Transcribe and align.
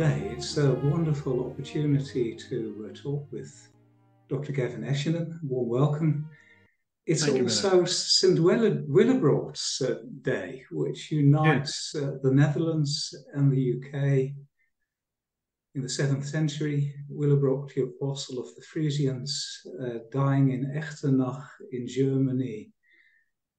today. 0.00 0.30
It's 0.30 0.56
a 0.56 0.72
wonderful 0.76 1.50
opportunity 1.50 2.34
to 2.48 2.88
uh, 2.88 2.96
talk 3.02 3.30
with 3.30 3.68
Dr. 4.30 4.50
Gavin 4.50 4.82
Ashenden. 4.82 5.38
Warm 5.42 5.68
welcome. 5.68 6.30
It's 7.04 7.26
Thank 7.26 7.42
also 7.42 7.84
St. 7.84 8.40
Willibrord's 8.40 9.82
uh, 9.86 9.96
Day, 10.22 10.64
which 10.70 11.12
unites 11.12 11.94
uh, 11.94 12.12
the 12.22 12.30
Netherlands 12.30 13.14
and 13.34 13.52
the 13.52 13.74
UK. 13.76 13.94
In 15.74 15.82
the 15.82 15.94
7th 16.00 16.24
century, 16.24 16.94
Willebrord, 17.10 17.70
the 17.74 17.82
apostle 17.82 18.38
of 18.38 18.46
the 18.56 18.62
Frisians, 18.62 19.66
uh, 19.82 19.98
dying 20.10 20.52
in 20.52 20.72
Echternach 20.80 21.46
in 21.72 21.86
Germany, 21.86 22.72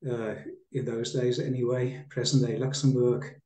uh, 0.09 0.33
in 0.71 0.85
those 0.85 1.13
days 1.13 1.39
anyway, 1.39 2.03
present 2.09 2.47
day 2.47 2.57
Luxembourg, 2.57 3.40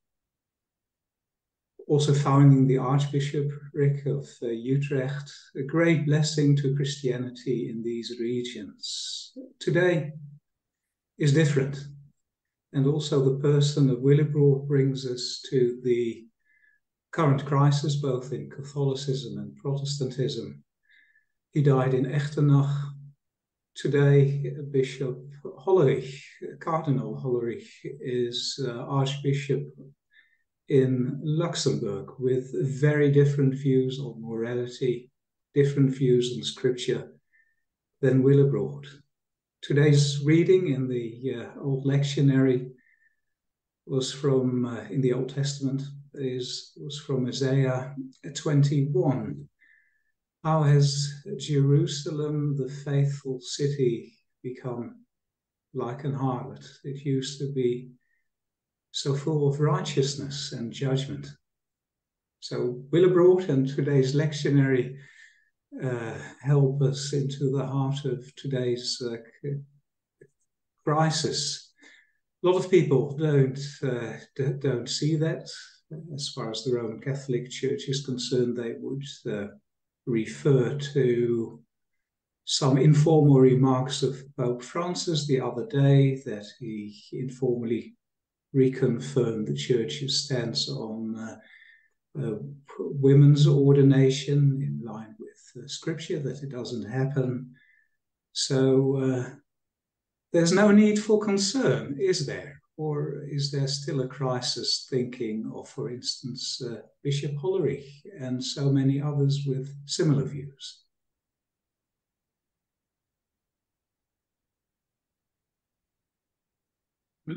also 1.86 2.12
founding 2.12 2.66
the 2.66 2.78
Archbishopric 2.78 4.06
of 4.06 4.28
uh, 4.42 4.48
Utrecht, 4.48 5.30
a 5.56 5.62
great 5.62 6.04
blessing 6.04 6.56
to 6.56 6.74
Christianity 6.74 7.70
in 7.70 7.82
these 7.82 8.16
regions. 8.20 9.32
Today 9.60 10.12
is 11.18 11.32
different. 11.32 11.78
And 12.72 12.86
also 12.86 13.24
the 13.24 13.38
person 13.38 13.88
of 13.88 13.98
Willibrord 13.98 14.66
brings 14.66 15.06
us 15.06 15.42
to 15.50 15.80
the 15.84 16.24
current 17.12 17.46
crisis, 17.46 17.96
both 17.96 18.32
in 18.32 18.50
Catholicism 18.50 19.38
and 19.38 19.56
Protestantism. 19.56 20.62
He 21.52 21.62
died 21.62 21.94
in 21.94 22.04
Echternach. 22.04 22.92
Today, 23.76 24.52
Bishop 24.70 25.18
Hollerich, 25.44 26.20
Cardinal 26.60 27.20
Hollerich, 27.22 27.68
is 27.84 28.58
uh, 28.66 28.72
Archbishop 28.72 29.62
in 30.68 31.20
Luxembourg 31.22 32.14
with 32.18 32.50
very 32.80 33.10
different 33.10 33.54
views 33.54 34.00
on 34.00 34.20
morality, 34.20 35.10
different 35.54 35.90
views 35.90 36.34
on 36.36 36.42
scripture 36.42 37.12
than 38.00 38.22
Willibrord. 38.22 38.86
Today's 39.62 40.22
reading 40.24 40.68
in 40.68 40.88
the 40.88 41.34
uh, 41.34 41.60
Old 41.60 41.86
Lectionary 41.86 42.70
was 43.86 44.12
from, 44.12 44.66
uh, 44.66 44.84
in 44.90 45.00
the 45.00 45.12
Old 45.12 45.28
Testament, 45.28 45.82
is 46.14 46.72
was 46.82 46.98
from 46.98 47.26
Isaiah 47.26 47.94
21. 48.34 49.48
How 50.42 50.62
has 50.62 51.12
Jerusalem, 51.38 52.56
the 52.56 52.68
faithful 52.68 53.40
city, 53.40 54.14
become 54.42 55.04
like 55.74 56.04
an 56.04 56.14
harlot? 56.14 56.64
It 56.84 57.04
used 57.04 57.38
to 57.40 57.52
be 57.52 57.90
so 58.96 59.14
full 59.14 59.46
of 59.46 59.60
righteousness 59.60 60.52
and 60.52 60.72
judgment. 60.72 61.28
So 62.40 62.82
Willibrord 62.90 63.50
and 63.50 63.68
today's 63.68 64.14
lectionary 64.14 64.96
uh, 65.84 66.14
help 66.40 66.80
us 66.80 67.12
into 67.12 67.50
the 67.52 67.66
heart 67.66 68.06
of 68.06 68.24
today's 68.36 69.02
uh, 69.04 69.16
crisis. 70.82 71.74
A 72.42 72.46
lot 72.46 72.56
of 72.56 72.70
people 72.70 73.14
don't 73.18 73.60
uh, 73.82 74.14
don't 74.60 74.88
see 74.88 75.16
that. 75.16 75.46
As 76.14 76.30
far 76.34 76.50
as 76.50 76.64
the 76.64 76.74
Roman 76.74 76.98
Catholic 76.98 77.50
Church 77.50 77.88
is 77.88 78.06
concerned, 78.06 78.56
they 78.56 78.76
would 78.80 79.04
uh, 79.30 79.48
refer 80.06 80.74
to 80.94 81.60
some 82.46 82.78
informal 82.78 83.40
remarks 83.40 84.02
of 84.02 84.24
Pope 84.38 84.62
Francis 84.62 85.26
the 85.26 85.42
other 85.42 85.66
day 85.66 86.22
that 86.24 86.46
he 86.58 86.98
informally 87.12 87.96
reconfirmed 88.56 89.46
the 89.46 89.54
Church's 89.54 90.24
stance 90.24 90.68
on 90.68 91.16
uh, 91.16 91.36
uh, 92.20 92.36
women's 92.78 93.46
ordination 93.46 94.60
in 94.62 94.80
line 94.84 95.14
with 95.18 95.70
Scripture, 95.70 96.18
that 96.18 96.42
it 96.42 96.50
doesn't 96.50 96.90
happen. 96.90 97.54
So 98.32 98.96
uh, 98.96 99.30
there's 100.32 100.52
no 100.52 100.70
need 100.70 100.98
for 100.98 101.20
concern, 101.20 101.96
is 101.98 102.26
there? 102.26 102.60
Or 102.78 103.22
is 103.26 103.50
there 103.50 103.68
still 103.68 104.02
a 104.02 104.08
crisis 104.08 104.86
thinking 104.90 105.50
of, 105.54 105.68
for 105.68 105.90
instance, 105.90 106.60
uh, 106.62 106.82
Bishop 107.02 107.32
Hollerich 107.36 107.88
and 108.20 108.42
so 108.42 108.70
many 108.70 109.00
others 109.00 109.44
with 109.46 109.74
similar 109.86 110.24
views? 110.24 110.85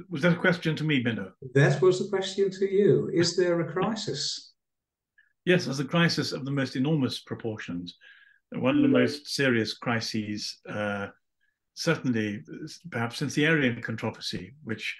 Was 0.09 0.22
that 0.22 0.33
a 0.33 0.39
question 0.39 0.75
to 0.75 0.83
me, 0.83 1.00
Benno? 1.00 1.31
That 1.55 1.81
was 1.81 2.00
a 2.05 2.09
question 2.09 2.51
to 2.51 2.72
you. 2.72 3.09
Is 3.11 3.35
there 3.35 3.59
a 3.61 3.72
crisis? 3.72 4.53
Yes, 5.45 5.66
there's 5.66 5.79
a 5.79 5.85
crisis 5.85 6.31
of 6.31 6.45
the 6.45 6.51
most 6.51 6.75
enormous 6.75 7.19
proportions. 7.19 7.97
One 8.51 8.77
of 8.77 8.83
the 8.83 8.88
most 8.88 9.27
serious 9.27 9.73
crises, 9.73 10.59
uh, 10.69 11.07
certainly, 11.73 12.44
perhaps 12.91 13.17
since 13.17 13.33
the 13.33 13.45
Arian 13.45 13.81
controversy, 13.81 14.53
which 14.63 14.95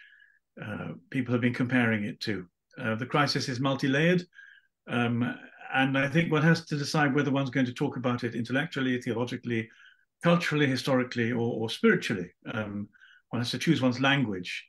uh, 0.63 0.89
people 1.11 1.33
have 1.33 1.41
been 1.41 1.53
comparing 1.53 2.03
it 2.06 2.19
to. 2.21 2.47
Uh, 2.81 2.95
the 2.95 3.06
crisis 3.06 3.47
is 3.47 3.59
multi-layered, 3.59 4.23
um, 4.88 5.35
and 5.73 5.97
I 5.97 6.07
think 6.07 6.31
one 6.31 6.41
has 6.41 6.66
to 6.66 6.77
decide 6.77 7.13
whether 7.13 7.31
one's 7.31 7.50
going 7.51 7.66
to 7.67 7.73
talk 7.73 7.97
about 7.97 8.23
it 8.23 8.33
intellectually, 8.33 9.00
theologically, 9.00 9.69
culturally, 10.23 10.66
historically, 10.66 11.31
or, 11.31 11.61
or 11.61 11.69
spiritually. 11.69 12.31
Um, 12.51 12.88
one 13.29 13.41
has 13.41 13.51
to 13.51 13.59
choose 13.59 13.81
one's 13.81 14.00
language 14.00 14.69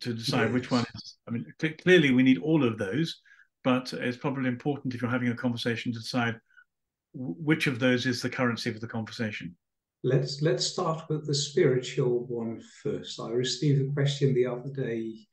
to 0.00 0.14
decide 0.14 0.46
yes. 0.46 0.52
which 0.52 0.70
one 0.70 0.84
is. 0.94 1.16
I 1.26 1.30
mean, 1.30 1.46
cl- 1.60 1.74
clearly 1.82 2.12
we 2.12 2.22
need 2.22 2.38
all 2.38 2.64
of 2.64 2.78
those, 2.78 3.20
but 3.64 3.92
it's 3.92 4.16
probably 4.16 4.48
important 4.48 4.94
if 4.94 5.02
you're 5.02 5.10
having 5.10 5.28
a 5.28 5.36
conversation 5.36 5.92
to 5.92 5.98
decide 5.98 6.36
which 7.14 7.66
of 7.66 7.78
those 7.78 8.06
is 8.06 8.20
the 8.20 8.30
currency 8.30 8.70
of 8.70 8.80
the 8.80 8.86
conversation. 8.86 9.56
Let's 10.04 10.42
let's 10.42 10.66
start 10.66 11.08
with 11.08 11.26
the 11.26 11.34
spiritual 11.34 12.26
one 12.26 12.60
first. 12.82 13.18
I 13.18 13.30
received 13.30 13.80
a 13.80 13.92
question 13.92 14.34
the 14.34 14.46
other 14.46 14.70
day. 14.70 15.26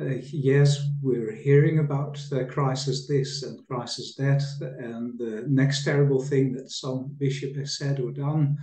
Uh, 0.00 0.20
yes, 0.32 0.80
we're 1.02 1.32
hearing 1.32 1.78
about 1.78 2.18
the 2.30 2.44
crisis 2.46 3.06
this 3.06 3.42
and 3.42 3.66
crisis 3.68 4.16
that, 4.16 4.42
and 4.60 5.18
the 5.18 5.44
next 5.48 5.84
terrible 5.84 6.22
thing 6.22 6.52
that 6.52 6.70
some 6.70 7.14
bishop 7.18 7.54
has 7.56 7.78
said 7.78 8.00
or 8.00 8.10
done. 8.10 8.56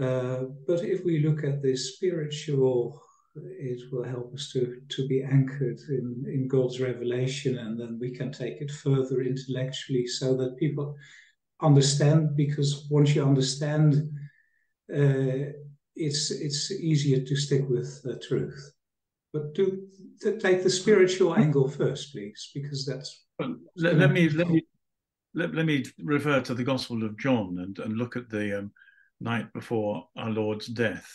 Uh, 0.00 0.44
but 0.66 0.84
if 0.84 1.04
we 1.04 1.20
look 1.20 1.44
at 1.44 1.62
the 1.62 1.76
spiritual 1.76 3.00
it 3.44 3.92
will 3.92 4.04
help 4.04 4.32
us 4.34 4.50
to 4.52 4.80
to 4.88 5.06
be 5.08 5.22
anchored 5.22 5.80
in 5.88 6.24
in 6.26 6.48
God's 6.48 6.80
revelation, 6.80 7.58
and 7.58 7.78
then 7.78 7.98
we 8.00 8.10
can 8.10 8.32
take 8.32 8.60
it 8.60 8.70
further 8.70 9.22
intellectually, 9.22 10.06
so 10.06 10.36
that 10.36 10.58
people 10.58 10.96
understand. 11.60 12.36
Because 12.36 12.86
once 12.90 13.14
you 13.14 13.24
understand, 13.24 13.94
uh, 14.94 15.52
it's 15.94 16.30
it's 16.30 16.70
easier 16.70 17.24
to 17.24 17.36
stick 17.36 17.68
with 17.68 18.02
the 18.02 18.18
truth. 18.18 18.72
But 19.32 19.54
do 19.54 19.86
take 20.40 20.62
the 20.62 20.70
spiritual 20.70 21.34
angle 21.34 21.68
first, 21.68 22.12
please, 22.12 22.50
because 22.54 22.86
that's. 22.86 23.24
Let, 23.76 23.96
let 23.96 24.12
me 24.12 24.30
let 24.30 24.48
me 24.48 24.62
let, 25.34 25.54
let 25.54 25.66
me 25.66 25.84
refer 25.98 26.40
to 26.40 26.54
the 26.54 26.64
Gospel 26.64 27.04
of 27.04 27.18
John 27.18 27.58
and 27.60 27.78
and 27.78 27.98
look 27.98 28.16
at 28.16 28.30
the 28.30 28.60
um, 28.60 28.72
night 29.20 29.52
before 29.52 30.08
our 30.16 30.30
Lord's 30.30 30.66
death. 30.66 31.06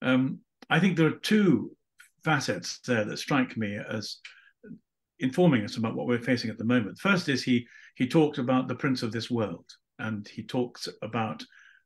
Um, 0.00 0.40
I 0.70 0.80
think 0.80 0.96
there 0.96 1.06
are 1.06 1.18
two 1.18 1.76
facets 2.24 2.80
there 2.80 3.04
that 3.04 3.18
strike 3.18 3.56
me 3.56 3.78
as 3.88 4.18
informing 5.20 5.64
us 5.64 5.76
about 5.76 5.94
what 5.94 6.06
we're 6.06 6.18
facing 6.18 6.50
at 6.50 6.58
the 6.58 6.64
moment. 6.64 6.98
First 6.98 7.28
is 7.28 7.42
he 7.42 7.66
he 7.96 8.06
talked 8.06 8.38
about 8.38 8.68
the 8.68 8.74
prince 8.74 9.02
of 9.02 9.12
this 9.12 9.30
world, 9.30 9.66
and 9.98 10.26
he 10.28 10.42
talks 10.42 10.88
about 11.02 11.42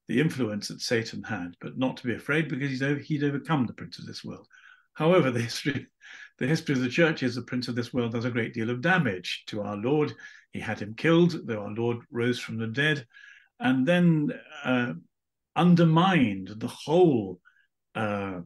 the 0.09 0.21
influence 0.21 0.69
that 0.69 0.81
Satan 0.81 1.23
had, 1.23 1.55
but 1.61 1.79
not 1.79 1.97
to 1.99 2.07
be 2.07 2.15
afraid 2.15 2.49
because 2.49 2.69
he's 2.69 2.83
over, 2.83 3.01
he'd 3.01 3.25
overcome 3.25 3.67
the 3.67 3.73
prince 3.73 3.99
of 3.99 4.07
this 4.07 4.25
world. 4.25 4.47
However, 4.95 5.31
the 5.31 5.41
history 5.41 5.87
the 6.39 6.47
history 6.47 6.75
of 6.75 6.81
the 6.81 6.89
church 6.89 7.23
is 7.23 7.35
the 7.35 7.43
prince 7.43 7.69
of 7.69 7.77
this 7.77 7.95
world 7.95 8.13
does 8.13 8.25
a 8.25 8.31
great 8.31 8.53
deal 8.53 8.71
of 8.71 8.81
damage 8.81 9.45
to 9.47 9.63
our 9.63 9.77
Lord. 9.77 10.13
He 10.53 10.61
had 10.61 10.81
him 10.81 10.95
killed, 10.95 11.47
though 11.47 11.63
our 11.63 11.71
Lord 11.71 11.99
rose 12.11 12.41
from 12.41 12.59
the 12.59 12.67
dead, 12.67 13.07
and 13.61 13.87
then 13.87 14.33
uh, 14.65 14.95
undermined 15.55 16.49
the 16.57 16.69
whole 16.69 17.41
uh, 17.95 18.41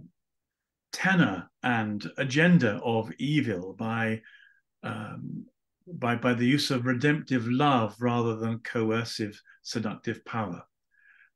tenor 0.93 1.51
and 1.63 2.09
agenda 2.19 2.81
of 2.83 3.13
evil 3.19 3.75
by 3.75 4.21
um, 4.83 5.47
by 5.87 6.17
by 6.17 6.35
the 6.35 6.47
use 6.47 6.71
of 6.71 6.87
redemptive 6.87 7.47
love 7.47 7.95
rather 8.01 8.37
than 8.37 8.59
coercive 8.61 9.41
seductive 9.63 10.25
power. 10.25 10.63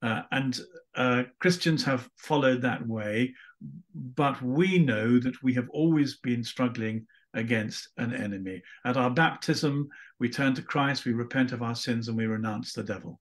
Uh, 0.02 0.22
and 0.32 0.60
uh, 0.94 1.24
Christians 1.40 1.84
have 1.84 2.08
followed 2.16 2.62
that 2.62 2.86
way, 2.86 3.34
but 3.94 4.40
we 4.40 4.78
know 4.78 5.18
that 5.18 5.42
we 5.42 5.52
have 5.54 5.68
always 5.70 6.16
been 6.18 6.42
struggling 6.42 7.06
against 7.34 7.88
an 7.98 8.14
enemy. 8.14 8.62
At 8.84 8.96
our 8.96 9.10
baptism, 9.10 9.88
we 10.18 10.30
turn 10.30 10.54
to 10.54 10.62
Christ, 10.62 11.04
we 11.04 11.12
repent 11.12 11.52
of 11.52 11.62
our 11.62 11.74
sins, 11.74 12.08
and 12.08 12.16
we 12.16 12.26
renounce 12.26 12.72
the 12.72 12.82
devil. 12.82 13.20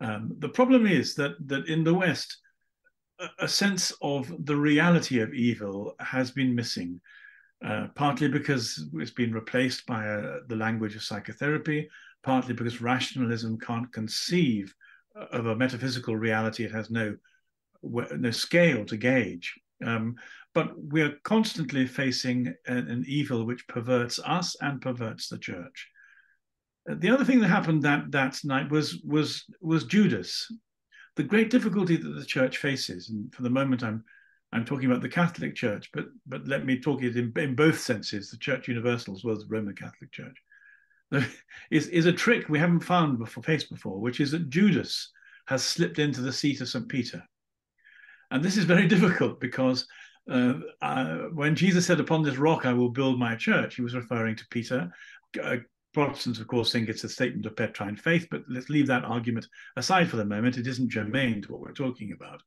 Um, 0.00 0.36
the 0.38 0.48
problem 0.48 0.86
is 0.86 1.14
that 1.14 1.32
that 1.46 1.68
in 1.68 1.84
the 1.84 1.94
West, 1.94 2.38
a 3.38 3.48
sense 3.48 3.92
of 4.02 4.32
the 4.44 4.56
reality 4.56 5.20
of 5.20 5.34
evil 5.34 5.94
has 6.00 6.30
been 6.30 6.54
missing, 6.54 7.00
uh, 7.64 7.88
partly 7.94 8.28
because 8.28 8.88
it's 8.94 9.10
been 9.10 9.32
replaced 9.32 9.86
by 9.86 10.06
uh, 10.06 10.38
the 10.48 10.56
language 10.56 10.96
of 10.96 11.02
psychotherapy, 11.02 11.88
partly 12.22 12.54
because 12.54 12.80
rationalism 12.80 13.58
can't 13.58 13.92
conceive 13.92 14.74
of 15.14 15.46
a 15.46 15.56
metaphysical 15.56 16.16
reality. 16.16 16.64
It 16.64 16.72
has 16.72 16.90
no 16.90 17.16
no 17.82 18.30
scale 18.30 18.84
to 18.86 18.96
gauge. 18.96 19.54
Um, 19.84 20.16
but 20.54 20.72
we 20.82 21.02
are 21.02 21.16
constantly 21.24 21.86
facing 21.86 22.54
an, 22.66 22.88
an, 22.88 23.04
evil 23.06 23.44
which 23.44 23.66
perverts 23.68 24.18
us 24.24 24.56
and 24.60 24.80
perverts 24.80 25.28
the 25.28 25.38
church. 25.38 25.88
The 26.86 27.10
other 27.10 27.24
thing 27.24 27.40
that 27.40 27.48
happened 27.48 27.82
that 27.82 28.10
that 28.12 28.38
night 28.44 28.70
was 28.70 29.02
was 29.04 29.44
was 29.60 29.84
Judas. 29.84 30.50
The 31.16 31.22
great 31.22 31.50
difficulty 31.50 31.96
that 31.96 32.08
the 32.08 32.24
church 32.24 32.58
faces, 32.58 33.10
and 33.10 33.32
for 33.34 33.42
the 33.42 33.50
moment 33.50 33.82
I'm 33.82 34.04
I'm 34.52 34.64
talking 34.64 34.86
about 34.88 35.02
the 35.02 35.08
Catholic 35.08 35.54
Church, 35.54 35.90
but 35.92 36.06
but 36.26 36.46
let 36.46 36.64
me 36.64 36.80
talk 36.80 37.02
it 37.02 37.16
in, 37.16 37.32
in 37.36 37.54
both 37.54 37.80
senses, 37.80 38.30
the 38.30 38.36
Church 38.36 38.68
Universal 38.68 39.14
as 39.14 39.24
well 39.24 39.36
as 39.36 39.42
the 39.42 39.48
Roman 39.48 39.74
Catholic 39.74 40.12
Church, 40.12 40.36
is, 41.70 41.88
is 41.88 42.06
a 42.06 42.12
trick 42.12 42.48
we 42.48 42.58
haven't 42.58 42.80
found 42.80 43.18
before, 43.18 43.42
faced 43.42 43.70
before, 43.70 44.00
which 44.00 44.20
is 44.20 44.30
that 44.30 44.50
Judas 44.50 45.10
has 45.46 45.62
slipped 45.62 45.98
into 45.98 46.20
the 46.20 46.32
seat 46.32 46.60
of 46.60 46.68
St. 46.68 46.88
Peter. 46.88 47.22
And 48.30 48.42
this 48.42 48.56
is 48.56 48.64
very 48.64 48.86
difficult 48.88 49.40
because 49.40 49.86
uh, 50.30 50.54
uh, 50.80 51.16
when 51.32 51.54
Jesus 51.54 51.86
said, 51.86 52.00
Upon 52.00 52.22
this 52.22 52.36
rock 52.36 52.66
I 52.66 52.72
will 52.72 52.88
build 52.88 53.18
my 53.18 53.36
church, 53.36 53.76
he 53.76 53.82
was 53.82 53.94
referring 53.94 54.36
to 54.36 54.46
Peter. 54.50 54.92
Uh, 55.42 55.56
Protestants, 55.94 56.40
of 56.40 56.48
course, 56.48 56.72
think 56.72 56.88
it's 56.88 57.04
a 57.04 57.08
statement 57.08 57.46
of 57.46 57.56
Petrine 57.56 57.96
faith, 57.96 58.26
but 58.30 58.42
let's 58.48 58.68
leave 58.68 58.88
that 58.88 59.04
argument 59.04 59.46
aside 59.76 60.10
for 60.10 60.16
the 60.16 60.24
moment. 60.24 60.58
It 60.58 60.66
isn't 60.66 60.90
germane 60.90 61.40
to 61.42 61.52
what 61.52 61.60
we're 61.60 61.72
talking 61.72 62.12
about. 62.12 62.42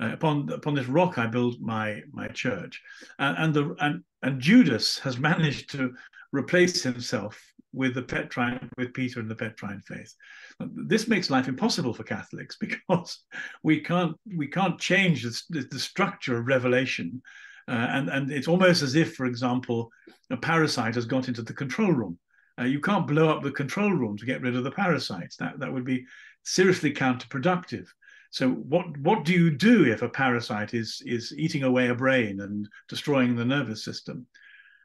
Uh, 0.00 0.12
upon 0.12 0.48
upon 0.50 0.74
this 0.74 0.86
rock 0.86 1.18
I 1.18 1.26
build 1.26 1.60
my 1.60 2.02
my 2.12 2.28
church, 2.28 2.80
and, 3.18 3.36
and 3.38 3.54
the 3.54 3.76
and 3.80 4.02
and 4.22 4.40
Judas 4.40 4.98
has 5.00 5.18
managed 5.30 5.70
to 5.72 5.92
replace 6.32 6.82
himself 6.82 7.40
with 7.72 7.94
the 7.94 8.02
Petrine, 8.02 8.70
with 8.78 8.94
Peter 8.94 9.20
and 9.20 9.30
the 9.30 9.34
Petrine 9.34 9.80
faith. 9.80 10.14
This 10.60 11.08
makes 11.08 11.30
life 11.30 11.48
impossible 11.48 11.92
for 11.92 12.04
Catholics 12.04 12.56
because 12.60 13.24
we 13.62 13.80
can't 13.80 14.16
we 14.36 14.46
can't 14.46 14.80
change 14.80 15.22
the, 15.22 15.66
the 15.70 15.78
structure 15.78 16.38
of 16.38 16.46
revelation, 16.46 17.20
uh, 17.68 17.88
and 17.90 18.08
and 18.08 18.30
it's 18.30 18.48
almost 18.48 18.82
as 18.82 18.94
if, 18.94 19.14
for 19.14 19.26
example, 19.26 19.90
a 20.30 20.36
parasite 20.36 20.94
has 20.94 21.06
got 21.06 21.28
into 21.28 21.42
the 21.42 21.52
control 21.52 21.92
room. 21.92 22.18
Uh, 22.58 22.64
you 22.64 22.80
can't 22.80 23.06
blow 23.06 23.28
up 23.28 23.42
the 23.42 23.50
control 23.50 23.92
room 23.92 24.16
to 24.16 24.26
get 24.26 24.42
rid 24.42 24.56
of 24.56 24.64
the 24.64 24.70
parasites. 24.70 25.36
That 25.36 25.58
that 25.60 25.72
would 25.72 25.84
be 25.84 26.06
seriously 26.42 26.92
counterproductive. 26.92 27.86
So 28.30 28.50
what 28.50 28.96
what 28.98 29.24
do 29.24 29.32
you 29.32 29.50
do 29.50 29.84
if 29.84 30.02
a 30.02 30.08
parasite 30.08 30.74
is 30.74 31.02
is 31.06 31.34
eating 31.36 31.62
away 31.62 31.88
a 31.88 31.94
brain 31.94 32.40
and 32.40 32.68
destroying 32.88 33.36
the 33.36 33.44
nervous 33.44 33.84
system? 33.84 34.26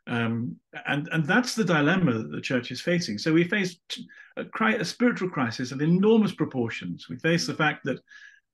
Um, 0.05 0.57
and, 0.85 1.07
and 1.13 1.25
that's 1.25 1.55
the 1.55 1.63
dilemma 1.63 2.11
that 2.11 2.31
the 2.31 2.41
church 2.41 2.71
is 2.71 2.81
facing. 2.81 3.17
So 3.17 3.31
we 3.31 3.45
face 3.45 3.77
a, 4.35 4.45
a 4.61 4.83
spiritual 4.83 5.29
crisis 5.29 5.71
of 5.71 5.81
enormous 5.81 6.33
proportions. 6.33 7.07
We 7.09 7.15
face 7.17 7.47
the 7.47 7.53
fact 7.53 7.85
that 7.85 7.99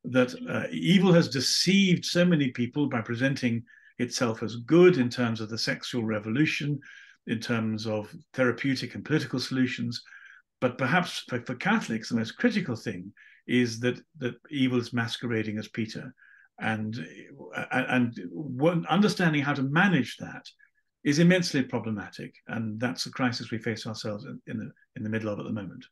that 0.06 0.34
uh, 0.50 0.68
evil 0.72 1.12
has 1.12 1.28
deceived 1.28 2.06
so 2.06 2.24
many 2.24 2.52
people 2.52 2.88
by 2.88 3.02
presenting 3.02 3.64
itself 3.98 4.42
as 4.44 4.56
good 4.58 4.98
in 4.98 5.10
terms 5.10 5.42
of 5.42 5.50
the 5.50 5.58
sexual 5.58 6.04
revolution, 6.04 6.80
in 7.30 7.40
terms 7.40 7.86
of 7.86 8.14
therapeutic 8.34 8.96
and 8.96 9.06
political 9.06 9.40
solutions. 9.40 10.02
But 10.60 10.78
perhaps 10.78 11.24
for, 11.30 11.40
for 11.46 11.56
Catholics, 11.56 12.10
the 12.10 12.18
most 12.18 12.36
critical 12.36 12.76
thing 12.76 13.14
is 13.48 13.80
that 13.80 14.00
that 14.18 14.36
evil 14.52 14.80
is 14.80 14.92
masquerading 14.92 15.58
as 15.58 15.70
Peter, 15.70 16.14
and 16.60 16.98
and, 17.72 18.14
and 18.18 18.86
understanding 18.88 19.42
how 19.42 19.54
to 19.54 19.64
manage 19.64 20.18
that 20.18 20.46
is 21.04 21.20
immensely 21.20 21.64
problematic, 21.64 22.36
and 22.48 22.80
that's 22.80 23.06
the 23.06 23.12
crisis 23.12 23.52
we 23.52 23.58
face 23.58 23.88
ourselves 23.88 24.26
in, 24.26 24.42
in 24.48 24.58
the 24.58 24.72
in 24.98 25.04
the 25.04 25.10
middle 25.10 25.30
of 25.30 25.40
at 25.40 25.46
the 25.46 25.54
moment. 25.54 25.86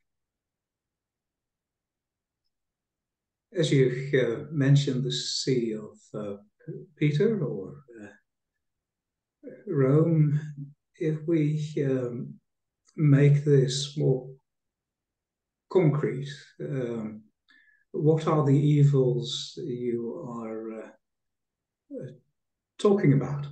As 3.58 3.72
you 3.72 4.12
uh, 4.22 4.52
mentioned, 4.52 5.04
the 5.06 5.12
See 5.12 5.74
of 5.74 5.98
uh, 6.14 6.38
Peter 6.98 7.42
or 7.44 7.76
uh, 8.04 8.08
Rome, 9.66 10.40
if 11.00 11.20
we 11.28 11.64
um, 11.86 12.34
make 12.96 13.44
this 13.44 13.98
more 13.98 14.30
concrete, 15.72 16.30
um, 16.62 17.24
what 17.92 18.28
are 18.28 18.46
the 18.46 18.58
evils 18.58 19.58
you 19.64 20.26
are 20.30 20.72
uh, 20.72 20.90
uh, 21.96 22.12
talking 22.78 23.14
about? 23.14 23.48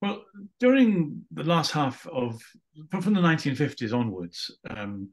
Well, 0.00 0.24
during 0.58 1.22
the 1.30 1.44
last 1.44 1.70
half 1.70 2.06
of 2.08 2.42
from 2.90 3.14
the 3.14 3.20
1950s 3.20 3.92
onwards, 3.92 4.50
um, 4.68 5.10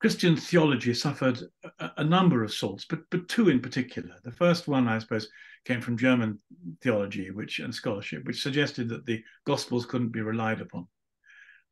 Christian 0.00 0.36
theology 0.36 0.94
suffered 0.94 1.40
a, 1.80 1.90
a, 1.98 2.04
number 2.04 2.44
of 2.44 2.50
assaults, 2.50 2.84
but 2.88 3.00
but 3.10 3.28
two 3.28 3.48
in 3.48 3.60
particular. 3.60 4.14
The 4.22 4.30
first 4.30 4.68
one, 4.68 4.86
I 4.86 4.98
suppose, 4.98 5.28
came 5.64 5.80
from 5.80 5.98
German 5.98 6.38
theology, 6.82 7.30
which 7.30 7.58
and 7.58 7.74
scholarship, 7.74 8.24
which 8.24 8.42
suggested 8.42 8.88
that 8.90 9.06
the 9.06 9.22
Gospels 9.44 9.86
couldn't 9.86 10.12
be 10.12 10.20
relied 10.20 10.60
upon. 10.60 10.86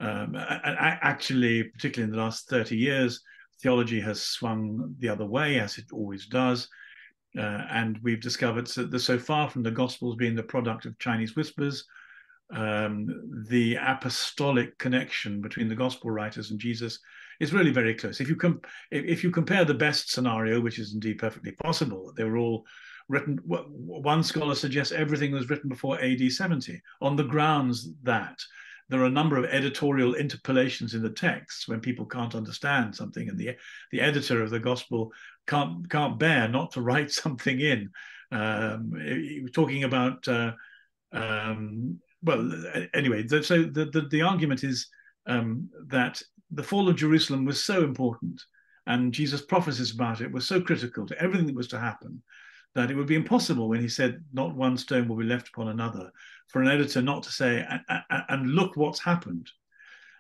Um, 0.01 0.35
and 0.35 0.77
actually, 1.03 1.65
particularly 1.65 2.11
in 2.11 2.17
the 2.17 2.23
last 2.23 2.49
30 2.49 2.77
years, 2.77 3.23
theology 3.63 4.01
has 4.01 4.21
swung 4.21 4.95
the 4.99 5.09
other 5.09 5.25
way, 5.25 5.61
as 5.61 5.79
it 5.79 5.87
always 5.93 6.27
does. 6.27 6.69
Uh, 7.39 7.63
and 7.71 7.99
we've 8.03 8.21
discovered 8.21 8.67
that 8.67 8.99
so 8.99 9.19
far 9.19 9.49
from 9.49 9.63
the 9.63 9.71
Gospels 9.71 10.17
being 10.17 10.35
the 10.35 10.43
product 10.43 10.85
of 10.85 10.99
Chinese 10.99 11.37
whispers, 11.37 11.85
um, 12.53 13.45
the 13.49 13.77
apostolic 13.77 14.77
connection 14.79 15.41
between 15.41 15.69
the 15.69 15.75
Gospel 15.75 16.11
writers 16.11 16.51
and 16.51 16.59
Jesus 16.59 16.99
is 17.41 17.53
really 17.53 17.71
very 17.71 17.95
close. 17.95 18.21
If 18.21 18.29
you 18.29 18.37
com- 18.37 18.61
if 18.91 19.23
you 19.23 19.31
compare 19.31 19.65
the 19.65 19.75
best 19.75 20.11
scenario, 20.11 20.61
which 20.61 20.79
is 20.79 20.95
indeed 20.95 21.19
perfectly 21.19 21.53
possible, 21.53 22.13
they 22.17 22.25
were 22.25 22.39
all 22.39 22.65
written. 23.09 23.39
One 23.45 24.23
scholar 24.23 24.55
suggests 24.55 24.93
everything 24.93 25.33
was 25.33 25.51
written 25.51 25.69
before 25.69 26.01
AD 26.01 26.31
70 26.31 26.81
on 27.01 27.17
the 27.17 27.25
grounds 27.25 27.89
that 28.03 28.39
there 28.89 29.01
are 29.01 29.07
a 29.07 29.11
number 29.11 29.37
of 29.37 29.47
editorial 29.47 30.15
interpolations 30.15 30.95
in 30.95 31.03
the 31.03 31.11
text 31.11 31.67
when 31.67 31.81
people 31.81 32.07
can't 32.07 32.35
understand 32.35 32.95
something, 32.95 33.29
and 33.29 33.39
the 33.39 33.57
the 33.91 34.01
editor 34.01 34.43
of 34.43 34.51
the 34.51 34.61
gospel 34.61 35.13
can't 35.47 35.89
can't 35.91 36.19
bear 36.19 36.49
not 36.49 36.73
to 36.73 36.81
write 36.81 37.11
something 37.23 37.61
in. 37.61 37.91
Um, 38.33 39.49
talking 39.53 39.85
about 39.85 40.27
uh, 40.27 40.53
um, 41.13 42.01
well, 42.23 42.51
anyway, 42.93 43.27
so 43.29 43.63
the, 43.63 43.87
the, 43.93 44.09
the 44.11 44.23
argument 44.23 44.65
is 44.65 44.89
um, 45.27 45.69
that 45.89 46.21
the 46.51 46.63
fall 46.63 46.89
of 46.89 46.97
Jerusalem 46.97 47.45
was 47.45 47.63
so 47.63 47.83
important, 47.85 48.43
and 48.87 49.13
Jesus' 49.13 49.43
prophecies 49.45 49.95
about 49.95 50.21
it 50.21 50.31
were 50.31 50.41
so 50.41 50.61
critical 50.61 51.07
to 51.07 51.21
everything 51.21 51.47
that 51.47 51.57
was 51.57 51.69
to 51.69 51.81
happen 51.81 52.23
that 52.75 52.91
it 52.91 52.95
would 52.95 53.07
be 53.07 53.15
impossible 53.15 53.69
when 53.69 53.81
he 53.81 53.89
said, 53.89 54.23
"Not 54.33 54.55
one 54.55 54.77
stone 54.77 55.09
will 55.09 55.17
be 55.17 55.25
left 55.25 55.49
upon 55.49 55.69
another," 55.69 56.13
for 56.49 56.63
an 56.63 56.69
editor 56.69 57.03
not 57.03 57.23
to 57.25 57.33
say, 57.33 57.67
"And, 58.29 58.51
look 58.51 58.77
what's 58.77 59.01
happened." 59.01 59.51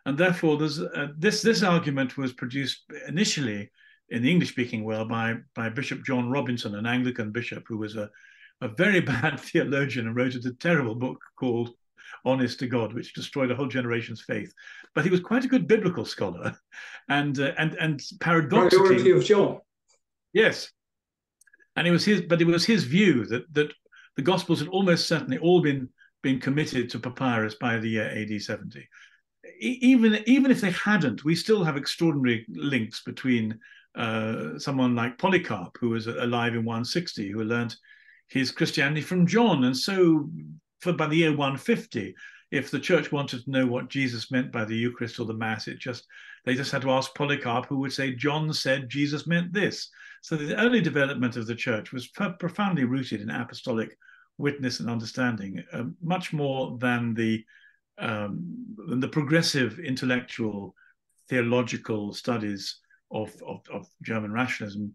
And 0.06 0.16
therefore, 0.16 0.60
uh, 0.62 1.08
this 1.16 1.42
this 1.42 1.62
argument 1.62 2.16
was 2.16 2.32
produced 2.32 2.84
initially 3.08 3.70
in 4.08 4.22
the 4.22 4.30
English-speaking 4.30 4.84
world 4.84 5.08
by 5.08 5.36
by 5.54 5.68
Bishop 5.68 6.04
John 6.04 6.30
Robinson, 6.30 6.74
an 6.74 6.86
Anglican 6.86 7.30
bishop 7.30 7.64
who 7.68 7.78
was 7.78 7.96
a 7.96 8.10
a 8.60 8.68
very 8.68 9.00
bad 9.14 9.38
theologian 9.38 10.06
and 10.06 10.16
wrote 10.16 10.34
a 10.34 10.54
terrible 10.54 10.94
book 10.94 11.20
called 11.36 11.74
honest 12.26 12.58
to 12.58 12.66
God, 12.66 12.92
which 12.92 13.14
destroyed 13.14 13.50
a 13.50 13.54
whole 13.54 13.68
generation's 13.68 14.20
faith. 14.20 14.52
But 14.94 15.04
he 15.04 15.10
was 15.10 15.20
quite 15.20 15.44
a 15.44 15.48
good 15.48 15.66
biblical 15.66 16.04
scholar, 16.04 16.56
and 17.08 17.38
uh, 17.38 17.52
and 17.56 17.74
and 17.74 18.02
paradoxically, 18.20 18.86
priority 18.86 19.10
of 19.12 19.24
John. 19.24 19.58
Yes, 20.32 20.70
and 21.76 21.86
it 21.86 21.92
was 21.92 22.04
his, 22.04 22.22
but 22.22 22.40
it 22.42 22.46
was 22.46 22.64
his 22.64 22.84
view 22.84 23.24
that 23.26 23.52
that 23.54 23.72
the 24.16 24.22
Gospels 24.22 24.60
had 24.60 24.68
almost 24.68 25.08
certainly 25.08 25.38
all 25.38 25.62
been 25.62 25.88
been 26.22 26.40
committed 26.40 26.90
to 26.90 26.98
papyrus 26.98 27.54
by 27.54 27.78
the 27.78 27.88
year 27.88 28.10
AD 28.10 28.42
70. 28.42 28.86
Even 29.60 30.22
even 30.26 30.50
if 30.50 30.60
they 30.60 30.72
hadn't, 30.72 31.24
we 31.24 31.34
still 31.34 31.62
have 31.62 31.76
extraordinary 31.76 32.44
links 32.48 33.02
between 33.04 33.58
uh, 33.94 34.58
someone 34.58 34.94
like 34.94 35.18
Polycarp, 35.18 35.76
who 35.80 35.90
was 35.90 36.06
alive 36.06 36.54
in 36.54 36.64
160, 36.64 37.30
who 37.30 37.44
learned 37.44 37.76
his 38.28 38.50
Christianity 38.50 39.00
from 39.00 39.26
John, 39.26 39.64
and 39.64 39.76
so 39.76 40.28
for 40.80 40.92
by 40.92 41.06
the 41.06 41.16
year 41.16 41.30
150, 41.30 42.14
if 42.50 42.70
the 42.70 42.78
church 42.78 43.10
wanted 43.10 43.44
to 43.44 43.50
know 43.50 43.66
what 43.66 43.88
Jesus 43.88 44.30
meant 44.30 44.52
by 44.52 44.64
the 44.64 44.76
Eucharist 44.76 45.18
or 45.18 45.26
the 45.26 45.34
Mass, 45.34 45.68
it 45.68 45.78
just 45.78 46.06
they 46.44 46.54
just 46.54 46.70
had 46.70 46.82
to 46.82 46.92
ask 46.92 47.12
Polycarp, 47.14 47.66
who 47.66 47.78
would 47.78 47.92
say, 47.92 48.14
John 48.14 48.52
said 48.52 48.88
Jesus 48.88 49.26
meant 49.26 49.52
this. 49.52 49.90
So 50.22 50.36
the 50.36 50.56
early 50.56 50.80
development 50.80 51.36
of 51.36 51.46
the 51.46 51.56
church 51.56 51.92
was 51.92 52.06
profoundly 52.06 52.84
rooted 52.84 53.20
in 53.20 53.30
apostolic 53.30 53.98
witness 54.38 54.80
and 54.80 54.88
understanding, 54.88 55.64
uh, 55.72 55.84
much 56.02 56.32
more 56.32 56.78
than 56.78 57.14
the 57.14 57.44
um, 57.98 58.54
than 58.88 59.00
the 59.00 59.08
progressive 59.08 59.78
intellectual 59.78 60.74
theological 61.28 62.12
studies 62.12 62.78
of, 63.10 63.34
of, 63.46 63.60
of 63.72 63.88
German 64.02 64.32
rationalism 64.32 64.94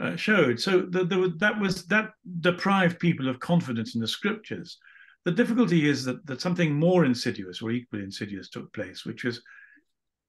uh, 0.00 0.16
showed. 0.16 0.58
So 0.60 0.80
the, 0.80 1.04
the, 1.04 1.34
that 1.38 1.58
was 1.60 1.86
that 1.86 2.10
deprived 2.40 2.98
people 2.98 3.28
of 3.28 3.40
confidence 3.40 3.94
in 3.94 4.00
the 4.00 4.08
scriptures. 4.08 4.78
The 5.24 5.32
difficulty 5.32 5.88
is 5.88 6.04
that, 6.04 6.26
that 6.26 6.40
something 6.40 6.74
more 6.74 7.04
insidious 7.04 7.62
or 7.62 7.70
equally 7.70 8.02
insidious 8.02 8.48
took 8.48 8.72
place, 8.72 9.04
which 9.04 9.24
was 9.24 9.40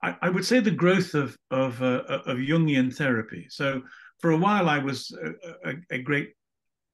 I, 0.03 0.15
I, 0.21 0.29
would 0.29 0.45
say 0.45 0.59
the 0.59 0.71
growth 0.71 1.13
of 1.15 1.37
of, 1.49 1.81
uh, 1.81 2.03
of 2.07 2.37
Jungian 2.37 2.93
therapy. 2.95 3.47
So 3.49 3.81
for 4.19 4.31
a 4.31 4.37
while, 4.37 4.69
I 4.69 4.79
was 4.79 5.11
a, 5.11 5.69
a, 5.69 5.73
a 5.91 6.01
great 6.01 6.33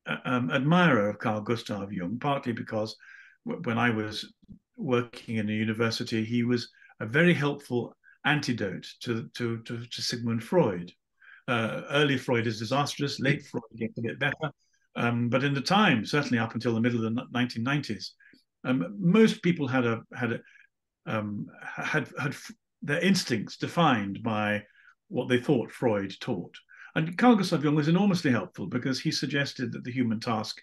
uh, 0.05 0.17
um, 0.25 0.51
admirer 0.51 1.09
of 1.09 1.19
Carl 1.19 1.41
Gustav 1.41 1.91
Jung, 1.91 2.19
partly 2.19 2.53
because 2.53 2.95
when 3.43 3.77
I 3.77 3.89
was 3.89 4.31
working 4.77 5.37
in 5.37 5.49
a 5.49 5.53
university, 5.53 6.23
he 6.23 6.43
was 6.43 6.69
a 6.99 7.05
very 7.05 7.33
helpful 7.33 7.95
antidote 8.25 8.87
to, 9.01 9.29
to, 9.35 9.59
to, 9.63 9.85
to 9.85 10.01
Sigmund 10.01 10.43
Freud. 10.43 10.91
Uh, 11.47 11.81
early 11.91 12.17
Freud 12.17 12.47
is 12.47 12.59
disastrous, 12.59 13.19
late 13.19 13.45
Freud 13.45 13.63
gets 13.75 13.97
a 13.97 14.01
bit 14.01 14.19
better. 14.19 14.51
Um, 14.95 15.29
but 15.29 15.43
in 15.43 15.53
the 15.53 15.61
time, 15.61 16.05
certainly 16.05 16.39
up 16.39 16.53
until 16.53 16.73
the 16.73 16.81
middle 16.81 17.05
of 17.05 17.15
the 17.15 17.25
1990s, 17.33 18.09
um, 18.65 18.95
most 18.99 19.41
people 19.41 19.67
had 19.67 19.85
a 19.85 20.01
had 20.13 20.33
a, 20.33 20.39
um, 21.05 21.47
had 21.61 22.09
had 22.19 22.35
their 22.81 22.99
instincts 22.99 23.57
defined 23.57 24.21
by 24.23 24.63
what 25.07 25.29
they 25.29 25.39
thought 25.39 25.71
Freud 25.71 26.13
taught. 26.19 26.55
And 26.95 27.17
Carl 27.17 27.35
Gustav 27.35 27.63
Jung 27.63 27.75
was 27.75 27.87
enormously 27.87 28.31
helpful 28.31 28.67
because 28.67 28.99
he 28.99 29.11
suggested 29.11 29.71
that 29.71 29.83
the 29.83 29.91
human 29.91 30.19
task 30.19 30.59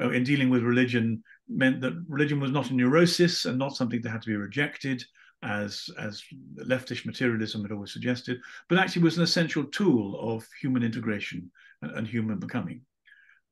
uh, 0.00 0.10
in 0.10 0.24
dealing 0.24 0.50
with 0.50 0.62
religion 0.62 1.22
meant 1.48 1.80
that 1.80 2.04
religion 2.08 2.40
was 2.40 2.50
not 2.50 2.70
a 2.70 2.74
neurosis 2.74 3.44
and 3.44 3.58
not 3.58 3.76
something 3.76 4.02
that 4.02 4.10
had 4.10 4.22
to 4.22 4.30
be 4.30 4.36
rejected, 4.36 5.04
as 5.42 5.90
as 5.98 6.22
leftish 6.56 7.04
materialism 7.04 7.62
had 7.62 7.72
always 7.72 7.92
suggested, 7.92 8.38
but 8.68 8.78
actually 8.78 9.02
was 9.02 9.16
an 9.16 9.22
essential 9.22 9.64
tool 9.64 10.18
of 10.20 10.46
human 10.60 10.82
integration 10.82 11.50
and, 11.82 11.92
and 11.92 12.08
human 12.08 12.38
becoming. 12.38 12.80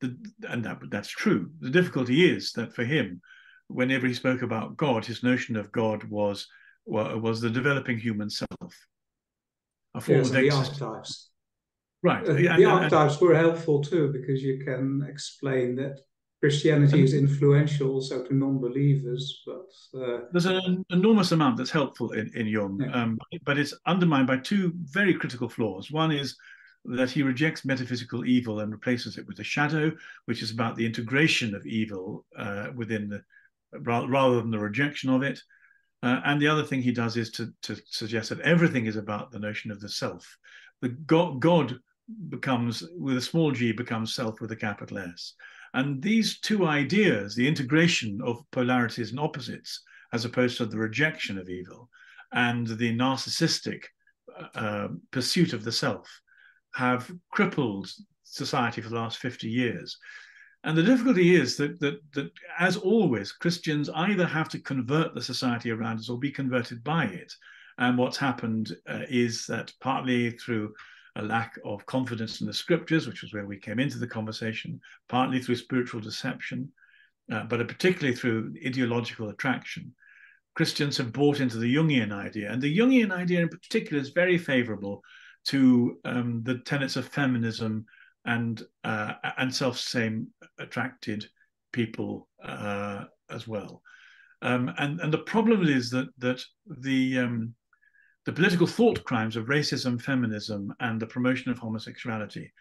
The, 0.03 0.17
and 0.49 0.63
that 0.65 0.79
that's 0.91 1.07
true. 1.07 1.49
The 1.61 1.69
difficulty 1.69 2.29
is 2.29 2.51
that 2.53 2.75
for 2.75 2.83
him, 2.83 3.21
whenever 3.67 4.05
he 4.05 4.13
spoke 4.13 4.41
about 4.41 4.75
God, 4.75 5.05
his 5.05 5.23
notion 5.23 5.55
of 5.55 5.71
God 5.71 6.03
was 6.03 6.45
was 6.85 7.39
the 7.39 7.49
developing 7.49 7.97
human 7.97 8.29
self. 8.29 8.73
A 9.95 10.01
form 10.01 10.17
yes, 10.17 10.27
of 10.27 10.33
the 10.33 10.51
archetypes. 10.51 11.29
Right. 12.01 12.27
Uh, 12.27 12.33
the 12.33 12.65
archetypes 12.65 13.21
were 13.21 13.33
helpful 13.33 13.81
too 13.81 14.11
because 14.11 14.43
you 14.43 14.59
can 14.65 15.07
explain 15.09 15.77
that 15.77 16.01
Christianity 16.41 17.01
is 17.01 17.13
influential 17.13 17.91
also 17.91 18.21
to 18.25 18.35
non-believers, 18.35 19.43
but 19.45 19.69
uh, 19.97 20.19
there's 20.33 20.45
an 20.45 20.83
enormous 20.89 21.31
amount 21.31 21.55
that's 21.55 21.71
helpful 21.71 22.11
in, 22.11 22.29
in 22.35 22.47
Jung, 22.47 22.81
yeah. 22.81 22.91
um, 22.91 23.17
but 23.45 23.57
it's 23.57 23.73
undermined 23.85 24.27
by 24.27 24.35
two 24.35 24.73
very 24.91 25.13
critical 25.13 25.47
flaws. 25.47 25.89
One 25.89 26.11
is 26.11 26.35
that 26.85 27.11
he 27.11 27.23
rejects 27.23 27.65
metaphysical 27.65 28.25
evil 28.25 28.59
and 28.59 28.71
replaces 28.71 29.17
it 29.17 29.25
with 29.27 29.39
a 29.39 29.43
shadow, 29.43 29.91
which 30.25 30.41
is 30.41 30.51
about 30.51 30.75
the 30.75 30.85
integration 30.85 31.55
of 31.55 31.65
evil 31.65 32.25
uh, 32.37 32.67
within 32.75 33.09
the 33.09 33.23
rather 33.79 34.35
than 34.35 34.51
the 34.51 34.59
rejection 34.59 35.09
of 35.09 35.23
it. 35.23 35.39
Uh, 36.03 36.19
and 36.25 36.41
the 36.41 36.47
other 36.47 36.63
thing 36.63 36.81
he 36.81 36.91
does 36.91 37.15
is 37.15 37.31
to, 37.31 37.51
to 37.61 37.75
suggest 37.85 38.29
that 38.29 38.41
everything 38.41 38.85
is 38.85 38.97
about 38.97 39.31
the 39.31 39.39
notion 39.39 39.71
of 39.71 39.79
the 39.79 39.89
self. 39.89 40.37
The 40.81 40.89
God, 40.89 41.39
God 41.39 41.79
becomes 42.29 42.83
with 42.97 43.17
a 43.17 43.21
small 43.21 43.51
g 43.51 43.71
becomes 43.71 44.13
self 44.13 44.41
with 44.41 44.51
a 44.51 44.55
capital 44.55 44.99
S. 44.99 45.33
And 45.73 46.01
these 46.01 46.39
two 46.39 46.67
ideas, 46.67 47.35
the 47.35 47.47
integration 47.47 48.19
of 48.23 48.43
polarities 48.51 49.11
and 49.11 49.19
opposites, 49.19 49.81
as 50.11 50.25
opposed 50.25 50.57
to 50.57 50.65
the 50.65 50.77
rejection 50.77 51.37
of 51.37 51.49
evil, 51.49 51.89
and 52.33 52.67
the 52.67 52.95
narcissistic 52.95 53.85
uh, 54.55 54.89
pursuit 55.11 55.53
of 55.53 55.63
the 55.63 55.71
self, 55.71 56.21
have 56.73 57.11
crippled 57.31 57.91
society 58.23 58.81
for 58.81 58.89
the 58.89 58.95
last 58.95 59.17
50 59.17 59.49
years. 59.49 59.97
And 60.63 60.77
the 60.77 60.83
difficulty 60.83 61.35
is 61.35 61.57
that, 61.57 61.79
that, 61.81 61.99
that, 62.13 62.31
as 62.57 62.77
always, 62.77 63.31
Christians 63.33 63.89
either 63.89 64.25
have 64.25 64.47
to 64.49 64.59
convert 64.59 65.13
the 65.13 65.21
society 65.21 65.71
around 65.71 65.99
us 65.99 66.09
or 66.09 66.17
be 66.17 66.31
converted 66.31 66.83
by 66.83 67.05
it. 67.05 67.33
And 67.77 67.97
what's 67.97 68.17
happened 68.17 68.75
uh, 68.87 69.01
is 69.09 69.45
that 69.47 69.73
partly 69.81 70.31
through 70.31 70.73
a 71.15 71.21
lack 71.21 71.59
of 71.65 71.85
confidence 71.85 72.41
in 72.41 72.47
the 72.47 72.53
scriptures, 72.53 73.07
which 73.07 73.21
was 73.21 73.33
where 73.33 73.45
we 73.45 73.57
came 73.57 73.79
into 73.79 73.97
the 73.97 74.07
conversation, 74.07 74.79
partly 75.09 75.39
through 75.39 75.55
spiritual 75.55 75.99
deception, 75.99 76.71
uh, 77.31 77.43
but 77.43 77.67
particularly 77.67 78.15
through 78.15 78.53
ideological 78.65 79.29
attraction. 79.29 79.93
Christians 80.55 80.97
have 80.97 81.11
bought 81.11 81.39
into 81.39 81.57
the 81.57 81.75
Jungian 81.75 82.11
idea, 82.11 82.51
and 82.51 82.61
the 82.61 82.77
Jungian 82.77 83.11
idea 83.11 83.41
in 83.41 83.49
particular 83.49 84.01
is 84.01 84.09
very 84.09 84.37
favorable 84.37 85.03
to 85.47 85.97
um, 86.05 86.41
the 86.43 86.59
tenets 86.59 86.95
of 86.95 87.07
feminism 87.07 87.85
and 88.25 88.63
uh, 88.83 89.13
and 89.37 89.53
self-same 89.53 90.27
attracted 90.59 91.25
people 91.71 92.29
uh, 92.43 93.05
as 93.29 93.47
well. 93.47 93.81
Um, 94.41 94.73
and 94.77 94.99
and 95.01 95.11
the 95.11 95.19
problem 95.19 95.67
is 95.67 95.89
that 95.91 96.07
that 96.19 96.41
the 96.67 97.19
um, 97.19 97.55
the 98.25 98.31
political 98.31 98.67
thought 98.67 99.03
crimes 99.03 99.35
of 99.35 99.47
racism, 99.47 100.01
feminism, 100.01 100.73
and 100.79 100.99
the 100.99 101.07
promotion 101.07 101.51
of 101.51 101.59
homosexuality 101.59 102.51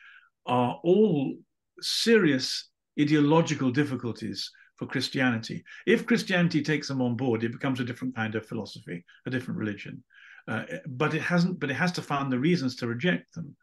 are 0.47 0.81
all 0.83 1.35
serious 1.81 2.71
ideological 3.01 3.71
difficulties 3.71 4.51
for 4.77 4.87
Christianity. 4.87 5.63
If 5.87 6.07
Christianity 6.07 6.63
takes 6.63 6.89
them 6.89 7.01
on 7.01 7.17
board, 7.17 7.45
it 7.45 7.53
becomes 7.53 7.79
a 7.79 7.85
different 7.85 8.17
kind 8.17 8.35
of 8.35 8.47
philosophy, 8.47 9.05
a 9.27 9.31
different 9.31 9.59
religion. 9.59 10.03
Uh, 10.49 10.65
but 10.87 11.15
it 11.15 11.23
hasn't. 11.23 11.61
But 11.61 11.71
it 11.71 11.75
has 11.75 11.93
to 11.93 12.03
find 12.03 12.31
the 12.31 12.39
reasons 12.39 12.77
to 12.77 12.87
reject 12.87 13.35
them. 13.35 13.57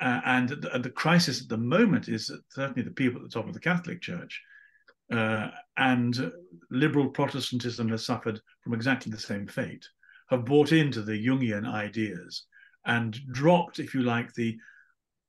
Uh, 0.00 0.20
and 0.24 0.48
the, 0.48 0.78
the, 0.78 0.90
crisis 0.90 1.42
at 1.42 1.48
the 1.48 1.58
moment 1.58 2.08
is 2.08 2.30
certainly 2.48 2.82
the 2.82 2.90
people 2.90 3.20
at 3.20 3.24
the 3.24 3.34
top 3.34 3.46
of 3.46 3.52
the 3.52 3.60
Catholic 3.60 4.00
Church 4.00 4.40
uh, 5.12 5.48
and 5.76 6.32
liberal 6.70 7.08
Protestantism 7.10 7.90
has 7.90 8.06
suffered 8.06 8.40
from 8.62 8.72
exactly 8.72 9.12
the 9.12 9.18
same 9.18 9.46
fate 9.46 9.86
have 10.28 10.44
bought 10.44 10.72
into 10.72 11.02
the 11.02 11.26
Jungian 11.26 11.66
ideas 11.70 12.44
and 12.86 13.18
dropped, 13.32 13.78
if 13.78 13.94
you 13.94 14.02
like, 14.02 14.32
the, 14.34 14.56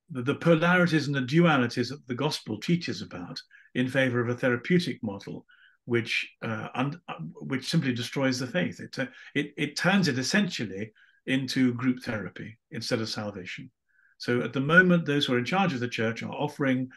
the, 0.10 0.22
the 0.22 0.36
polarities 0.36 1.08
and 1.08 1.16
the 1.16 1.22
dualities 1.22 1.90
that 1.90 2.06
the 2.08 2.16
gospel 2.16 2.60
teaches 2.60 3.02
about 3.02 3.42
in 3.76 3.88
favor 3.88 4.22
of 4.22 4.30
a 4.30 4.36
therapeutic 4.36 5.02
model 5.04 5.46
which 5.86 6.36
uh, 6.44 6.70
un, 6.76 7.00
uh, 7.08 7.14
which 7.42 7.70
simply 7.70 7.94
destroys 7.94 8.40
the 8.40 8.48
faith. 8.48 8.80
It, 8.80 9.00
uh, 9.00 9.06
it, 9.34 9.54
it 9.58 9.76
turns 9.76 10.08
it 10.08 10.18
essentially 10.18 10.92
into 11.26 11.74
group 11.74 12.04
therapy 12.04 12.58
instead 12.72 13.02
of 13.02 13.10
salvation. 13.10 13.72
So 14.18 14.42
at 14.42 14.54
the 14.54 14.62
moment, 14.62 15.06
those 15.06 15.26
who 15.26 15.34
are 15.34 15.40
in 15.40 15.46
charge 15.46 15.74
of 15.74 15.80
the 15.80 15.88
church 15.88 16.24
are 16.24 16.32
offering 16.32 16.90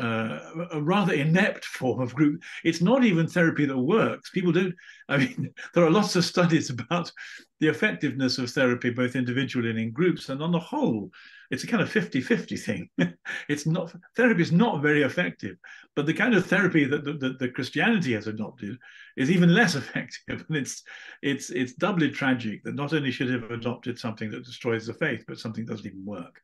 uh, 0.00 0.66
a 0.72 0.80
rather 0.80 1.12
inept 1.12 1.64
form 1.80 2.00
of 2.00 2.14
group. 2.14 2.42
It's 2.64 2.80
not 2.80 3.04
even 3.04 3.26
therapy 3.26 3.66
that 3.66 3.78
works. 3.78 4.30
People 4.30 4.52
don't, 4.52 4.74
I 5.08 5.18
mean, 5.18 5.52
there 5.74 5.84
are 5.84 5.90
lots 5.90 6.16
of 6.16 6.24
studies 6.24 6.70
about 6.70 7.12
the 7.60 7.68
effectiveness 7.68 8.38
of 8.38 8.50
therapy, 8.50 8.90
both 8.90 9.14
individually 9.14 9.70
and 9.70 9.78
in 9.78 9.92
groups. 9.92 10.30
And 10.30 10.42
on 10.42 10.52
the 10.52 10.58
whole, 10.58 11.10
it's 11.50 11.64
a 11.64 11.66
kind 11.66 11.82
of 11.82 11.90
50 11.90 12.20
50 12.20 12.56
thing. 12.56 12.88
it's 13.48 13.66
not, 13.66 13.94
therapy 14.16 14.42
is 14.42 14.52
not 14.52 14.80
very 14.80 15.02
effective. 15.02 15.56
But 15.94 16.06
the 16.06 16.14
kind 16.14 16.34
of 16.34 16.46
therapy 16.46 16.84
that, 16.84 17.04
that, 17.04 17.38
that 17.38 17.54
Christianity 17.54 18.14
has 18.14 18.26
adopted 18.26 18.78
is 19.16 19.30
even 19.30 19.54
less 19.54 19.74
effective. 19.74 20.44
And 20.48 20.56
it's, 20.56 20.82
it's, 21.22 21.50
it's 21.50 21.74
doubly 21.74 22.10
tragic 22.10 22.64
that 22.64 22.74
not 22.74 22.94
only 22.94 23.10
should 23.10 23.28
it 23.28 23.42
have 23.42 23.50
adopted 23.50 23.98
something 23.98 24.30
that 24.30 24.44
destroys 24.44 24.86
the 24.86 24.94
faith, 24.94 25.24
but 25.28 25.38
something 25.38 25.66
that 25.66 25.72
doesn't 25.72 25.86
even 25.86 26.04
work. 26.06 26.40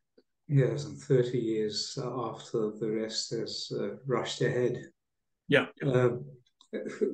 Yes, 0.49 0.85
and 0.85 0.97
30 0.97 1.37
years 1.37 1.97
after 2.01 2.71
the 2.71 2.89
rest 2.89 3.31
has 3.31 3.69
uh, 3.77 3.95
rushed 4.05 4.41
ahead. 4.41 4.81
Yeah. 5.49 5.65
Uh, 5.85 6.09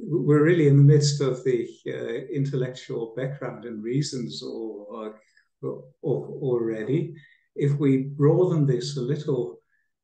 we're 0.07 0.43
really 0.43 0.67
in 0.67 0.77
the 0.77 0.83
midst 0.83 1.21
of 1.21 1.43
the 1.43 1.67
uh, 1.87 2.33
intellectual 2.33 3.13
background 3.15 3.65
and 3.65 3.83
reasons 3.83 4.43
or, 4.43 5.19
or, 5.61 5.83
or, 6.01 6.27
already. 6.27 7.15
If 7.55 7.73
we 7.73 7.97
broaden 8.03 8.65
this 8.67 8.97
a 8.97 9.01
little 9.01 9.59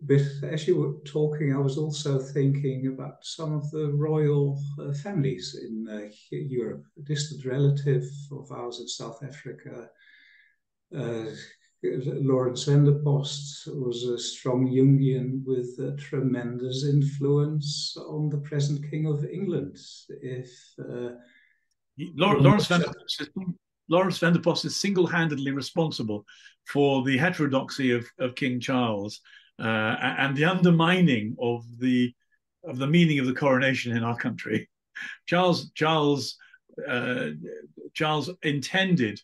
bit, 0.06 0.26
as 0.44 0.68
you 0.68 0.78
were 0.78 0.94
talking, 1.06 1.54
I 1.54 1.60
was 1.60 1.78
also 1.78 2.20
thinking 2.20 2.88
about 2.88 3.24
some 3.24 3.54
of 3.54 3.70
the 3.72 3.92
royal 3.92 4.60
uh, 4.80 4.94
families 4.94 5.56
in 5.62 5.88
uh, 5.88 6.10
Europe, 6.32 6.84
a 6.98 7.02
distant 7.02 7.46
relative 7.46 8.06
of 8.32 8.52
ours 8.52 8.80
in 8.80 8.88
South 8.88 9.24
Africa. 9.24 9.90
Uh, 11.86 12.12
Laurens 12.22 12.66
Post 13.04 13.68
was 13.68 14.04
a 14.04 14.18
strong 14.20 14.68
Jungian 14.68 15.44
with 15.46 15.80
a 15.80 15.96
tremendous 15.98 16.84
influence 16.84 17.96
on 17.98 18.30
the 18.30 18.40
present 18.40 18.90
King 18.90 19.06
of 19.06 19.24
England. 19.26 19.78
If 20.10 20.52
uh, 20.78 21.12
Lawrence 22.16 22.68
Vanderpost, 22.68 24.44
Post 24.44 24.66
is 24.66 24.76
single-handedly 24.76 25.52
responsible 25.52 26.26
for 26.66 27.04
the 27.04 27.18
heterodoxy 27.18 27.92
of, 27.92 28.06
of 28.20 28.36
King 28.36 28.60
Charles 28.60 29.22
uh, 29.60 29.96
and 30.18 30.36
the 30.36 30.46
undermining 30.46 31.36
of 31.42 31.64
the 31.80 32.14
of 32.66 32.78
the 32.78 32.88
meaning 32.88 33.20
of 33.20 33.26
the 33.26 33.34
coronation 33.34 33.96
in 33.96 34.04
our 34.04 34.18
country. 34.18 34.70
Charles 35.28 35.72
Charles 35.76 36.36
uh, 36.88 37.30
Charles 37.94 38.30
intended 38.44 39.22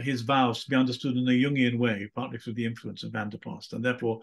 his 0.00 0.22
vows 0.22 0.64
to 0.64 0.70
be 0.70 0.76
understood 0.76 1.16
in 1.16 1.28
a 1.28 1.30
Jungian 1.30 1.78
way, 1.78 2.10
partly 2.14 2.38
through 2.38 2.54
the 2.54 2.64
influence 2.64 3.02
of 3.02 3.12
van 3.12 3.28
der 3.28 3.38
Post. 3.38 3.72
And 3.72 3.84
therefore, 3.84 4.20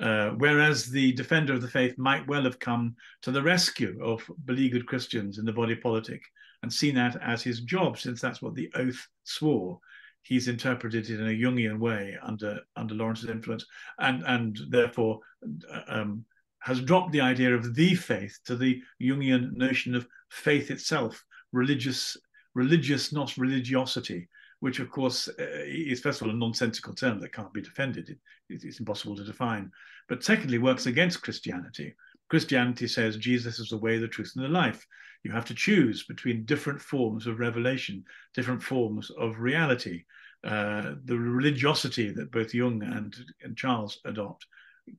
uh, 0.00 0.30
whereas 0.30 0.86
the 0.86 1.12
defender 1.12 1.54
of 1.54 1.62
the 1.62 1.68
faith 1.68 1.98
might 1.98 2.26
well 2.28 2.44
have 2.44 2.58
come 2.58 2.94
to 3.22 3.32
the 3.32 3.42
rescue 3.42 3.98
of 4.02 4.22
beleaguered 4.44 4.86
Christians 4.86 5.38
in 5.38 5.44
the 5.44 5.52
body 5.52 5.74
politic 5.74 6.22
and 6.62 6.72
seen 6.72 6.94
that 6.94 7.16
as 7.22 7.42
his 7.42 7.60
job, 7.60 7.98
since 7.98 8.20
that's 8.20 8.42
what 8.42 8.54
the 8.54 8.70
oath 8.74 9.08
swore, 9.24 9.80
he's 10.22 10.48
interpreted 10.48 11.08
it 11.08 11.20
in 11.20 11.26
a 11.26 11.30
Jungian 11.30 11.78
way 11.78 12.16
under 12.22 12.60
under 12.76 12.94
Laurens's 12.94 13.30
influence, 13.30 13.64
and 13.98 14.22
and 14.26 14.58
therefore 14.68 15.20
uh, 15.72 15.80
um, 15.88 16.24
has 16.60 16.80
dropped 16.80 17.12
the 17.12 17.20
idea 17.20 17.54
of 17.54 17.74
the 17.74 17.94
faith 17.94 18.38
to 18.44 18.56
the 18.56 18.82
Jungian 19.00 19.52
notion 19.56 19.94
of 19.94 20.06
faith 20.30 20.70
itself, 20.70 21.24
religious 21.52 22.16
religious, 22.54 23.12
not 23.12 23.36
religiosity, 23.36 24.28
which 24.60 24.80
of 24.80 24.90
course 24.90 25.28
uh, 25.28 25.62
is 25.66 26.00
first 26.00 26.20
of 26.20 26.26
all 26.26 26.34
a 26.34 26.36
nonsensical 26.36 26.94
term 26.94 27.20
that 27.20 27.32
can't 27.32 27.52
be 27.52 27.62
defended. 27.62 28.08
It, 28.08 28.18
it's 28.48 28.80
impossible 28.80 29.16
to 29.16 29.24
define. 29.24 29.70
But 30.08 30.24
secondly, 30.24 30.58
works 30.58 30.86
against 30.86 31.22
Christianity. 31.22 31.94
Christianity 32.28 32.88
says 32.88 33.16
Jesus 33.16 33.58
is 33.58 33.70
the 33.70 33.78
way, 33.78 33.98
the 33.98 34.08
truth, 34.08 34.32
and 34.36 34.44
the 34.44 34.48
life. 34.48 34.86
You 35.24 35.32
have 35.32 35.46
to 35.46 35.54
choose 35.54 36.04
between 36.04 36.44
different 36.44 36.80
forms 36.80 37.26
of 37.26 37.40
revelation, 37.40 38.04
different 38.34 38.62
forms 38.62 39.10
of 39.10 39.40
reality. 39.40 40.04
Uh, 40.44 40.94
the 41.04 41.18
religiosity 41.18 42.10
that 42.10 42.30
both 42.30 42.54
Jung 42.54 42.82
and, 42.84 43.16
and 43.42 43.56
Charles 43.56 43.98
adopt 44.04 44.46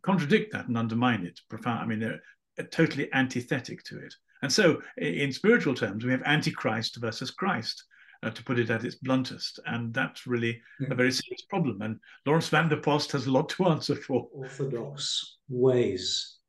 contradict 0.01 0.51
that 0.51 0.68
and 0.68 0.78
undermine 0.78 1.25
it. 1.25 1.39
Profound. 1.50 1.80
I 1.80 1.86
mean, 1.86 2.00
they're, 2.00 2.22
they're 2.58 2.68
totally 2.68 3.12
antithetic 3.13 3.84
to 3.86 4.00
it. 4.00 4.13
And 4.42 4.51
so, 4.51 4.82
in 4.98 5.32
spiritual 5.32 5.74
terms, 5.74 6.06
we 6.06 6.12
have 6.12 6.24
antichrist 6.24 6.98
versus 6.98 7.32
Christ. 7.32 7.84
Uh, 8.22 8.30
to 8.30 8.44
put 8.44 8.60
it 8.60 8.70
at 8.70 8.84
its 8.84 8.96
bluntest. 8.96 9.62
And 9.66 9.94
that's 9.94 10.28
really 10.28 10.60
yeah. 10.82 10.90
a 10.92 10.96
very 10.96 11.12
serious 11.12 11.44
problem. 11.50 11.82
And 11.82 11.98
Laurens 12.26 12.50
van 12.50 12.68
der 12.68 12.82
Post 12.82 13.14
has 13.14 13.28
a 13.28 13.32
lot 13.32 13.48
to 13.50 13.66
answer 13.70 13.96
for. 13.96 14.28
Orthodox 14.34 15.38
ways. 15.48 16.40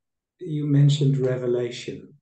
You 0.40 0.66
mentioned 0.66 1.18
revelation, 1.18 2.12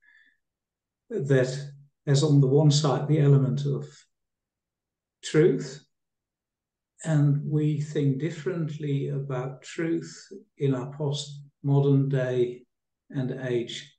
that 1.11 1.73
has 2.07 2.23
on 2.23 2.40
the 2.40 2.47
one 2.47 2.71
side 2.71 3.09
the 3.09 3.21
element 3.21 3.64
of 3.67 3.87
truth, 5.25 5.85
and 7.05 7.40
we 7.45 7.81
think 7.81 8.19
differently 8.19 9.09
about 9.09 9.62
truth 9.62 10.12
in 10.59 10.75
our 10.75 10.93
postmodern 10.97 12.09
day 12.09 12.62
and 13.11 13.31
age 13.47 13.95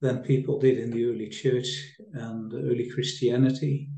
than 0.00 0.22
people 0.22 0.60
did 0.60 0.78
in 0.78 0.90
the 0.90 1.04
early 1.04 1.28
church 1.28 1.66
and 2.12 2.52
early 2.54 2.88
Christianity. 2.88 3.90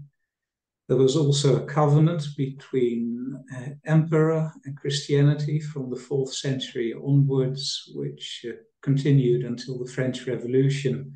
There 0.91 0.99
was 0.99 1.15
also 1.15 1.55
a 1.55 1.67
covenant 1.67 2.27
between 2.37 3.41
uh, 3.57 3.69
emperor 3.87 4.53
and 4.65 4.77
Christianity 4.77 5.61
from 5.61 5.89
the 5.89 5.95
fourth 5.95 6.35
century 6.35 6.93
onwards, 6.93 7.93
which 7.95 8.45
uh, 8.49 8.55
continued 8.83 9.45
until 9.45 9.79
the 9.79 9.89
French 9.93 10.27
Revolution, 10.27 11.15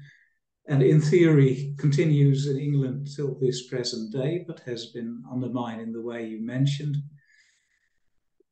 and 0.69 0.81
in 0.81 1.00
theory 1.00 1.75
continues 1.76 2.47
in 2.47 2.57
England 2.57 3.09
till 3.16 3.35
this 3.40 3.66
present 3.66 4.12
day, 4.12 4.45
but 4.47 4.61
has 4.61 4.93
been 4.93 5.25
undermined 5.28 5.81
in 5.81 5.93
the 5.93 6.02
way 6.02 6.25
you 6.25 6.40
mentioned. 6.40 6.97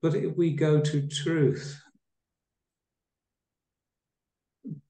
But 0.03 0.17
if 0.17 0.37
we 0.37 0.55
go 0.55 0.81
to 0.81 1.07
truth, 1.07 1.81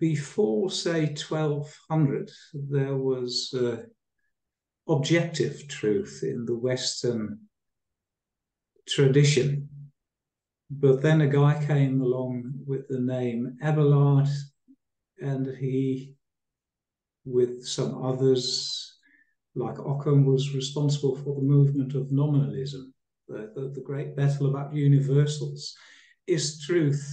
before, 0.00 0.70
say, 0.70 1.08
1200, 1.08 2.30
there 2.54 2.96
was 2.96 3.52
uh, 3.54 3.82
objective 4.88 5.68
truth 5.68 6.20
in 6.22 6.44
the 6.44 6.56
Western 6.56 7.38
tradition. 8.88 9.68
But 10.70 11.02
then 11.02 11.20
a 11.20 11.28
guy 11.28 11.62
came 11.66 12.00
along 12.00 12.54
with 12.66 12.88
the 12.88 13.00
name 13.00 13.58
Abelard, 13.62 14.28
and 15.20 15.46
he, 15.58 16.14
with 17.24 17.64
some 17.66 18.02
others, 18.02 18.96
like 19.54 19.78
Occam, 19.78 20.24
was 20.24 20.54
responsible 20.54 21.16
for 21.16 21.34
the 21.34 21.42
movement 21.42 21.94
of 21.94 22.10
nominalism, 22.10 22.92
the, 23.28 23.52
the, 23.54 23.68
the 23.74 23.82
great 23.82 24.16
battle 24.16 24.48
about 24.48 24.74
universals. 24.74 25.74
Is 26.26 26.64
truth 26.64 27.04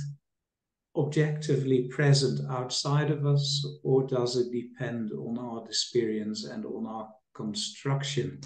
objectively 0.96 1.88
present 1.90 2.40
outside 2.50 3.12
of 3.12 3.26
us, 3.26 3.66
or 3.84 4.08
does 4.08 4.38
it 4.38 4.52
depend 4.52 5.12
on 5.12 5.38
our 5.38 5.66
experience 5.66 6.46
and 6.46 6.66
on 6.66 6.86
our 6.86 7.10
construction? 7.34 8.40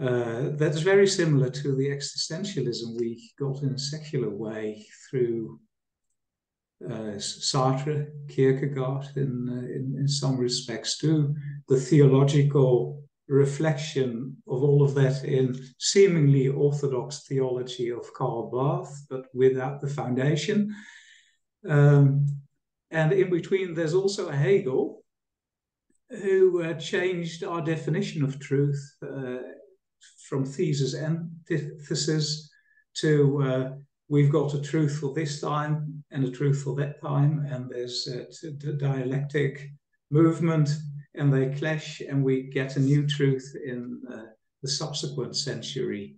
Uh, 0.00 0.50
that's 0.52 0.80
very 0.80 1.06
similar 1.06 1.50
to 1.50 1.76
the 1.76 1.88
existentialism 1.88 2.98
we 2.98 3.30
got 3.38 3.62
in 3.62 3.74
a 3.74 3.78
secular 3.78 4.30
way 4.30 4.86
through 5.10 5.60
uh, 6.88 7.18
Sartre, 7.18 8.08
Kierkegaard, 8.28 9.08
in, 9.16 9.48
uh, 9.48 9.66
in, 9.66 9.96
in 9.98 10.08
some 10.08 10.38
respects 10.38 10.96
too. 10.96 11.34
The 11.68 11.78
theological 11.78 13.02
reflection 13.28 14.36
of 14.48 14.62
all 14.62 14.82
of 14.82 14.94
that 14.94 15.24
in 15.24 15.54
seemingly 15.78 16.48
orthodox 16.48 17.26
theology 17.28 17.90
of 17.90 18.12
Karl 18.14 18.50
Barth, 18.50 19.06
but 19.10 19.26
without 19.34 19.80
the 19.80 19.88
foundation. 19.88 20.74
Um, 21.68 22.26
and 22.90 23.12
in 23.12 23.30
between, 23.30 23.74
there's 23.74 23.94
also 23.94 24.28
a 24.28 24.34
Hegel 24.34 24.99
who 26.10 26.62
uh, 26.62 26.74
changed 26.74 27.44
our 27.44 27.60
definition 27.60 28.24
of 28.24 28.40
truth 28.40 28.96
uh, 29.02 29.38
from 30.28 30.44
thesis 30.44 30.94
antithesis 30.94 32.50
to 32.94 33.42
uh, 33.42 33.70
we've 34.08 34.32
got 34.32 34.54
a 34.54 34.60
truth 34.60 34.98
for 34.98 35.14
this 35.14 35.40
time 35.40 36.02
and 36.10 36.24
a 36.24 36.30
truth 36.30 36.62
for 36.62 36.74
that 36.74 37.00
time, 37.00 37.46
and 37.48 37.70
there's 37.70 38.08
a 38.08 38.72
dialectic 38.72 39.70
movement, 40.10 40.68
and 41.14 41.32
they 41.32 41.56
clash, 41.56 42.00
and 42.00 42.22
we 42.22 42.42
get 42.42 42.76
a 42.76 42.80
new 42.80 43.06
truth 43.06 43.54
in 43.64 44.00
uh, 44.12 44.22
the 44.62 44.68
subsequent 44.68 45.36
century. 45.36 46.16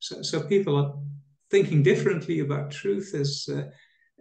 So, 0.00 0.22
so 0.22 0.40
people 0.40 0.76
are 0.76 0.94
thinking 1.50 1.82
differently 1.82 2.40
about 2.40 2.70
truth 2.70 3.14
as 3.14 3.46
uh, 3.52 3.64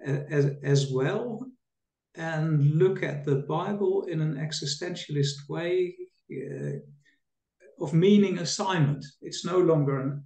as, 0.05 0.51
as 0.63 0.91
well 0.91 1.45
and 2.15 2.75
look 2.75 3.03
at 3.03 3.25
the 3.25 3.37
Bible 3.47 4.03
in 4.03 4.21
an 4.21 4.35
existentialist 4.35 5.49
way 5.49 5.95
uh, 6.31 6.77
of 7.83 7.93
meaning 7.93 8.39
assignment. 8.39 9.03
It's 9.21 9.45
no 9.45 9.57
longer 9.57 9.99
an 9.99 10.23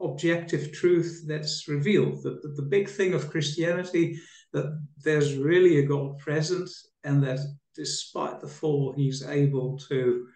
objective 0.00 0.72
truth 0.72 1.24
that's 1.26 1.68
revealed. 1.68 2.22
The, 2.22 2.38
the, 2.42 2.54
the, 2.56 2.68
big 2.68 2.88
thing 2.88 3.14
of 3.14 3.30
Christianity 3.30 4.20
that 4.52 4.78
there's 4.98 5.36
really 5.36 5.78
a 5.78 5.86
God 5.86 6.18
present, 6.18 6.68
and 7.04 7.22
that 7.24 7.40
despite 7.74 8.40
the 8.40 8.48
fall, 8.48 8.92
He's 8.94 9.26
able 9.26 9.78
to, 9.88 10.26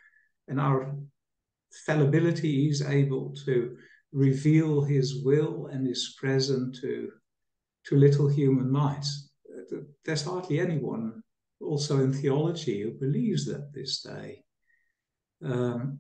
and 0.49 0.61
our 0.61 0.97
fallibility, 1.85 2.65
He's 2.65 2.83
able 2.83 3.35
to 3.45 3.77
reveal 4.13 4.83
His 4.83 5.23
will 5.25 5.67
and 5.67 5.87
is 5.87 6.17
present 6.19 6.77
to 6.81 7.11
to 7.87 7.97
little 7.97 8.29
human 8.29 8.69
minds. 8.69 9.26
There's 10.05 10.25
hardly 10.25 10.61
anyone, 10.61 11.23
also 11.61 12.01
in 12.01 12.13
theology, 12.13 12.83
who 12.83 12.93
believes 12.93 13.47
that 13.47 13.73
this 13.73 14.03
day. 14.03 14.45
Um, 15.45 15.99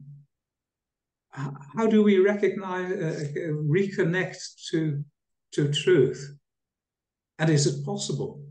how 1.33 1.87
do 1.87 2.02
we 2.02 2.18
recognize, 2.18 2.92
uh, 2.92 3.24
reconnect 3.68 4.37
to 4.70 5.05
to 5.52 5.72
truth, 5.72 6.37
and 7.38 7.50
is 7.50 7.66
it 7.66 7.85
possible? 7.85 8.42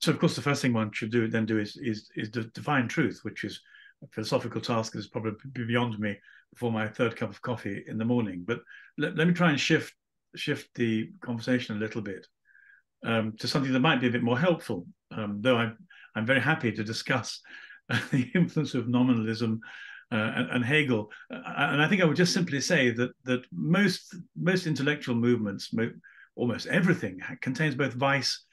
So, 0.00 0.12
of 0.12 0.18
course, 0.18 0.36
the 0.36 0.42
first 0.42 0.62
thing 0.62 0.72
one 0.72 0.92
should 0.92 1.10
do 1.10 1.28
then 1.28 1.46
do 1.46 1.58
is 1.58 1.76
is 1.76 2.10
is 2.16 2.28
define 2.30 2.88
truth, 2.88 3.20
which 3.22 3.44
is 3.44 3.60
a 4.02 4.06
philosophical 4.08 4.60
task 4.60 4.92
that 4.92 4.98
is 4.98 5.08
probably 5.08 5.32
beyond 5.52 5.98
me 5.98 6.18
before 6.52 6.72
my 6.72 6.88
third 6.88 7.16
cup 7.16 7.30
of 7.30 7.42
coffee 7.42 7.84
in 7.86 7.98
the 7.98 8.04
morning. 8.04 8.44
But 8.46 8.60
let, 8.98 9.16
let 9.16 9.26
me 9.26 9.34
try 9.34 9.50
and 9.50 9.60
shift 9.60 9.94
shift 10.34 10.68
the 10.74 11.10
conversation 11.20 11.76
a 11.76 11.80
little 11.80 12.02
bit 12.02 12.26
um, 13.04 13.34
to 13.38 13.48
something 13.48 13.72
that 13.72 13.80
might 13.80 14.00
be 14.00 14.08
a 14.08 14.12
bit 14.12 14.22
more 14.22 14.38
helpful. 14.38 14.86
Um, 15.10 15.38
though 15.40 15.56
I'm 15.56 15.76
I'm 16.14 16.26
very 16.26 16.40
happy 16.40 16.72
to 16.72 16.84
discuss 16.84 17.40
the 17.88 18.30
influence 18.34 18.74
of 18.74 18.88
nominalism 18.88 19.60
uh, 20.10 20.32
and, 20.36 20.50
and, 20.50 20.64
Hegel. 20.64 21.10
Uh, 21.32 21.40
and 21.56 21.82
I 21.82 21.88
think 21.88 22.00
I 22.00 22.04
would 22.04 22.16
just 22.16 22.32
simply 22.32 22.60
say 22.60 22.90
that 22.90 23.10
that 23.24 23.42
most 23.52 24.14
most 24.36 24.66
intellectual 24.66 25.14
movements, 25.14 25.72
mo- 25.72 25.92
almost 26.36 26.66
everything, 26.66 27.20
contains 27.40 27.74
both 27.74 27.92
vice 27.92 28.44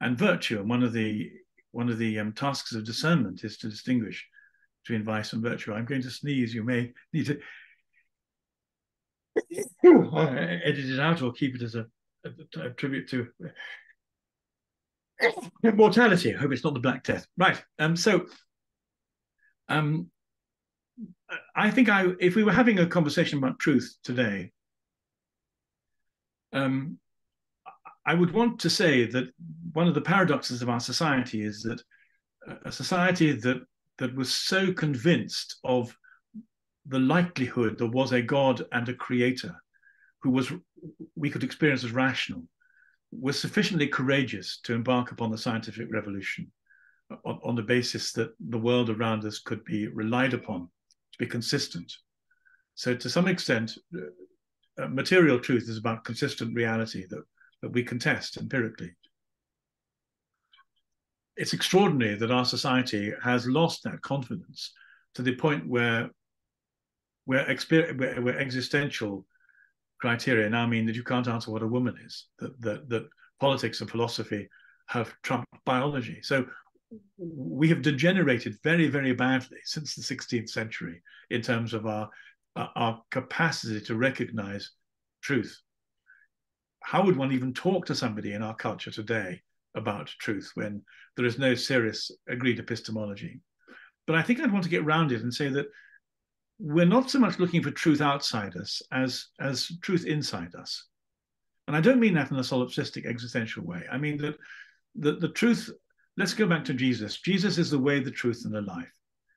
and 0.00 0.16
virtue. 0.16 0.60
And 0.60 0.68
one 0.68 0.82
of 0.82 0.92
the 0.92 1.30
one 1.72 1.88
of 1.88 1.98
the 1.98 2.18
um, 2.18 2.32
tasks 2.32 2.74
of 2.74 2.84
discernment 2.84 3.44
is 3.44 3.58
to 3.58 3.68
distinguish 3.68 4.26
between 4.84 5.04
vice 5.04 5.32
and 5.32 5.42
virtue. 5.42 5.72
I'm 5.72 5.84
going 5.84 6.02
to 6.02 6.10
sneeze. 6.10 6.54
You 6.54 6.64
may 6.64 6.92
need 7.12 7.26
to 7.26 7.38
edit 9.84 10.84
it 10.84 11.00
out 11.00 11.22
or 11.22 11.32
keep 11.32 11.54
it 11.54 11.62
as 11.62 11.74
a, 11.74 11.86
a, 12.24 12.60
a 12.60 12.70
tribute 12.70 13.08
to 13.10 13.28
mortality. 15.74 16.34
I 16.34 16.38
hope 16.38 16.52
it's 16.52 16.64
not 16.64 16.74
the 16.74 16.80
Black 16.80 17.04
Death. 17.04 17.26
Right. 17.36 17.62
Um. 17.78 17.96
So, 17.96 18.26
um, 19.68 20.10
I 21.54 21.70
think 21.70 21.88
I, 21.88 22.08
if 22.18 22.34
we 22.36 22.44
were 22.44 22.52
having 22.52 22.78
a 22.78 22.86
conversation 22.86 23.38
about 23.38 23.58
truth 23.58 23.96
today, 24.02 24.52
um, 26.52 26.98
I 28.04 28.14
would 28.14 28.32
want 28.32 28.60
to 28.60 28.70
say 28.70 29.06
that 29.06 29.28
one 29.72 29.86
of 29.86 29.94
the 29.94 30.00
paradoxes 30.00 30.62
of 30.62 30.68
our 30.68 30.80
society 30.80 31.42
is 31.42 31.62
that 31.62 31.82
a 32.64 32.72
society 32.72 33.32
that 33.32 33.62
that 33.98 34.14
was 34.16 34.32
so 34.32 34.72
convinced 34.72 35.58
of 35.62 35.94
the 36.86 36.98
likelihood 36.98 37.78
there 37.78 37.86
was 37.86 38.12
a 38.12 38.22
God 38.22 38.62
and 38.72 38.88
a 38.88 38.94
creator 38.94 39.54
who 40.22 40.30
was 40.30 40.52
we 41.14 41.30
could 41.30 41.44
experience 41.44 41.84
as 41.84 41.92
rational 41.92 42.42
was 43.12 43.38
sufficiently 43.38 43.88
courageous 43.88 44.60
to 44.62 44.74
embark 44.74 45.10
upon 45.10 45.30
the 45.30 45.38
scientific 45.38 45.88
revolution 45.90 46.50
on, 47.24 47.40
on, 47.44 47.56
the 47.56 47.62
basis 47.62 48.12
that 48.12 48.30
the 48.38 48.58
world 48.58 48.88
around 48.88 49.24
us 49.24 49.40
could 49.40 49.64
be 49.64 49.88
relied 49.88 50.32
upon 50.32 50.60
to 50.60 51.18
be 51.18 51.26
consistent. 51.26 51.92
So, 52.76 52.94
to 52.94 53.10
some 53.10 53.26
extent, 53.26 53.72
uh, 54.80 54.86
material 54.86 55.40
truth 55.40 55.68
is 55.68 55.76
about 55.78 56.04
consistent 56.04 56.54
reality 56.54 57.04
that, 57.10 57.24
that 57.62 57.72
we 57.72 57.82
can 57.82 57.98
test 57.98 58.36
empirically. 58.36 58.92
It's 61.36 61.52
extraordinary 61.52 62.14
that 62.16 62.30
our 62.30 62.44
society 62.44 63.12
has 63.22 63.46
lost 63.46 63.82
that 63.84 64.02
confidence 64.02 64.72
to 65.14 65.22
the 65.22 65.34
point 65.34 65.66
where 65.66 66.10
where, 67.30 67.46
exper- 67.46 67.96
where, 67.96 68.20
where 68.20 68.40
existential 68.40 69.24
criteria 70.00 70.50
now 70.50 70.66
mean 70.66 70.84
that 70.84 70.96
you 70.96 71.04
can't 71.04 71.28
answer 71.28 71.52
what 71.52 71.62
a 71.62 71.66
woman 71.76 71.94
is, 72.04 72.26
that, 72.40 72.60
that, 72.60 72.88
that 72.88 73.08
politics 73.38 73.80
and 73.80 73.88
philosophy 73.88 74.48
have 74.88 75.14
trumped 75.22 75.46
biology. 75.64 76.18
So 76.22 76.44
we 77.18 77.68
have 77.68 77.82
degenerated 77.82 78.56
very, 78.64 78.88
very 78.88 79.12
badly 79.12 79.58
since 79.62 79.94
the 79.94 80.02
16th 80.02 80.48
century 80.48 81.02
in 81.30 81.40
terms 81.40 81.72
of 81.72 81.86
our, 81.86 82.10
uh, 82.56 82.66
our 82.74 83.00
capacity 83.12 83.80
to 83.82 83.94
recognize 83.94 84.72
truth. 85.22 85.56
How 86.82 87.04
would 87.04 87.16
one 87.16 87.30
even 87.30 87.54
talk 87.54 87.86
to 87.86 87.94
somebody 87.94 88.32
in 88.32 88.42
our 88.42 88.56
culture 88.56 88.90
today 88.90 89.40
about 89.76 90.08
truth 90.18 90.50
when 90.54 90.82
there 91.16 91.26
is 91.26 91.38
no 91.38 91.54
serious 91.54 92.10
agreed 92.28 92.58
epistemology? 92.58 93.40
But 94.08 94.16
I 94.16 94.22
think 94.22 94.40
I'd 94.40 94.50
want 94.50 94.64
to 94.64 94.70
get 94.70 94.82
around 94.82 95.12
it 95.12 95.22
and 95.22 95.32
say 95.32 95.48
that 95.50 95.66
we're 96.60 96.84
not 96.84 97.10
so 97.10 97.18
much 97.18 97.38
looking 97.38 97.62
for 97.62 97.70
truth 97.70 98.02
outside 98.02 98.54
us 98.54 98.82
as 98.92 99.28
as 99.40 99.72
truth 99.80 100.04
inside 100.04 100.54
us. 100.54 100.84
And 101.66 101.76
i 101.76 101.80
don't 101.80 102.00
mean 102.00 102.14
that 102.14 102.30
in 102.30 102.36
a 102.36 102.40
solipsistic 102.40 103.06
existential 103.06 103.64
way. 103.64 103.82
I 103.90 103.96
mean 103.96 104.18
that 104.18 104.36
the, 104.94 105.12
the 105.12 105.28
truth 105.28 105.70
let's 106.16 106.34
go 106.34 106.46
back 106.46 106.64
to 106.66 106.74
jesus. 106.74 107.18
Jesus 107.18 107.56
is 107.56 107.70
the 107.70 107.78
way 107.78 108.00
the 108.00 108.10
truth 108.10 108.42
and 108.44 108.54
the 108.54 108.60
life. 108.60 108.92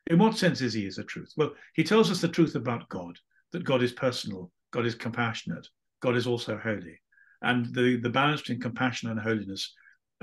In 0.08 0.20
what 0.20 0.38
sense 0.38 0.60
is 0.62 0.74
he 0.74 0.86
is 0.86 0.98
the 0.98 1.04
truth? 1.04 1.32
Well 1.38 1.54
he 1.74 1.84
tells 1.84 2.12
us 2.12 2.20
the 2.20 2.28
truth 2.28 2.56
about 2.56 2.90
god 2.90 3.18
that 3.54 3.64
god 3.64 3.82
is 3.82 3.94
personal 3.94 4.52
god 4.72 4.86
is 4.86 4.96
compassionate 4.96 5.68
god 6.02 6.18
is 6.18 6.28
also 6.28 6.58
holy. 6.58 7.00
And 7.42 7.74
the 7.74 7.98
the 8.02 8.10
balance 8.10 8.42
between 8.42 8.60
compassion 8.60 9.10
and 9.10 9.20
holiness 9.20 9.74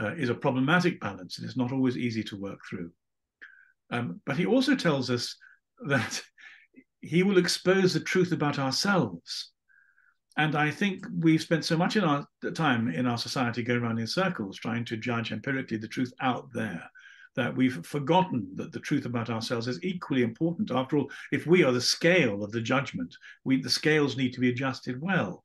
uh, 0.01 0.15
is 0.17 0.29
a 0.29 0.35
problematic 0.35 1.01
balance. 1.01 1.39
And 1.39 1.49
it's 1.49 1.57
not 1.57 1.73
always 1.73 1.97
easy 1.97 2.23
to 2.25 2.37
work 2.37 2.59
through. 2.69 2.91
Um, 3.91 4.21
but 4.27 4.37
he 4.37 4.47
also 4.47 4.77
tells 4.77 5.11
us 5.11 5.37
that 5.89 6.23
he 7.01 7.23
will 7.23 7.39
expose 7.39 7.95
the 7.95 8.01
truth 8.01 8.33
about 8.33 8.59
ourselves. 8.59 9.51
And 10.37 10.55
I 10.55 10.71
think 10.71 11.07
we've 11.19 11.43
spent 11.43 11.65
so 11.65 11.77
much 11.77 11.97
in 11.97 12.05
our 12.05 12.27
time 12.55 12.89
in 12.89 13.07
our 13.07 13.19
society 13.19 13.63
going 13.63 13.83
around 13.83 13.99
in 13.99 14.07
circles 14.07 14.59
trying 14.59 14.85
to 14.87 14.97
judge 14.97 15.33
empirically 15.33 15.77
the 15.77 15.89
truth 15.89 16.13
out 16.21 16.49
there 16.53 16.83
that 17.37 17.55
we've 17.57 17.85
forgotten 17.87 18.49
that 18.57 18.73
the 18.73 18.81
truth 18.81 19.07
about 19.07 19.31
ourselves 19.31 19.69
is 19.69 19.83
equally 19.85 20.23
important. 20.23 20.71
After 20.71 20.99
all, 20.99 21.11
if 21.31 21.47
we 21.47 21.63
are 21.63 21.73
the 21.73 21.81
scale 21.81 22.43
of 22.43 22.53
the 22.53 22.61
judgment, 22.61 23.17
we, 23.45 23.61
the 23.61 23.71
scales 23.71 24.17
need 24.17 24.33
to 24.33 24.41
be 24.41 24.51
adjusted 24.51 25.01
well. 25.01 25.45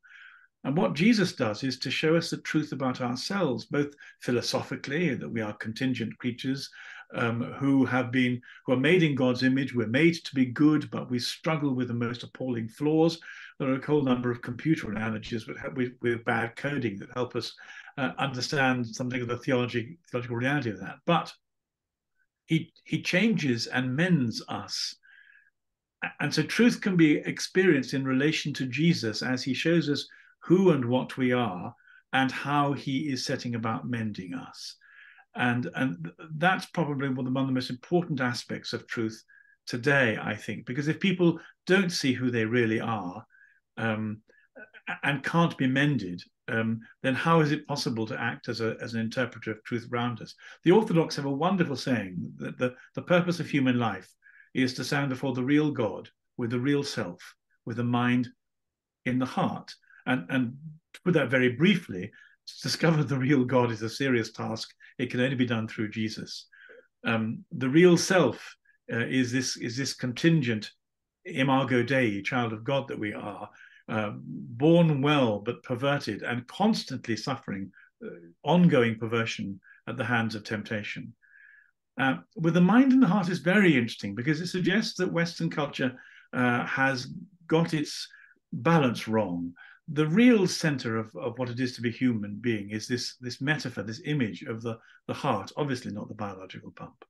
And 0.63 0.75
what 0.75 0.95
Jesus 0.95 1.33
does 1.33 1.63
is 1.63 1.77
to 1.79 1.91
show 1.91 2.15
us 2.15 2.31
the 2.31 2.37
truth 2.37 2.71
about 2.71 2.99
ourselves, 2.99 3.65
both 3.65 3.93
philosophically, 4.21 5.13
that 5.13 5.29
we 5.29 5.41
are 5.41 5.53
contingent 5.53 6.17
creatures, 6.17 6.69
um, 7.13 7.41
who 7.53 7.85
have 7.85 8.11
been 8.11 8.41
who 8.65 8.73
are 8.73 8.77
made 8.77 9.03
in 9.03 9.15
God's 9.15 9.43
image. 9.43 9.73
We're 9.73 9.87
made 9.87 10.15
to 10.15 10.35
be 10.35 10.45
good, 10.45 10.89
but 10.91 11.09
we 11.09 11.19
struggle 11.19 11.73
with 11.73 11.87
the 11.87 11.93
most 11.93 12.23
appalling 12.23 12.67
flaws. 12.67 13.19
There 13.59 13.69
are 13.69 13.79
a 13.79 13.85
whole 13.85 14.01
number 14.01 14.31
of 14.31 14.41
computer 14.41 14.91
analogies 14.91 15.47
with, 15.47 15.57
with, 16.01 16.25
bad 16.25 16.55
coding 16.55 16.99
that 16.99 17.13
help 17.13 17.35
us 17.35 17.53
uh, 17.97 18.11
understand 18.17 18.85
something 18.85 19.21
of 19.21 19.27
the 19.27 19.37
theology, 19.37 19.97
theological 20.11 20.37
reality 20.37 20.71
of 20.71 20.79
that. 20.79 20.97
But 21.05 21.33
he 22.45 22.73
he 22.83 23.01
changes 23.01 23.67
and 23.67 23.95
mends 23.95 24.43
us. 24.47 24.95
And 26.19 26.33
so 26.33 26.43
truth 26.43 26.81
can 26.81 26.97
be 26.97 27.17
experienced 27.17 27.93
in 27.93 28.05
relation 28.05 28.53
to 28.53 28.67
Jesus 28.67 29.23
as 29.23 29.43
he 29.43 29.53
shows 29.53 29.89
us 29.89 30.07
who 30.39 30.71
and 30.71 30.85
what 30.85 31.17
we 31.17 31.31
are 31.31 31.73
and 32.13 32.31
how 32.31 32.73
he 32.73 33.09
is 33.11 33.25
setting 33.25 33.55
about 33.55 33.89
mending 33.89 34.33
us 34.33 34.75
and 35.35 35.69
and 35.75 36.11
that's 36.35 36.65
probably 36.67 37.09
one 37.09 37.27
of 37.27 37.33
the 37.33 37.51
most 37.51 37.69
important 37.69 38.21
aspects 38.21 38.73
of 38.73 38.87
truth 38.87 39.23
today 39.67 40.17
i 40.21 40.35
think 40.35 40.65
because 40.65 40.87
if 40.87 40.99
people 40.99 41.39
don't 41.65 41.91
see 41.91 42.13
who 42.13 42.29
they 42.31 42.45
really 42.45 42.79
are 42.79 43.25
um, 43.77 44.21
and 45.03 45.23
can't 45.23 45.57
be 45.57 45.67
mended 45.67 46.21
um, 46.47 46.81
then 47.01 47.15
how 47.15 47.39
is 47.39 47.51
it 47.51 47.67
possible 47.67 48.05
to 48.05 48.21
act 48.21 48.49
as, 48.49 48.61
a, 48.61 48.75
as 48.81 48.93
an 48.93 49.01
interpreter 49.01 49.51
of 49.51 49.63
truth 49.63 49.87
around 49.91 50.21
us? 50.21 50.35
The 50.63 50.71
orthodox 50.71 51.15
have 51.15 51.25
a 51.25 51.31
wonderful 51.31 51.75
saying 51.75 52.33
that 52.37 52.57
the, 52.57 52.75
the 52.93 53.01
purpose 53.01 53.39
of 53.39 53.49
human 53.49 53.79
life 53.79 54.07
is 54.53 54.73
to 54.75 54.83
stand 54.83 55.09
before 55.09 55.33
the 55.33 55.43
real 55.43 55.71
god 55.71 56.09
with 56.37 56.51
the 56.51 56.59
real 56.59 56.83
self 56.83 57.35
with 57.65 57.77
the 57.77 57.83
mind 57.83 58.29
in 59.05 59.19
the 59.19 59.25
heart. 59.25 59.73
And 60.05 60.25
and 60.29 60.55
to 60.93 61.01
put 61.03 61.13
that 61.15 61.29
very 61.29 61.49
briefly 61.49 62.11
to 62.47 62.53
discover 62.61 63.03
the 63.03 63.17
real 63.17 63.43
god 63.43 63.71
is 63.71 63.81
a 63.81 63.89
serious 63.89 64.31
task 64.31 64.73
it 64.97 65.09
can 65.11 65.19
only 65.19 65.35
be 65.35 65.45
done 65.45 65.67
through 65.67 65.89
Jesus. 65.89 66.47
Um, 67.05 67.43
the 67.51 67.69
real 67.69 67.97
self 67.97 68.55
uh, 68.91 69.05
is 69.05 69.31
this 69.31 69.57
is 69.57 69.77
this 69.77 69.93
contingent 69.93 70.71
imago 71.25 71.83
Dei, 71.83 72.21
child 72.21 72.53
of 72.53 72.63
God 72.63 72.87
that 72.87 72.99
we 72.99 73.13
are, 73.13 73.49
uh, 73.89 74.11
born 74.15 75.01
well 75.01 75.39
but 75.39 75.63
perverted 75.63 76.23
and 76.23 76.47
constantly 76.47 77.15
suffering 77.15 77.71
uh, 78.03 78.09
ongoing 78.43 78.97
perversion 78.97 79.59
at 79.87 79.97
the 79.97 80.05
hands 80.05 80.35
of 80.35 80.43
temptation. 80.43 81.13
Uh, 81.99 82.17
with 82.35 82.53
the 82.53 82.61
mind 82.61 82.91
and 82.91 83.01
the 83.01 83.07
heart 83.07 83.29
is 83.29 83.39
very 83.39 83.73
interesting 83.73 84.15
because 84.15 84.41
it 84.41 84.47
suggests 84.47 84.95
that 84.97 85.11
Western 85.11 85.49
culture 85.49 85.93
uh, 86.33 86.65
has 86.65 87.07
got 87.47 87.73
its 87.73 88.07
balance 88.51 89.07
wrong 89.07 89.53
the 89.87 90.07
real 90.07 90.47
center 90.47 90.97
of, 90.97 91.15
of 91.15 91.37
what 91.37 91.49
it 91.49 91.59
is 91.59 91.75
to 91.75 91.81
be 91.81 91.91
human 91.91 92.35
being 92.35 92.71
is 92.71 92.87
this 92.87 93.17
this 93.17 93.39
metaphor, 93.41 93.83
this 93.83 94.01
image 94.05 94.43
of 94.43 94.61
the 94.61 94.79
the 95.07 95.13
heart, 95.13 95.51
obviously 95.57 95.91
not 95.91 96.07
the 96.07 96.15
biological 96.15 96.71
pump. 96.71 97.05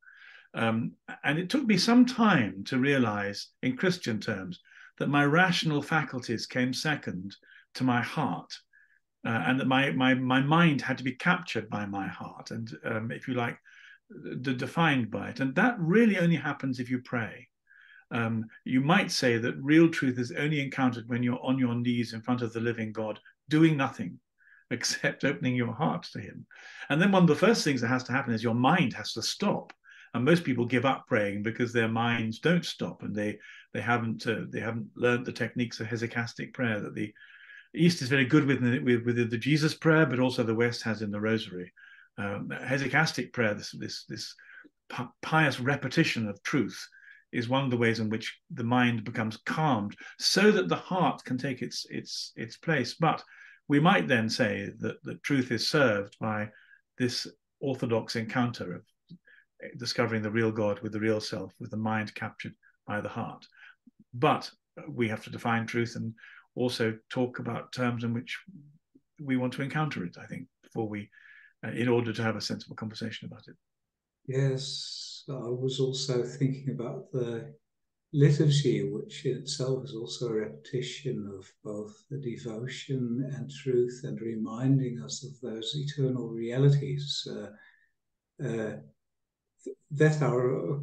Um, 0.54 0.94
and 1.24 1.38
it 1.38 1.50
took 1.50 1.66
me 1.66 1.78
some 1.78 2.06
time 2.06 2.64
to 2.66 2.78
realize, 2.78 3.50
in 3.62 3.76
Christian 3.78 4.20
terms, 4.20 4.62
that 4.98 5.10
my 5.10 5.26
rational 5.26 5.82
faculties 5.82 6.46
came 6.46 6.74
second 6.74 7.36
to 7.76 7.84
my 7.84 8.02
heart, 8.02 8.54
uh, 9.26 9.44
and 9.48 9.60
that 9.60 9.68
my 9.68 9.92
my 9.92 10.14
my 10.14 10.42
mind 10.42 10.82
had 10.82 10.98
to 10.98 11.04
be 11.04 11.16
captured 11.16 11.70
by 11.70 11.86
my 11.86 12.08
heart, 12.08 12.52
and 12.52 12.70
um, 12.86 13.12
if 13.12 13.28
you 13.28 13.34
like, 13.34 13.58
defined 14.42 15.10
by 15.12 15.30
it. 15.30 15.40
And 15.40 15.56
that 15.56 15.76
really 15.80 16.18
only 16.20 16.36
happens 16.36 16.80
if 16.80 16.90
you 16.90 17.00
pray. 17.00 17.48
Um, 18.12 18.46
you 18.64 18.82
might 18.82 19.12
say 19.12 19.38
that 19.38 19.56
real 19.62 19.90
truth 19.90 20.20
is 20.20 20.32
only 20.32 20.62
encountered 20.62 21.10
when 21.10 21.24
you're 21.24 21.44
on 21.44 21.58
your 21.58 21.76
knees 21.76 22.14
in 22.14 22.22
front 22.22 22.42
of 22.42 22.54
the 22.54 22.60
living 22.60 22.92
God, 22.92 23.20
doing 23.50 23.76
nothing 23.76 24.20
except 24.72 25.24
opening 25.24 25.56
your 25.56 25.74
heart 25.74 26.04
to 26.14 26.20
Him. 26.20 26.46
And 26.90 27.02
then 27.02 27.12
one 27.12 27.24
of 27.24 27.30
the 27.30 27.36
first 27.36 27.64
things 27.64 27.82
that 27.82 27.88
has 27.88 28.04
to 28.06 28.12
happen 28.12 28.34
is 28.34 28.44
your 28.44 28.56
mind 28.56 28.94
has 28.94 29.14
to 29.14 29.22
stop. 29.22 29.74
And 30.14 30.24
most 30.24 30.46
people 30.46 30.66
give 30.66 30.86
up 30.86 31.08
praying 31.08 31.44
because 31.44 31.74
their 31.74 31.90
minds 31.90 32.40
don't 32.40 32.64
stop, 32.64 33.04
and 33.04 33.14
they 33.14 33.38
they 33.74 33.82
haven't 33.82 34.26
uh, 34.26 34.46
they 34.48 34.62
haven't 34.62 34.88
learned 34.96 35.26
the 35.26 35.34
techniques 35.34 35.82
of 35.82 35.88
hesychastic 35.88 36.54
prayer 36.54 36.80
that 36.80 36.96
the 36.96 37.14
East 37.76 38.02
is 38.02 38.08
very 38.08 38.26
good 38.26 38.46
with, 38.46 38.62
with, 38.62 39.30
the 39.30 39.38
Jesus 39.38 39.74
prayer, 39.74 40.06
but 40.06 40.20
also 40.20 40.44
the 40.44 40.56
West 40.56 40.84
has 40.84 41.02
in 41.02 41.12
the 41.12 41.20
Rosary. 41.20 41.74
Um, 42.18 42.50
hesychastic 42.50 43.34
prayer, 43.34 43.54
this 43.54 43.72
this 43.72 44.06
this 44.06 44.34
pious 45.22 45.60
repetition 45.60 46.30
of 46.30 46.42
truth, 46.44 46.88
is 47.32 47.50
one 47.50 47.64
of 47.64 47.72
the 47.72 47.78
ways 47.78 48.00
in 48.00 48.10
which 48.10 48.38
the 48.52 48.64
mind 48.64 49.04
becomes 49.04 49.38
calmed 49.46 49.96
so 50.20 50.52
that 50.52 50.70
the 50.70 50.76
heart 50.76 51.24
can 51.24 51.38
take 51.38 51.62
its 51.62 51.86
its 51.90 52.32
its 52.36 52.58
place. 52.58 52.96
But 52.96 53.24
we 53.68 53.80
might 53.80 54.08
then 54.08 54.30
say 54.30 54.72
that 54.80 55.04
the 55.04 55.16
truth 55.16 55.52
is 55.52 55.70
served 55.70 56.16
by 56.20 56.50
this 56.98 57.28
orthodox 57.60 58.16
encounter 58.16 58.76
of 58.76 58.84
discovering 59.78 60.22
the 60.22 60.32
real 60.32 60.52
god 60.52 60.80
with 60.82 60.92
the 60.92 61.00
real 61.00 61.20
self 61.20 61.54
with 61.60 61.72
the 61.72 61.78
mind 61.78 62.14
captured 62.16 62.54
by 62.86 63.02
the 63.02 63.10
heart. 63.10 63.46
But 64.14 64.50
we 64.88 65.08
have 65.08 65.24
to 65.24 65.30
define 65.30 65.66
truth 65.66 65.96
and 65.96 66.14
also 66.56 66.98
talk 67.10 67.40
about 67.40 67.72
terms 67.72 68.04
in 68.04 68.14
which 68.14 68.38
we 69.22 69.38
want 69.38 69.54
to 69.54 69.62
encounter 69.62 70.04
it 70.04 70.18
i 70.22 70.26
think 70.26 70.48
before 70.64 70.88
we 70.88 71.10
uh, 71.66 71.72
in 71.72 71.88
order 71.88 72.12
to 72.12 72.24
have 72.24 72.36
a 72.36 72.42
sensible 72.42 72.76
conversation 72.76 73.28
about 73.28 73.48
it 73.48 73.56
yes 74.28 75.24
I 75.30 75.50
was 75.50 75.80
also 75.80 76.24
thinking 76.24 76.70
about 76.70 77.12
the 77.12 77.54
liturgy, 78.14 78.88
which 78.90 79.26
in 79.26 79.38
itself 79.38 79.84
is 79.84 79.96
also 79.96 80.28
a 80.28 80.34
repetition 80.34 81.30
of 81.38 81.52
both 81.64 81.94
the 82.10 82.18
devotion 82.18 83.30
and 83.36 83.50
truth 83.50 84.02
and 84.04 84.22
reminding 84.22 85.02
us 85.04 85.24
of 85.24 85.40
those 85.42 85.74
eternal 85.76 86.30
realities 86.30 87.28
uh, 87.30 88.46
uh, 88.46 88.76
that 89.92 90.22
are 90.22 90.80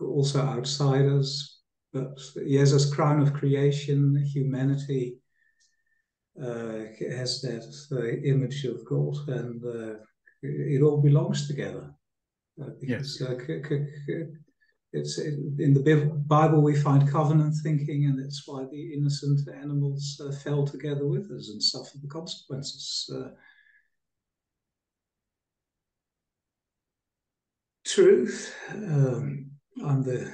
also 0.00 0.40
outside 0.40 1.06
us, 1.06 1.60
but 1.92 2.18
yes, 2.44 2.72
as 2.72 2.92
crown 2.92 3.20
of 3.20 3.32
creation, 3.32 4.24
humanity 4.24 5.18
uh, 6.40 6.84
has 7.10 7.40
that 7.42 7.64
uh, 7.92 8.28
image 8.28 8.64
of 8.64 8.84
God, 8.84 9.16
and 9.28 9.64
uh, 9.64 9.98
it 10.42 10.82
all 10.82 11.00
belongs 11.00 11.46
together. 11.46 11.94
Uh, 12.60 12.70
because, 12.80 13.20
yes. 13.20 13.28
Uh, 13.28 14.24
it's 14.92 15.18
in 15.18 15.74
the 15.74 16.22
Bible 16.26 16.62
we 16.62 16.74
find 16.74 17.10
covenant 17.10 17.54
thinking, 17.62 18.06
and 18.06 18.18
that's 18.18 18.44
why 18.46 18.64
the 18.70 18.94
innocent 18.94 19.40
animals 19.48 20.20
uh, 20.24 20.32
fell 20.32 20.66
together 20.66 21.06
with 21.06 21.30
us 21.30 21.50
and 21.50 21.62
suffered 21.62 22.00
the 22.02 22.08
consequences. 22.08 23.10
truth, 27.86 28.54
um, 28.74 29.50
I'm 29.84 30.02
the 30.02 30.30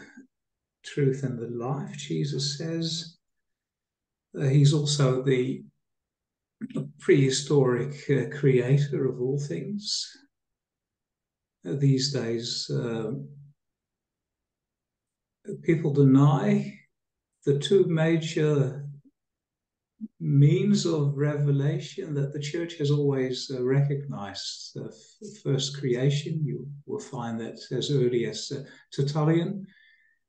truth 0.85 1.23
and 1.23 1.39
the 1.39 1.49
life. 1.49 1.97
Jesus 1.97 2.59
says 2.59 3.19
uh, 4.37 4.47
he's 4.47 4.73
also 4.73 5.23
the 5.23 5.63
prehistoric 6.99 7.95
uh, 8.11 8.37
creator 8.37 9.07
of 9.07 9.21
all 9.21 9.39
things. 9.39 10.11
Uh, 11.69 11.75
these 11.79 12.13
days, 12.13 12.71
um, 12.75 13.29
people 15.63 15.93
deny 15.93 16.79
the 17.45 17.59
two 17.59 17.85
major 17.87 18.85
means 20.21 20.87
of 20.87 21.17
revelation 21.17 22.15
that 22.15 22.33
the 22.33 22.41
church 22.41 22.75
has 22.79 22.91
always 22.91 23.51
uh, 23.55 23.63
recognized. 23.63 24.77
Uh, 24.77 24.89
first 25.45 25.79
creation, 25.79 26.45
you 26.45 26.67
will 26.87 27.01
find 27.01 27.39
that 27.41 27.59
as 27.71 27.91
early 27.91 28.27
as 28.27 28.51
uh, 28.53 28.63
Tertullian, 28.93 29.67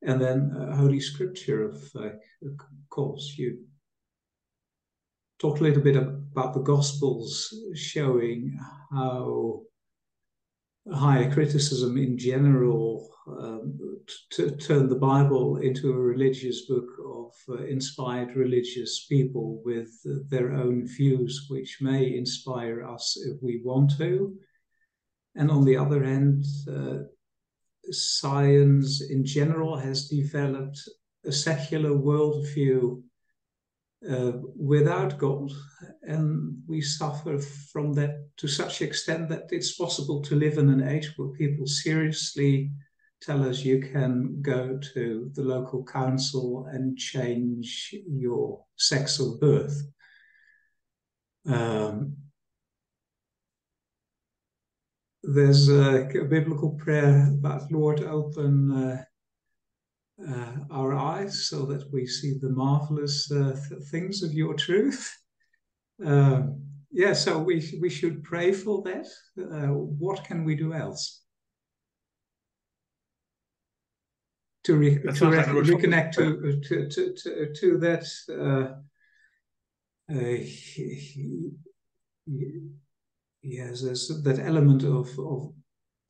and 0.03 0.21
then 0.21 0.51
uh, 0.55 0.75
Holy 0.75 0.99
Scripture, 0.99 1.69
of 1.69 1.91
uh, 1.95 2.09
course. 2.89 3.35
You 3.37 3.59
talk 5.39 5.59
a 5.59 5.63
little 5.63 5.81
bit 5.81 5.95
about 5.95 6.53
the 6.53 6.61
Gospels 6.61 7.53
showing 7.73 8.57
how 8.91 9.61
higher 10.91 11.31
criticism 11.31 11.97
in 11.97 12.17
general 12.17 13.09
um, 13.27 13.79
to 14.31 14.51
turn 14.51 14.89
the 14.89 14.95
Bible 14.95 15.57
into 15.57 15.91
a 15.91 15.97
religious 15.97 16.65
book 16.65 16.89
of 17.05 17.31
uh, 17.49 17.63
inspired 17.63 18.35
religious 18.35 19.05
people 19.07 19.61
with 19.63 19.89
uh, 20.05 20.15
their 20.27 20.53
own 20.53 20.85
views, 20.85 21.45
which 21.49 21.77
may 21.81 22.17
inspire 22.17 22.85
us 22.85 23.17
if 23.25 23.41
we 23.41 23.61
want 23.63 23.97
to. 23.97 24.35
And 25.35 25.49
on 25.49 25.63
the 25.63 25.77
other 25.77 26.03
hand, 26.03 26.45
uh, 26.69 26.99
science 27.91 29.01
in 29.09 29.25
general 29.25 29.77
has 29.77 30.09
developed 30.09 30.79
a 31.25 31.31
secular 31.31 31.91
worldview 31.91 33.01
uh, 34.09 34.33
without 34.55 35.17
God, 35.17 35.51
and 36.01 36.57
we 36.67 36.81
suffer 36.81 37.39
from 37.39 37.93
that 37.93 38.27
to 38.37 38.47
such 38.47 38.81
extent 38.81 39.29
that 39.29 39.47
it's 39.51 39.77
possible 39.77 40.21
to 40.23 40.35
live 40.35 40.57
in 40.57 40.69
an 40.69 40.87
age 40.87 41.13
where 41.15 41.29
people 41.29 41.65
seriously 41.65 42.71
tell 43.21 43.47
us 43.47 43.63
you 43.63 43.79
can 43.79 44.41
go 44.41 44.77
to 44.93 45.31
the 45.33 45.41
local 45.41 45.83
council 45.85 46.67
and 46.71 46.97
change 46.97 47.95
your 48.07 48.63
sex 48.75 49.19
of 49.19 49.39
birth. 49.39 49.81
Um, 51.45 52.17
there's 55.23 55.69
a, 55.69 56.09
a, 56.19 56.25
biblical 56.25 56.71
prayer 56.71 57.29
about 57.31 57.71
Lord, 57.71 58.01
open 58.01 58.71
uh, 58.71 59.03
uh, 60.29 60.51
our 60.71 60.93
eyes 60.93 61.47
so 61.47 61.65
that 61.65 61.91
we 61.91 62.05
see 62.05 62.37
the 62.39 62.49
marvelous 62.49 63.31
uh, 63.31 63.55
th 63.67 63.83
things 63.91 64.23
of 64.23 64.33
your 64.33 64.53
truth. 64.53 65.01
Um, 66.05 66.61
yeah, 66.91 67.13
so 67.13 67.39
we 67.39 67.55
we 67.81 67.89
should 67.89 68.23
pray 68.23 68.51
for 68.53 68.81
that. 68.83 69.07
Uh, 69.37 69.73
what 69.73 70.23
can 70.27 70.45
we 70.45 70.55
do 70.55 70.73
else? 70.73 71.23
to, 74.63 74.77
re, 74.77 74.99
to 74.99 75.29
re, 75.29 75.37
reconnect 75.39 76.13
to, 76.13 76.61
to, 76.61 76.89
to, 76.89 77.13
to, 77.13 77.53
to 77.53 77.77
that 77.79 78.05
uh, 78.29 78.75
uh, 80.11 80.37
yes, 83.41 83.81
there's 83.81 84.07
that 84.23 84.39
element 84.39 84.83
of, 84.83 85.07
of 85.19 85.53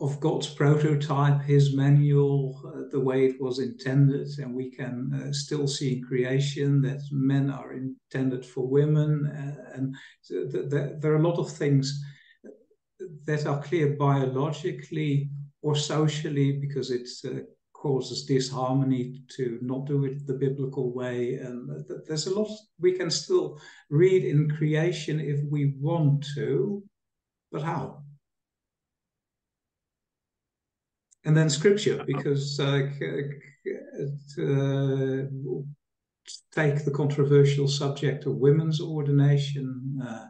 of 0.03 0.19
God's 0.19 0.49
prototype, 0.49 1.41
His 1.43 1.73
manual, 1.73 2.61
uh, 2.67 2.89
the 2.91 2.99
way 2.99 3.25
it 3.25 3.39
was 3.39 3.59
intended, 3.59 4.27
and 4.37 4.53
we 4.53 4.69
can 4.69 4.95
uh, 5.13 5.31
still 5.31 5.65
see 5.65 5.93
in 5.93 6.03
creation 6.03 6.81
that 6.81 7.01
men 7.11 7.49
are 7.49 7.71
intended 7.71 8.45
for 8.45 8.67
women, 8.67 9.11
uh, 9.27 9.77
and 9.77 9.95
th 10.27 10.51
th 10.51 10.99
there 10.99 11.13
are 11.13 11.21
a 11.23 11.29
lot 11.29 11.39
of 11.39 11.57
things 11.61 11.85
that 13.27 13.45
are 13.45 13.63
clear 13.69 13.87
biologically 14.07 15.29
or 15.61 15.75
socially 15.75 16.49
because 16.63 16.89
it 16.99 17.07
uh, 17.25 17.39
causes 17.71 18.25
disharmony 18.25 19.03
to 19.37 19.57
not 19.61 19.85
do 19.87 20.05
it 20.05 20.27
the 20.27 20.39
biblical 20.45 20.87
way. 21.01 21.35
And 21.35 21.55
there's 22.07 22.27
a 22.27 22.35
lot 22.39 22.49
we 22.85 22.91
can 22.99 23.09
still 23.09 23.59
read 23.89 24.23
in 24.23 24.49
creation 24.57 25.19
if 25.19 25.39
we 25.53 25.75
want 25.79 26.25
to, 26.35 26.83
but 27.51 27.61
how? 27.61 28.02
And 31.25 31.37
then 31.37 31.49
scripture, 31.49 32.03
because 32.05 32.59
uh, 32.59 32.89
uh, 34.39 35.23
take 36.53 36.85
the 36.85 36.91
controversial 36.93 37.67
subject 37.67 38.25
of 38.25 38.35
women's 38.35 38.81
ordination. 38.81 39.99
Uh, 40.05 40.25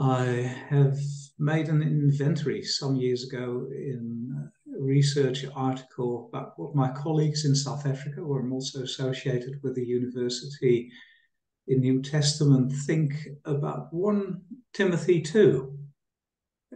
I 0.00 0.24
have 0.68 0.96
made 1.38 1.68
an 1.68 1.82
inventory 1.82 2.62
some 2.62 2.96
years 2.96 3.24
ago 3.24 3.66
in 3.70 4.50
a 4.76 4.80
research 4.80 5.44
article 5.54 6.28
about 6.28 6.52
what 6.56 6.74
my 6.74 6.90
colleagues 6.92 7.44
in 7.44 7.54
South 7.54 7.86
Africa, 7.86 8.24
where 8.24 8.40
I'm 8.40 8.52
also 8.52 8.82
associated 8.82 9.60
with 9.62 9.74
the 9.74 9.84
university 9.84 10.90
in 11.66 11.80
New 11.80 12.00
Testament, 12.02 12.72
think 12.86 13.14
about. 13.44 13.92
1 13.92 14.40
Timothy 14.72 15.20
2, 15.20 15.70
uh, 15.70 15.87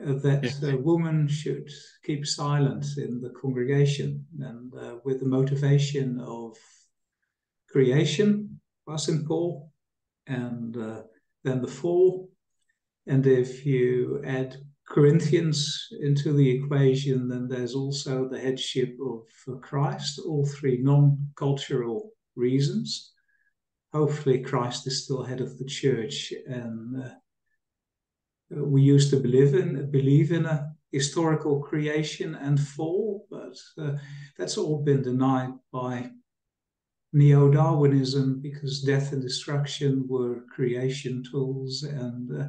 that 0.05 0.41
yes. 0.43 0.62
a 0.62 0.77
woman 0.77 1.29
should 1.29 1.69
keep 2.05 2.27
silent 2.27 2.85
in 2.97 3.21
the 3.21 3.31
congregation 3.31 4.25
and 4.41 4.73
uh, 4.75 4.97
with 5.05 5.21
the 5.21 5.27
motivation 5.27 6.21
of 6.21 6.57
creation, 7.71 8.61
as 8.93 9.09
in 9.09 9.25
Paul, 9.27 9.71
and 10.27 10.77
uh, 10.77 11.03
then 11.45 11.62
the 11.62 11.69
fall. 11.69 12.29
And 13.07 13.27
if 13.27 13.65
you 13.65 14.23
add 14.25 14.57
Corinthians 14.88 15.88
into 16.01 16.33
the 16.33 16.51
equation, 16.51 17.29
then 17.29 17.49
there's 17.49 17.75
also 17.75 18.29
the 18.29 18.38
headship 18.38 18.97
of 19.01 19.61
Christ, 19.62 20.21
all 20.27 20.47
three 20.47 20.79
non 20.79 21.29
cultural 21.37 22.11
reasons. 22.37 23.12
Hopefully, 23.93 24.41
Christ 24.41 24.87
is 24.87 25.05
still 25.05 25.23
head 25.23 25.41
of 25.41 25.59
the 25.59 25.65
church, 25.65 26.33
and 26.47 27.03
uh, 27.03 27.09
we 28.55 28.83
used 28.83 29.11
to 29.11 29.17
believe 29.17 29.55
in 29.55 29.91
believe 29.91 30.33
in 30.33 30.47
a 30.47 30.73
historical 30.91 31.61
creation 31.61 32.35
and 32.35 32.61
fall, 32.61 33.27
but 33.31 33.57
uh, 33.79 33.97
that's 34.38 34.59
all 34.59 34.83
been 34.83 35.03
denied 35.03 35.53
by 35.73 36.11
neo 37.12 37.51
Darwinism 37.51 38.41
because 38.41 38.83
death 38.83 39.12
and 39.12 39.23
destruction 39.23 40.07
were 40.09 40.45
creation 40.55 41.23
tools, 41.31 41.83
and 41.83 42.31
uh, 42.41 42.49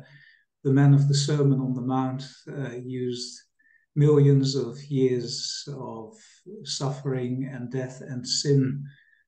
the 0.63 0.73
man 0.73 0.93
of 0.93 1.07
the 1.07 1.15
Sermon 1.15 1.59
on 1.59 1.73
the 1.73 1.81
Mount 1.81 2.23
uh, 2.49 2.75
used 2.83 3.39
millions 3.95 4.55
of 4.55 4.81
years 4.83 5.67
of 5.77 6.13
suffering 6.63 7.49
and 7.53 7.71
death 7.71 8.01
and 8.01 8.27
sin 8.27 8.83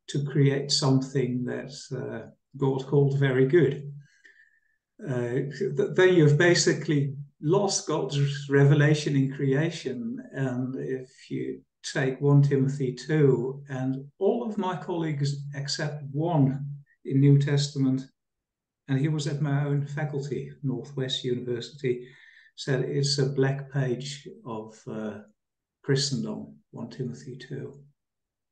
to 0.07 0.23
create 0.23 0.71
something 0.71 1.43
that 1.45 1.73
uh, 1.95 2.29
God 2.57 2.85
called 2.87 3.19
very 3.19 3.47
good. 3.47 3.91
Uh, 5.01 5.41
then 5.93 6.15
you've 6.15 6.37
basically 6.37 7.15
lost 7.41 7.87
God's 7.87 8.49
revelation 8.49 9.15
in 9.15 9.33
creation. 9.33 10.17
And 10.33 10.75
if 10.77 11.09
you 11.29 11.61
take 11.93 12.19
1 12.21 12.43
Timothy 12.43 12.93
2, 12.93 13.63
and 13.69 14.05
all 14.19 14.47
of 14.47 14.57
my 14.57 14.75
colleagues 14.75 15.35
except 15.53 16.03
one 16.11 16.65
in 17.03 17.19
New 17.19 17.37
Testament 17.39 18.01
and 18.87 18.99
he 18.99 19.07
was 19.07 19.27
at 19.27 19.41
my 19.41 19.65
own 19.65 19.85
faculty, 19.85 20.51
Northwest 20.63 21.23
University, 21.23 22.07
said 22.55 22.81
it's 22.81 23.17
a 23.17 23.25
black 23.25 23.71
page 23.71 24.27
of 24.45 24.77
uh, 24.89 25.19
Christendom, 25.83 26.55
1 26.71 26.89
Timothy 26.89 27.37
2. 27.37 27.73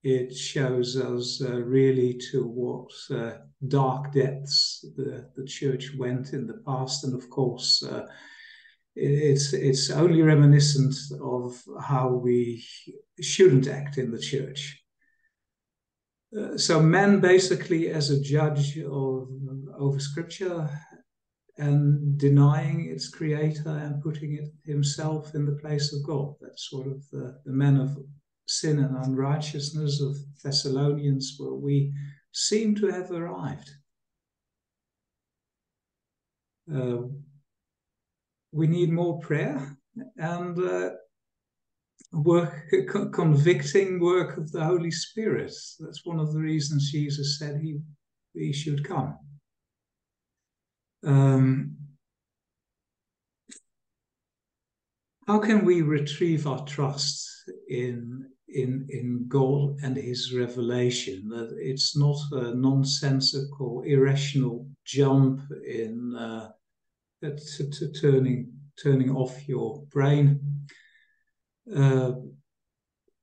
It 0.03 0.35
shows 0.35 0.97
us 0.97 1.41
uh, 1.41 1.61
really 1.61 2.19
to 2.31 2.45
what 2.45 2.91
uh, 3.09 3.37
dark 3.67 4.11
depths 4.11 4.85
the, 4.97 5.29
the 5.37 5.45
church 5.45 5.91
went 5.97 6.33
in 6.33 6.45
the 6.45 6.61
past. 6.65 7.05
And 7.05 7.13
of 7.13 7.29
course, 7.29 7.81
uh, 7.83 8.05
it's, 8.95 9.53
it's 9.53 9.89
only 9.89 10.21
reminiscent 10.21 10.93
of 11.21 11.61
how 11.81 12.09
we 12.09 12.65
shouldn't 13.21 13.67
act 13.67 13.97
in 13.97 14.11
the 14.11 14.19
church. 14.19 14.77
Uh, 16.37 16.57
so 16.57 16.81
man 16.81 17.19
basically 17.19 17.89
as 17.89 18.09
a 18.09 18.21
judge 18.21 18.77
of 18.79 19.29
over 19.77 19.99
scripture 19.99 20.69
and 21.57 22.17
denying 22.17 22.89
its 22.89 23.09
creator 23.09 23.69
and 23.69 24.01
putting 24.01 24.33
it 24.33 24.49
himself 24.65 25.35
in 25.35 25.45
the 25.45 25.59
place 25.61 25.93
of 25.93 26.03
God. 26.03 26.33
That's 26.41 26.69
sort 26.69 26.87
of 26.87 27.07
the, 27.11 27.39
the 27.45 27.51
man 27.51 27.79
of 27.79 27.97
sin 28.47 28.79
and 28.79 29.05
unrighteousness 29.05 30.01
of 30.01 30.17
Thessalonians, 30.43 31.35
where 31.37 31.53
we 31.53 31.93
seem 32.31 32.75
to 32.75 32.87
have 32.87 33.11
arrived. 33.11 33.71
Uh, 36.73 37.03
we 38.51 38.67
need 38.67 38.91
more 38.91 39.19
prayer 39.19 39.77
and 40.17 40.57
uh, 40.59 40.91
work, 42.11 42.71
convicting 43.13 43.99
work 43.99 44.37
of 44.37 44.51
the 44.51 44.63
Holy 44.63 44.91
Spirit. 44.91 45.53
That's 45.79 46.05
one 46.05 46.19
of 46.19 46.33
the 46.33 46.39
reasons 46.39 46.91
Jesus 46.91 47.39
said 47.39 47.59
he, 47.61 47.79
he 48.33 48.53
should 48.53 48.87
come. 48.87 49.17
Um, 51.05 51.75
how 55.27 55.39
can 55.39 55.65
we 55.65 55.81
retrieve 55.81 56.47
our 56.47 56.63
trust 56.65 57.29
in 57.69 58.29
in 58.53 58.87
in 58.89 59.25
God 59.27 59.77
and 59.83 59.97
His 59.97 60.33
revelation? 60.33 61.27
That 61.29 61.55
it's 61.57 61.95
not 61.97 62.17
a 62.31 62.53
nonsensical, 62.55 63.83
irrational 63.85 64.67
jump 64.85 65.41
in 65.65 66.15
uh, 66.15 66.51
to, 67.21 67.69
to 67.69 67.91
turning 67.91 68.51
turning 68.81 69.11
off 69.15 69.47
your 69.47 69.83
brain. 69.91 70.39
Uh, 71.73 72.13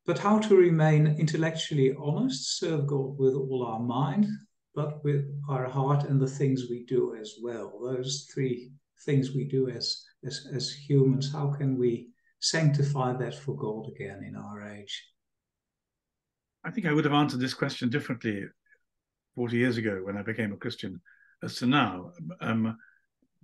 but 0.07 0.19
how 0.19 0.39
to 0.39 0.57
remain 0.57 1.07
intellectually 1.19 1.95
honest, 1.99 2.59
serve 2.59 2.87
God 2.87 3.19
with 3.19 3.35
all 3.35 3.65
our 3.65 3.81
mind, 3.81 4.27
but 4.75 5.05
with 5.05 5.27
our 5.49 5.69
heart 5.69 6.05
and 6.05 6.21
the 6.21 6.27
things 6.27 6.67
we 6.71 6.85
do 6.85 7.15
as 7.15 7.35
well. 7.43 7.79
Those 7.83 8.29
three 8.33 8.73
things 9.05 9.35
we 9.35 9.45
do 9.45 9.69
as, 9.69 10.05
as, 10.25 10.49
as 10.55 10.73
humans, 10.73 11.33
how 11.33 11.49
can 11.51 11.79
we 11.79 12.09
sanctify 12.41 13.13
that 13.19 13.35
for 13.35 13.55
God 13.55 13.89
again 13.89 14.25
in 14.27 14.37
our 14.37 14.69
age? 14.69 15.07
I 16.65 16.71
think 16.71 16.87
I 16.87 16.93
would 16.93 17.05
have 17.05 17.15
answered 17.15 17.41
this 17.41 17.55
question 17.55 17.89
differently 17.89 18.45
40 19.35 19.57
years 19.57 19.77
ago 19.77 20.01
when 20.03 20.17
I 20.17 20.23
became 20.23 20.53
a 20.53 20.57
Christian 20.57 21.01
as 21.43 21.57
to 21.57 21.67
now. 21.67 22.13
Um, 22.41 22.77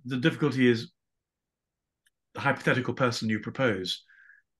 the 0.05 0.17
difficulty 0.17 0.69
is 0.69 0.91
the 2.33 2.41
hypothetical 2.41 2.93
person 2.93 3.29
you 3.29 3.39
propose. 3.39 4.03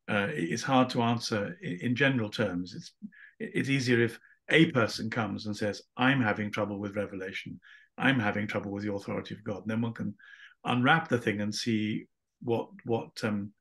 Uh, 0.09 0.27
it's 0.31 0.63
hard 0.63 0.89
to 0.89 1.01
answer 1.01 1.55
in, 1.61 1.79
in 1.81 1.95
general 1.95 2.29
terms. 2.29 2.73
It's 2.73 2.93
it's 3.39 3.69
easier 3.69 4.01
if 4.01 4.19
a 4.49 4.71
person 4.71 5.09
comes 5.09 5.45
and 5.45 5.55
says, 5.55 5.81
I'm 5.95 6.21
having 6.21 6.51
trouble 6.51 6.79
with 6.79 6.95
revelation, 6.95 7.59
I'm 7.97 8.19
having 8.19 8.47
trouble 8.47 8.71
with 8.71 8.83
the 8.83 8.93
authority 8.93 9.35
of 9.35 9.43
God. 9.43 9.61
And 9.61 9.69
then 9.69 9.81
one 9.81 9.93
can 9.93 10.15
unwrap 10.63 11.07
the 11.07 11.17
thing 11.17 11.41
and 11.41 11.53
see 11.53 12.07
what 12.41 12.69
what 12.85 13.11
um, 13.23 13.51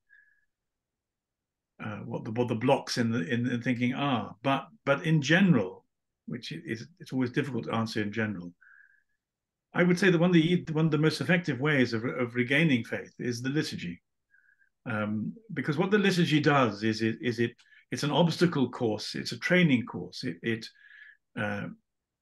uh, 1.82 1.98
what 1.98 2.24
the 2.24 2.32
what 2.32 2.48
the 2.48 2.54
blocks 2.54 2.98
in 2.98 3.10
the 3.10 3.20
in, 3.28 3.46
in 3.46 3.62
thinking 3.62 3.94
are. 3.94 4.34
But 4.42 4.66
but 4.84 5.04
in 5.04 5.20
general, 5.20 5.84
which 6.26 6.52
is 6.52 6.86
it's 7.00 7.12
always 7.12 7.30
difficult 7.30 7.64
to 7.64 7.74
answer 7.74 8.02
in 8.02 8.12
general. 8.12 8.52
I 9.74 9.82
would 9.82 9.98
say 9.98 10.10
that 10.10 10.18
one 10.18 10.30
of 10.30 10.34
the 10.34 10.64
one 10.72 10.86
of 10.86 10.90
the 10.90 10.98
most 10.98 11.20
effective 11.20 11.60
ways 11.60 11.92
of, 11.92 12.04
of 12.04 12.34
regaining 12.34 12.84
faith 12.84 13.12
is 13.18 13.42
the 13.42 13.50
liturgy, 13.50 14.00
um, 14.86 15.34
because 15.52 15.76
what 15.76 15.90
the 15.90 15.98
liturgy 15.98 16.40
does 16.40 16.82
is 16.82 17.02
it 17.02 17.16
is 17.20 17.40
it 17.40 17.52
it's 17.90 18.02
an 18.02 18.10
obstacle 18.10 18.70
course. 18.70 19.14
It's 19.14 19.32
a 19.32 19.38
training 19.38 19.86
course. 19.86 20.24
It 20.24 20.36
it, 20.42 20.66
uh, 21.38 21.68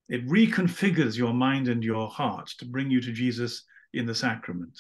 it 0.09 0.27
reconfigures 0.29 1.17
your 1.17 1.33
mind 1.33 1.69
and 1.69 1.83
your 1.83 2.09
heart 2.09 2.51
to 2.59 2.67
bring 2.67 2.91
you 2.91 3.01
to 3.01 3.13
Jesus 3.13 3.65
in 3.95 4.05
the 4.05 4.15
sacrament. 4.15 4.79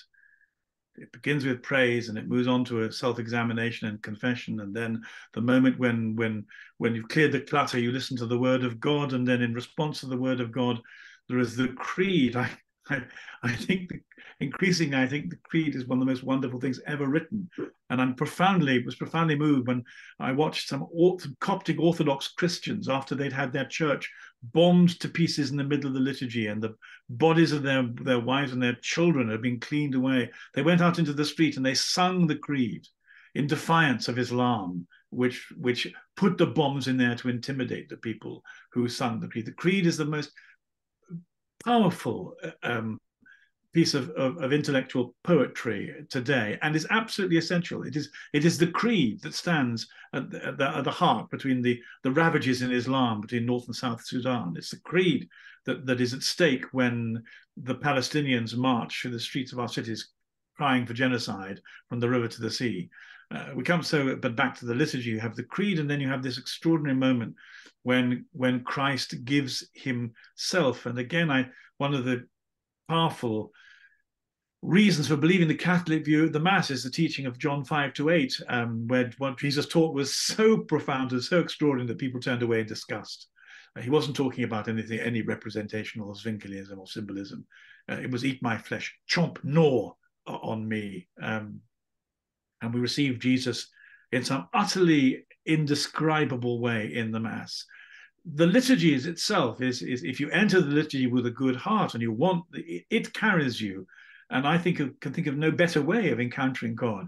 It 0.96 1.12
begins 1.12 1.44
with 1.44 1.62
praise 1.62 2.09
and 2.09 2.16
it 2.16 2.28
moves 2.28 2.46
on 2.46 2.64
to 2.66 2.83
a 2.83 2.92
self-examination 2.92 3.88
and 3.88 4.02
confession, 4.02 4.61
and 4.61 4.74
then 4.74 5.02
the 5.33 5.40
moment 5.40 5.78
when 5.78 6.14
when 6.16 6.46
when 6.78 6.94
you've 6.94 7.09
cleared 7.09 7.33
the 7.33 7.40
clutter, 7.40 7.78
you 7.78 7.92
listen 7.92 8.16
to 8.18 8.26
the 8.26 8.38
word 8.38 8.64
of 8.64 8.80
God, 8.80 9.12
and 9.12 9.26
then 9.26 9.42
in 9.42 9.54
response 9.54 10.00
to 10.00 10.07
the 10.07 10.16
word 10.16 10.40
of 10.40 10.52
God, 10.52 10.80
there 11.28 11.38
is 11.38 11.57
the 11.57 11.68
creed. 11.68 12.37
I 12.37 12.50
I, 12.90 13.03
I 13.42 13.53
think 13.55 13.88
the, 13.88 14.01
increasingly, 14.40 14.97
I 14.97 15.07
think 15.07 15.31
the 15.31 15.37
creed 15.37 15.75
is 15.75 15.87
one 15.87 15.99
of 15.99 16.07
the 16.07 16.11
most 16.11 16.23
wonderful 16.23 16.61
things 16.61 16.81
ever 16.87 17.07
written, 17.07 17.49
and 17.90 18.01
I'm 18.01 18.14
profoundly 18.14 18.83
was 18.85 18.94
profoundly 18.94 19.37
moved 19.37 19.68
when 19.68 19.85
I 20.20 20.33
watched 20.33 20.68
some, 20.68 20.87
some 21.18 21.37
Coptic 21.40 21.81
Orthodox 21.81 22.29
Christians 22.29 22.88
after 22.88 23.14
they'd 23.14 23.33
had 23.33 23.53
their 23.53 23.66
church 23.66 24.11
bombed 24.53 25.01
to 25.01 25.09
pieces 25.09 25.51
in 25.51 25.57
the 25.57 25.64
middle 25.64 25.88
of 25.88 25.94
the 25.94 26.01
liturgy, 26.01 26.49
and 26.49 26.62
the 26.62 26.75
bodies 27.09 27.53
of 27.53 27.62
their 27.62 27.88
their 28.03 28.20
wives 28.20 28.53
and 28.53 28.62
their 28.62 28.77
children 28.83 29.31
had 29.31 29.42
been 29.42 29.61
cleaned 29.61 29.94
away. 29.94 30.31
They 30.55 30.62
went 30.62 30.81
out 30.81 30.99
into 30.99 31.12
the 31.12 31.25
street 31.25 31.57
and 31.57 31.64
they 31.64 31.75
sung 31.75 32.27
the 32.27 32.37
creed 32.37 32.87
in 33.35 33.47
defiance 33.47 34.09
of 34.09 34.18
Islam, 34.18 34.87
which 35.11 35.51
which 35.57 35.92
put 36.16 36.38
the 36.38 36.47
bombs 36.47 36.88
in 36.88 36.97
there 36.97 37.14
to 37.16 37.29
intimidate 37.29 37.88
the 37.88 37.97
people 37.97 38.42
who 38.73 38.88
sung 38.88 39.20
the 39.20 39.29
creed. 39.29 39.47
The 39.47 39.53
creed 39.53 39.87
is 39.87 39.97
the 39.97 40.05
most 40.05 40.31
powerful 41.64 42.35
um, 42.62 43.00
piece 43.72 43.94
of, 43.94 44.11
of, 44.11 44.38
of, 44.38 44.53
intellectual 44.53 45.14
poetry 45.24 45.92
today 46.09 46.57
and 46.62 46.77
is 46.77 46.87
absolutely 46.90 47.37
essential. 47.37 47.83
It 47.83 47.96
is 47.96 48.09
it 48.33 48.44
is 48.44 48.57
the 48.57 48.68
creed 48.68 49.20
that 49.22 49.35
stands 49.35 49.88
at 50.12 50.31
the, 50.31 50.46
at 50.46 50.59
the, 50.59 50.77
at 50.77 50.85
the 50.85 50.90
heart 50.92 51.29
between 51.31 51.61
the, 51.61 51.81
the 52.05 52.12
ravages 52.12 52.62
in 52.62 52.72
Islam 52.72 53.20
between 53.20 53.46
North 53.46 53.66
and 53.66 53.74
South 53.74 54.05
Sudan. 54.07 54.55
It's 54.57 54.70
the 54.70 54.79
creed 54.81 55.29
that, 55.66 55.87
that 55.87 56.00
is 56.00 56.14
at 56.14 56.22
stake 56.22 56.66
when 56.72 57.22
the 57.57 57.74
Palestinians 57.74 58.57
march 58.57 59.03
through 59.03 59.11
the 59.11 59.20
streets 59.20 59.53
of 59.53 59.59
our 59.59 59.68
cities 59.68 60.11
crying 60.57 60.87
for 60.87 60.94
genocide 60.94 61.61
from 61.88 61.98
the 61.98 62.09
river 62.09 62.29
to 62.29 62.40
the 62.40 62.50
sea. 62.50 62.88
Uh, 63.35 63.47
we 63.55 63.64
come 63.64 63.83
so, 63.83 64.14
but 64.16 64.37
back 64.37 64.57
to 64.57 64.66
the 64.66 64.75
liturgy, 64.75 65.11
you 65.11 65.18
have 65.18 65.35
the 65.35 65.42
creed, 65.42 65.79
and 65.79 65.90
then 65.90 66.01
you 66.01 66.09
have 66.09 66.23
this 66.23 66.38
extraordinary 66.38 66.97
moment 66.97 67.35
when 67.83 68.27
when 68.33 68.62
Christ 68.62 69.25
gives 69.25 69.68
Himself. 69.75 70.87
And 70.87 70.99
again, 70.99 71.31
I 71.31 71.49
one 71.79 71.94
of 71.94 72.05
the 72.05 72.27
powerful 72.88 73.51
reasons 74.62 75.09
for 75.09 75.16
believing 75.16 75.49
the 75.49 75.55
Catholic 75.55 76.05
view 76.05 76.25
of 76.25 76.33
the 76.33 76.40
Mass 76.40 76.70
is 76.70 76.83
the 76.83 76.90
teaching 76.90 77.27
of 77.27 77.38
John 77.38 77.64
5 77.64 77.92
to 77.94 78.11
8, 78.11 78.40
um, 78.49 78.88
where 78.88 79.11
what 79.18 79.38
Jesus 79.38 79.66
taught 79.66 79.94
was 79.94 80.14
so 80.14 80.59
profound 80.59 81.12
and 81.12 81.23
so 81.23 81.40
extraordinary 81.40 81.88
that 81.88 81.99
people 81.99 82.20
turned 82.20 82.42
away 82.42 82.61
in 82.61 82.66
disgust. 82.66 83.29
Uh, 83.77 83.83
he 83.83 83.90
wasn't 83.90 84.16
talking 84.16 84.44
about 84.44 84.68
anything, 84.68 85.01
any 85.01 85.20
representational 85.20 86.09
or 86.09 86.14
Zwinglianism 86.14 86.79
or 86.79 86.87
symbolism. 86.87 87.44
Uh, 87.90 87.97
it 87.97 88.11
was 88.11 88.25
eat 88.25 88.42
my 88.42 88.57
flesh, 88.57 88.94
chomp, 89.11 89.42
gnaw 89.44 89.92
on 90.27 90.66
me. 90.66 91.09
Um, 91.20 91.61
and 92.64 92.74
we 92.74 92.81
receive 92.81 93.18
Jesus 93.18 93.68
in 94.12 94.24
some 94.24 94.48
utterly 94.55 95.27
indescribable 95.46 96.61
way 96.61 96.92
in 96.94 97.11
the 97.11 97.20
Mass. 97.20 97.64
The 98.24 98.46
liturgy 98.46 98.94
is 98.94 99.07
itself 99.07 99.61
is, 99.61 99.83
is 99.83 100.03
if 100.03 100.18
you 100.18 100.31
enter 100.31 100.61
the 100.61 100.70
liturgy 100.70 101.07
with 101.07 101.27
a 101.27 101.31
good 101.31 101.57
heart 101.57 101.94
and 101.94 102.03
you 102.03 102.11
want, 102.11 102.44
it, 102.55 103.12
carries 103.12 103.61
you. 103.61 103.87
And 104.31 104.46
I 104.46 104.57
think 104.57 104.81
of, 104.81 104.98
can 105.00 105.12
think 105.12 105.27
of 105.27 105.37
no 105.37 105.50
better 105.50 105.83
way 105.83 106.11
of 106.11 106.20
encountering 106.20 106.74
God 106.74 107.07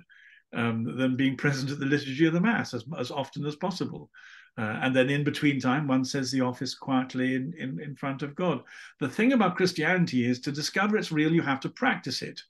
um, 0.54 0.96
than 0.98 1.16
being 1.16 1.36
present 1.36 1.70
at 1.70 1.78
the 1.78 1.86
liturgy 1.86 2.26
of 2.26 2.34
the 2.34 2.40
Mass 2.40 2.74
as, 2.74 2.84
as 2.98 3.10
often 3.10 3.46
as 3.46 3.56
possible. 3.56 4.10
Uh, 4.58 4.78
and 4.82 4.94
then 4.94 5.08
in 5.08 5.24
between 5.24 5.60
time, 5.60 5.86
one 5.86 6.04
says 6.04 6.30
the 6.30 6.40
office 6.40 6.74
quietly 6.74 7.34
in, 7.34 7.54
in, 7.58 7.80
in 7.80 7.94
front 7.94 8.22
of 8.22 8.34
God. 8.34 8.62
The 9.00 9.08
thing 9.08 9.32
about 9.32 9.56
Christianity 9.56 10.28
is 10.28 10.40
to 10.40 10.52
discover 10.52 10.96
it's 10.96 11.12
real, 11.12 11.32
you 11.32 11.42
have 11.42 11.60
to 11.60 11.68
practice 11.68 12.22
it. 12.22 12.40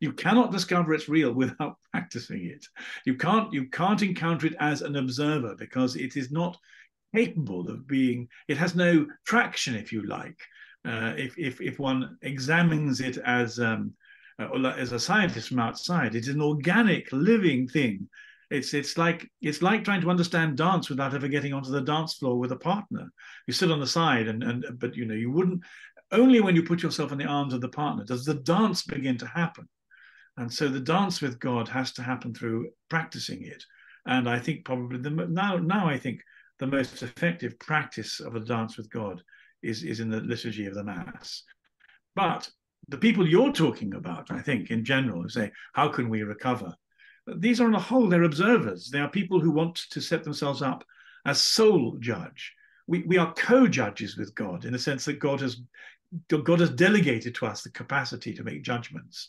You 0.00 0.12
cannot 0.12 0.52
discover 0.52 0.94
it's 0.94 1.08
real 1.08 1.32
without 1.32 1.76
practicing 1.92 2.46
it. 2.46 2.66
You 3.04 3.16
can't 3.16 3.52
you 3.52 3.68
can't 3.68 4.02
encounter 4.02 4.46
it 4.46 4.56
as 4.60 4.82
an 4.82 4.96
observer 4.96 5.54
because 5.58 5.96
it 5.96 6.16
is 6.16 6.30
not 6.30 6.56
capable 7.14 7.68
of 7.70 7.86
being. 7.86 8.28
It 8.48 8.58
has 8.58 8.74
no 8.74 9.06
traction, 9.26 9.74
if 9.74 9.92
you 9.92 10.06
like. 10.06 10.38
Uh, 10.86 11.14
if 11.16 11.36
if 11.38 11.60
if 11.60 11.78
one 11.78 12.16
examines 12.22 13.00
it 13.00 13.18
as 13.18 13.58
um, 13.58 13.92
uh, 14.38 14.52
as 14.76 14.92
a 14.92 15.00
scientist 15.00 15.48
from 15.48 15.58
outside, 15.58 16.14
it 16.14 16.20
is 16.20 16.28
an 16.28 16.42
organic, 16.42 17.10
living 17.12 17.66
thing. 17.66 18.08
It's 18.50 18.74
it's 18.74 18.96
like 18.96 19.28
it's 19.40 19.62
like 19.62 19.82
trying 19.82 20.02
to 20.02 20.10
understand 20.10 20.56
dance 20.56 20.88
without 20.88 21.14
ever 21.14 21.26
getting 21.26 21.52
onto 21.52 21.70
the 21.70 21.80
dance 21.80 22.14
floor 22.14 22.38
with 22.38 22.52
a 22.52 22.56
partner. 22.56 23.10
You 23.46 23.52
sit 23.52 23.72
on 23.72 23.80
the 23.80 23.86
side, 23.86 24.28
and 24.28 24.42
and 24.42 24.64
but 24.78 24.94
you 24.94 25.06
know 25.06 25.14
you 25.14 25.30
wouldn't. 25.32 25.62
Only 26.12 26.40
when 26.40 26.54
you 26.54 26.62
put 26.62 26.84
yourself 26.84 27.10
in 27.10 27.18
the 27.18 27.24
arms 27.24 27.52
of 27.52 27.60
the 27.60 27.68
partner 27.68 28.04
does 28.04 28.24
the 28.24 28.34
dance 28.34 28.84
begin 28.84 29.18
to 29.18 29.26
happen. 29.26 29.68
And 30.36 30.52
so 30.52 30.68
the 30.68 30.80
dance 30.80 31.22
with 31.22 31.38
God 31.38 31.68
has 31.68 31.92
to 31.94 32.02
happen 32.02 32.34
through 32.34 32.70
practicing 32.88 33.42
it. 33.42 33.64
And 34.06 34.28
I 34.28 34.38
think 34.38 34.64
probably 34.64 34.98
the 34.98 35.10
now 35.10 35.56
now 35.56 35.88
I 35.88 35.98
think 35.98 36.20
the 36.58 36.66
most 36.66 37.02
effective 37.02 37.58
practice 37.58 38.20
of 38.20 38.36
a 38.36 38.40
dance 38.40 38.76
with 38.76 38.90
God 38.90 39.22
is, 39.62 39.82
is 39.82 40.00
in 40.00 40.10
the 40.10 40.20
liturgy 40.20 40.66
of 40.66 40.74
the 40.74 40.84
Mass. 40.84 41.42
But 42.14 42.48
the 42.88 42.98
people 42.98 43.28
you're 43.28 43.52
talking 43.52 43.94
about, 43.94 44.30
I 44.30 44.40
think, 44.40 44.70
in 44.70 44.84
general, 44.84 45.28
say, 45.28 45.50
how 45.72 45.88
can 45.88 46.08
we 46.08 46.22
recover? 46.22 46.74
These 47.36 47.60
are 47.60 47.66
on 47.66 47.72
the 47.72 47.78
whole, 47.78 48.08
they're 48.08 48.22
observers. 48.22 48.88
They 48.88 49.00
are 49.00 49.08
people 49.10 49.40
who 49.40 49.50
want 49.50 49.76
to 49.90 50.00
set 50.00 50.22
themselves 50.22 50.62
up 50.62 50.84
as 51.26 51.40
sole 51.40 51.96
judge. 51.98 52.54
we, 52.86 53.02
we 53.02 53.18
are 53.18 53.34
co-judges 53.34 54.16
with 54.16 54.34
God 54.34 54.64
in 54.64 54.72
the 54.72 54.78
sense 54.78 55.04
that 55.04 55.18
God 55.18 55.40
has 55.40 55.60
God 56.28 56.60
has 56.60 56.70
delegated 56.70 57.34
to 57.34 57.46
us 57.46 57.62
the 57.62 57.70
capacity 57.70 58.32
to 58.34 58.44
make 58.44 58.62
judgments. 58.62 59.28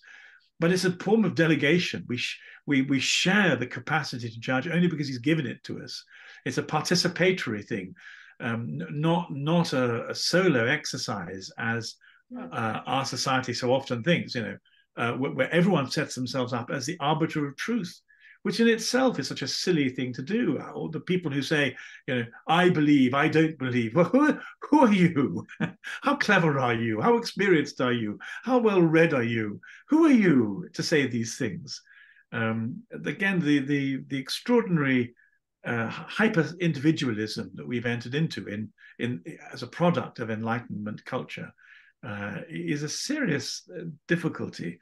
But 0.60 0.72
it's 0.72 0.86
a 0.86 0.92
form 0.92 1.24
of 1.26 1.36
delegation. 1.36 2.06
We, 2.08 2.18
sh- 2.18 2.40
we, 2.66 2.82
we 2.84 3.00
share 3.00 3.56
the 3.56 3.68
capacity 3.68 4.30
to 4.30 4.40
judge 4.40 4.68
only 4.68 4.88
because 4.88 5.08
he's 5.08 5.20
given 5.20 5.46
it 5.46 5.64
to 5.66 5.82
us. 5.84 6.04
It's 6.46 6.58
a 6.58 6.64
participatory 6.64 7.66
thing, 7.66 7.94
um, 8.40 8.80
not, 8.92 9.32
not 9.32 9.74
a, 9.74 10.10
a, 10.10 10.16
solo 10.16 10.66
exercise 10.66 11.52
as 11.58 11.96
uh, 12.38 12.80
our 12.86 13.06
society 13.06 13.54
so 13.54 13.74
often 13.74 14.04
thinks, 14.04 14.36
you 14.36 14.42
know, 14.42 14.58
uh, 14.98 15.12
where, 15.14 15.32
where 15.32 15.54
everyone 15.54 15.90
sets 15.90 16.16
themselves 16.16 16.54
up 16.54 16.70
as 16.72 16.86
the 16.86 16.98
arbiter 17.00 17.48
of 17.48 17.56
truth 17.56 18.02
which 18.48 18.62
in 18.62 18.70
itself 18.70 19.20
is 19.20 19.28
such 19.28 19.42
a 19.42 19.48
silly 19.48 19.90
thing 19.90 20.14
to 20.14 20.22
do. 20.22 20.58
Or 20.74 20.88
the 20.88 21.02
people 21.02 21.30
who 21.30 21.42
say, 21.42 21.76
you 22.08 22.16
know, 22.16 22.26
I 22.48 22.70
believe, 22.70 23.14
I 23.14 23.28
don't 23.28 23.60
believe. 23.60 23.94
Well, 23.96 24.06
who, 24.06 24.40
who 24.62 24.80
are 24.86 24.94
you? 24.94 25.46
How 26.02 26.16
clever 26.16 26.58
are 26.58 26.74
you? 26.74 27.02
How 27.02 27.18
experienced 27.18 27.82
are 27.82 27.92
you? 27.92 28.18
How 28.46 28.60
well 28.60 28.82
read 28.82 29.14
are 29.14 29.30
you? 29.38 29.60
Who 29.90 30.06
are 30.06 30.18
you 30.28 30.66
to 30.76 30.82
say 30.82 31.08
these 31.08 31.38
things? 31.38 31.82
Um, 32.32 32.84
again, 33.06 33.42
the 33.42 33.60
the 33.60 34.06
the 34.08 34.18
extraordinary 34.18 35.14
uh, 35.66 35.90
hyper 35.90 36.50
individualism 36.62 37.52
that 37.56 37.68
we've 37.68 37.86
entered 37.86 38.16
into 38.16 38.48
in 38.48 38.72
in 38.98 39.22
as 39.52 39.62
a 39.62 39.68
product 39.68 40.20
of 40.20 40.30
Enlightenment 40.30 41.04
culture 41.04 41.52
uh, 42.02 42.38
is 42.50 42.84
a 42.84 42.96
serious 43.10 43.70
uh, 43.78 43.84
difficulty. 44.08 44.80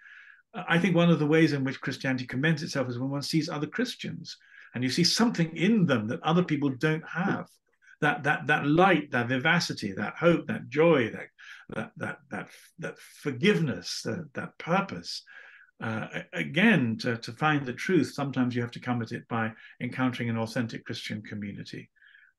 I 0.56 0.80
think 0.80 0.96
one 0.96 1.10
of 1.10 1.20
the 1.20 1.28
ways 1.28 1.54
in 1.54 1.64
which 1.64 1.82
Christianity 1.82 2.26
commends 2.26 2.64
itself 2.64 2.90
is 2.90 2.98
when 2.98 3.10
one 3.10 3.22
sees 3.22 3.50
other 3.50 3.68
Christians 3.68 4.38
and 4.74 4.84
you 4.84 4.90
see 4.90 5.04
something 5.04 5.56
in 5.56 5.86
them 5.86 6.08
that 6.08 6.22
other 6.24 6.44
people 6.44 6.70
don't 6.70 7.08
have. 7.08 7.48
That 8.02 8.24
that 8.24 8.48
that 8.48 8.68
light, 8.68 9.12
that 9.12 9.30
vivacity, 9.30 9.94
that 9.94 10.16
hope, 10.16 10.48
that 10.48 10.70
joy, 10.70 11.12
that 11.12 11.28
that 11.70 11.92
that 11.98 12.18
that 12.30 12.50
that 12.80 13.00
forgiveness, 13.00 14.02
that 14.04 14.34
that 14.34 14.58
purpose. 14.58 15.24
Uh, 15.82 16.08
again, 16.34 16.98
to, 17.00 17.18
to 17.18 17.32
find 17.34 17.66
the 17.66 17.74
truth, 17.74 18.14
sometimes 18.14 18.56
you 18.56 18.62
have 18.62 18.72
to 18.72 18.80
come 18.80 19.02
at 19.02 19.12
it 19.12 19.28
by 19.28 19.52
encountering 19.82 20.30
an 20.30 20.38
authentic 20.38 20.86
Christian 20.86 21.22
community. 21.22 21.90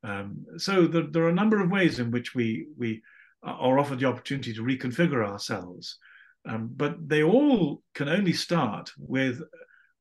Um, 0.02 0.44
so 0.56 0.86
the, 0.86 1.02
there 1.02 1.24
are 1.24 1.30
a 1.30 1.34
number 1.34 1.60
of 1.60 1.70
ways 1.70 1.98
in 1.98 2.10
which 2.10 2.34
we 2.34 2.68
we 2.76 3.02
are 3.42 3.78
offered 3.78 4.00
the 4.00 4.06
opportunity 4.06 4.52
to 4.54 4.62
reconfigure 4.62 5.26
ourselves 5.26 5.98
um, 6.46 6.70
but 6.76 7.08
they 7.08 7.22
all 7.22 7.82
can 7.94 8.08
only 8.08 8.32
start 8.32 8.92
with 8.98 9.42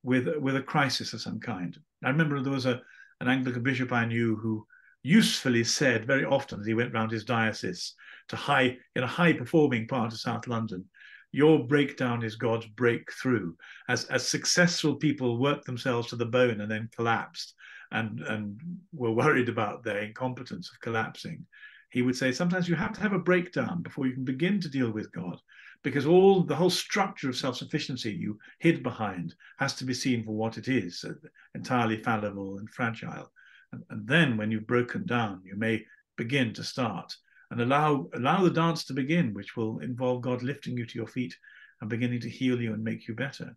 with 0.03 0.27
with 0.37 0.55
a 0.55 0.61
crisis 0.61 1.13
of 1.13 1.21
some 1.21 1.39
kind. 1.39 1.77
I 2.03 2.09
remember 2.09 2.41
there 2.41 2.51
was 2.51 2.67
a 2.67 2.81
an 3.21 3.27
Anglican 3.27 3.63
bishop 3.63 3.91
I 3.91 4.05
knew 4.05 4.35
who 4.35 4.65
usefully 5.03 5.63
said 5.63 6.05
very 6.05 6.25
often 6.25 6.59
as 6.59 6.65
he 6.65 6.73
went 6.73 6.93
round 6.93 7.11
his 7.11 7.23
diocese 7.23 7.93
to 8.29 8.35
high 8.35 8.77
in 8.95 9.03
a 9.03 9.07
high 9.07 9.33
performing 9.33 9.87
part 9.87 10.13
of 10.13 10.19
South 10.19 10.47
London, 10.47 10.85
your 11.31 11.65
breakdown 11.65 12.23
is 12.23 12.35
God's 12.35 12.67
breakthrough. 12.67 13.53
As 13.89 14.05
as 14.05 14.27
successful 14.27 14.95
people 14.95 15.39
worked 15.39 15.65
themselves 15.65 16.07
to 16.09 16.15
the 16.15 16.25
bone 16.25 16.61
and 16.61 16.69
then 16.69 16.89
collapsed 16.95 17.55
and 17.91 18.19
and 18.21 18.59
were 18.93 19.11
worried 19.11 19.49
about 19.49 19.83
their 19.83 19.99
incompetence 19.99 20.69
of 20.71 20.79
collapsing, 20.79 21.45
he 21.89 22.03
would 22.03 22.15
say 22.15 22.31
sometimes 22.31 22.69
you 22.69 22.75
have 22.75 22.93
to 22.93 23.01
have 23.01 23.13
a 23.13 23.19
breakdown 23.19 23.81
before 23.81 24.05
you 24.05 24.13
can 24.13 24.25
begin 24.25 24.59
to 24.59 24.69
deal 24.69 24.91
with 24.91 25.11
God 25.11 25.39
because 25.85 26.07
all 26.07 26.41
the 26.41 26.55
whole 26.55 26.71
structure 26.71 27.29
of 27.29 27.37
self-sufficiency 27.37 28.11
you 28.11 28.39
hid 28.57 28.81
behind 28.81 29.35
has 29.59 29.75
to 29.75 29.85
be 29.85 29.93
seen 29.93 30.23
for 30.23 30.31
what 30.31 30.57
it 30.57 30.67
is, 30.67 31.05
uh, 31.07 31.13
entirely 31.53 32.01
fallible 32.01 32.57
and 32.57 32.67
fragile. 32.71 33.31
And, 33.71 33.83
and, 33.91 34.07
then 34.07 34.35
when 34.35 34.49
you've 34.49 34.65
broken 34.65 35.05
down, 35.05 35.43
you 35.45 35.55
may 35.55 35.85
begin 36.17 36.53
to 36.55 36.63
start 36.63 37.15
and 37.51 37.61
allow 37.61 38.09
allow 38.15 38.43
the 38.43 38.49
dance 38.49 38.83
to 38.85 38.93
begin, 38.93 39.31
which 39.35 39.55
will 39.55 39.77
involve 39.77 40.23
God 40.23 40.41
lifting 40.41 40.75
you 40.75 40.87
to 40.87 40.97
your 40.97 41.05
feet 41.07 41.37
and 41.79 41.89
beginning 41.89 42.21
to 42.21 42.29
heal 42.29 42.59
you 42.59 42.73
and 42.73 42.83
make 42.83 43.07
you 43.07 43.13
better. 43.13 43.55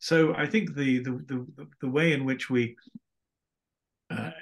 So 0.00 0.34
I 0.34 0.46
think 0.46 0.74
the 0.74 0.98
the 0.98 1.12
the, 1.28 1.66
the 1.80 1.90
way 1.90 2.12
in 2.12 2.24
which 2.24 2.50
we 2.50 2.74
uh, 4.10 4.32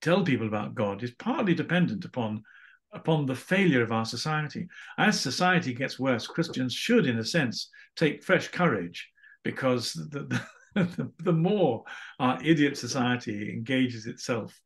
tell 0.00 0.24
people 0.24 0.46
about 0.46 0.74
God 0.74 1.02
is 1.02 1.10
partly 1.10 1.52
dependent 1.52 2.06
upon 2.06 2.44
upon 2.92 3.26
the 3.26 3.34
failure 3.34 3.82
of 3.82 3.92
our 3.92 4.04
society. 4.04 4.68
As 4.98 5.18
society 5.18 5.72
gets 5.72 5.98
worse, 5.98 6.26
Christians 6.26 6.74
should, 6.74 7.06
in 7.06 7.18
a 7.18 7.24
sense, 7.24 7.70
take 7.96 8.22
fresh 8.22 8.48
courage 8.48 9.08
because 9.42 9.92
the, 9.92 10.40
the, 10.74 11.10
the 11.18 11.32
more 11.48 11.84
our 12.18 12.38
idiot 12.42 12.76
society 12.76 13.50
engages 13.52 14.06
itself 14.06 14.58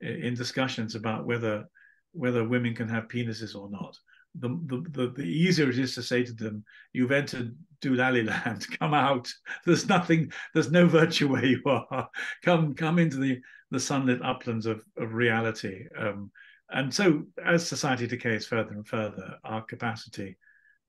in 0.00 0.34
discussions 0.34 0.94
about 0.94 1.26
whether 1.26 1.64
whether 2.12 2.46
women 2.46 2.74
can 2.74 2.88
have 2.88 3.08
penises 3.08 3.56
or 3.56 3.68
not, 3.70 3.96
the, 4.38 4.48
the, 4.66 5.12
the, 5.16 5.22
easier 5.22 5.68
it 5.68 5.78
is 5.78 5.94
to 5.94 6.02
say 6.02 6.24
to 6.24 6.32
them, 6.32 6.64
you've 6.92 7.12
entered 7.12 7.56
Doolally 7.82 8.26
land, 8.26 8.66
come 8.78 8.94
out. 8.94 9.32
There's 9.64 9.88
nothing, 9.88 10.32
there's 10.52 10.70
no 10.70 10.86
virtue 10.86 11.28
where 11.28 11.44
you 11.44 11.60
are. 11.66 12.08
Come, 12.44 12.74
come 12.74 12.98
into 12.98 13.18
the, 13.18 13.40
the 13.70 13.80
sunlit 13.80 14.22
uplands 14.22 14.66
of, 14.66 14.82
of 14.96 15.14
reality. 15.14 15.84
Um, 15.98 16.30
and 16.70 16.92
so, 16.92 17.24
as 17.44 17.66
society 17.66 18.06
decays 18.06 18.46
further 18.46 18.72
and 18.72 18.86
further, 18.86 19.36
our 19.44 19.62
capacity 19.62 20.36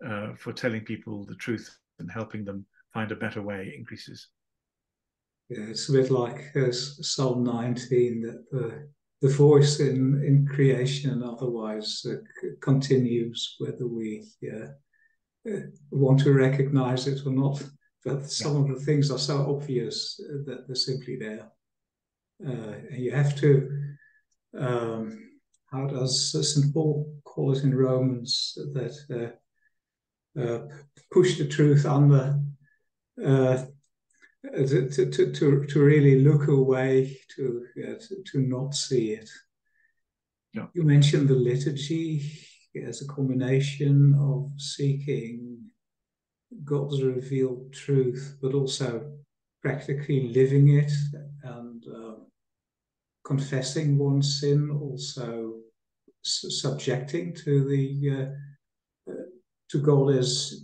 uh, 0.05 0.33
for 0.37 0.53
telling 0.53 0.81
people 0.81 1.25
the 1.25 1.35
truth 1.35 1.77
and 1.99 2.11
helping 2.11 2.45
them 2.45 2.65
find 2.93 3.11
a 3.11 3.15
better 3.15 3.41
way 3.41 3.73
increases. 3.77 4.29
Yeah, 5.49 5.65
it's 5.69 5.89
a 5.89 5.93
bit 5.93 6.09
like 6.09 6.55
uh, 6.55 6.71
Psalm 6.71 7.43
19 7.43 8.21
that 8.21 8.49
the, 8.51 8.87
the 9.21 9.33
voice 9.33 9.79
in, 9.79 10.23
in 10.25 10.47
creation 10.47 11.11
and 11.11 11.23
otherwise 11.23 12.03
uh, 12.09 12.15
continues, 12.61 13.55
whether 13.59 13.85
we 13.85 14.23
uh, 14.51 14.67
uh, 15.49 15.59
want 15.91 16.19
to 16.21 16.33
recognize 16.33 17.07
it 17.07 17.25
or 17.25 17.31
not. 17.31 17.61
But 18.03 18.29
some 18.29 18.55
of 18.55 18.67
the 18.67 18.83
things 18.83 19.11
are 19.11 19.19
so 19.19 19.55
obvious 19.55 20.15
that 20.45 20.65
they're 20.65 20.75
simply 20.75 21.17
there. 21.17 21.51
Uh, 22.45 22.73
and 22.91 23.03
you 23.03 23.11
have 23.11 23.35
to. 23.37 23.69
Um, 24.57 25.25
how 25.75 25.87
does 25.87 26.31
St. 26.31 26.73
Paul 26.73 27.13
call 27.25 27.51
it 27.51 27.63
in 27.63 27.75
Romans 27.75 28.57
that 28.73 29.33
uh, 30.37 30.41
uh, 30.41 30.67
push 31.11 31.37
the 31.37 31.47
truth 31.47 31.85
under 31.85 32.39
uh, 33.23 33.65
to, 34.53 34.89
to, 34.89 35.11
to, 35.11 35.65
to 35.65 35.79
really 35.83 36.21
look 36.21 36.47
away, 36.47 37.17
to, 37.35 37.65
to, 37.75 38.23
to 38.31 38.39
not 38.39 38.73
see 38.73 39.11
it. 39.11 39.29
Yeah. 40.53 40.67
You 40.73 40.83
mentioned 40.83 41.27
the 41.27 41.35
liturgy 41.35 42.31
as 42.87 43.01
a 43.01 43.07
combination 43.07 44.15
of 44.19 44.51
seeking 44.57 45.59
God's 46.63 47.01
revealed 47.03 47.73
truth, 47.73 48.37
but 48.41 48.53
also 48.53 49.11
practically 49.61 50.31
living 50.33 50.69
it 50.77 50.91
and 51.43 51.83
um, 51.87 52.27
confessing 53.25 53.97
one's 53.97 54.39
sin, 54.39 54.69
also 54.69 55.55
subjecting 56.25 57.33
to 57.33 57.63
the 57.63 58.09
uh, 58.09 59.11
uh, 59.11 59.25
to 59.69 59.79
God 59.79 60.15
as 60.15 60.63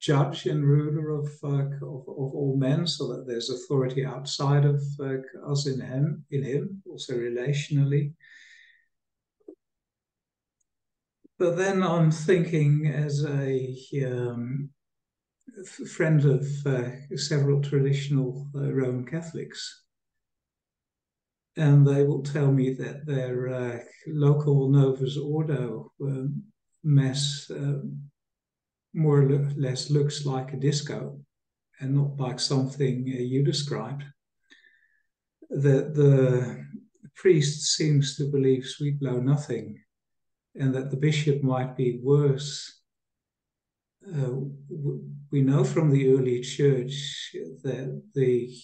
judge 0.00 0.46
and 0.46 0.64
ruler 0.66 1.10
of, 1.10 1.28
uh, 1.44 1.76
of, 1.76 2.02
of 2.08 2.34
all 2.34 2.56
men, 2.58 2.86
so 2.86 3.06
that 3.08 3.26
there's 3.26 3.50
authority 3.50 4.04
outside 4.04 4.64
of 4.64 4.82
uh, 5.00 5.50
us 5.50 5.66
in 5.66 5.80
Him, 5.80 6.24
in 6.30 6.42
Him, 6.42 6.82
also 6.90 7.14
relationally. 7.14 8.12
But 11.38 11.56
then 11.56 11.82
I'm 11.82 12.10
thinking 12.10 12.86
as 12.86 13.24
a 13.24 13.74
um, 14.04 14.70
friend 15.88 16.24
of 16.24 16.46
uh, 16.66 17.16
several 17.16 17.60
traditional 17.60 18.46
uh, 18.54 18.72
Roman 18.72 19.06
Catholics 19.06 19.82
and 21.56 21.86
they 21.86 22.04
will 22.04 22.22
tell 22.22 22.50
me 22.50 22.72
that 22.74 23.04
their 23.06 23.48
uh, 23.48 23.78
local 24.06 24.70
Novus 24.70 25.16
Ordo 25.16 25.92
um, 26.00 26.42
mess 26.82 27.50
uh, 27.50 27.80
more 28.94 29.22
or 29.22 29.50
less 29.56 29.90
looks 29.90 30.24
like 30.24 30.52
a 30.52 30.56
disco 30.56 31.18
and 31.80 31.94
not 31.94 32.16
like 32.18 32.40
something 32.40 33.04
uh, 33.08 33.20
you 33.20 33.44
described. 33.44 34.04
That 35.50 35.94
the 35.94 36.64
priest 37.14 37.76
seems 37.76 38.16
to 38.16 38.24
believe 38.24 38.64
sweet 38.64 38.98
blow 38.98 39.20
nothing 39.20 39.78
and 40.54 40.74
that 40.74 40.90
the 40.90 40.96
bishop 40.96 41.42
might 41.42 41.76
be 41.76 42.00
worse. 42.02 42.80
Uh, 44.06 44.32
we 45.30 45.42
know 45.42 45.64
from 45.64 45.90
the 45.90 46.14
early 46.14 46.40
church 46.40 47.34
that 47.62 48.02
the 48.14 48.54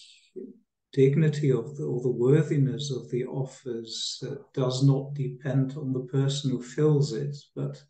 dignity 0.91 1.51
of 1.51 1.77
the, 1.77 1.83
or 1.83 2.01
the 2.01 2.11
worthiness 2.11 2.91
of 2.91 3.09
the 3.11 3.25
office 3.25 4.23
uh, 4.27 4.35
does 4.53 4.83
not 4.83 5.13
depend 5.13 5.77
on 5.77 5.93
the 5.93 6.07
person 6.11 6.51
who 6.51 6.61
fills 6.61 7.13
it, 7.13 7.35
but 7.55 7.81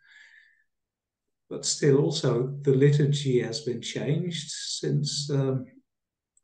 but 1.50 1.66
still 1.66 1.98
also 1.98 2.56
the 2.62 2.76
liturgy 2.76 3.42
has 3.42 3.62
been 3.62 3.82
changed 3.82 4.52
since 4.52 5.30
um, 5.32 5.66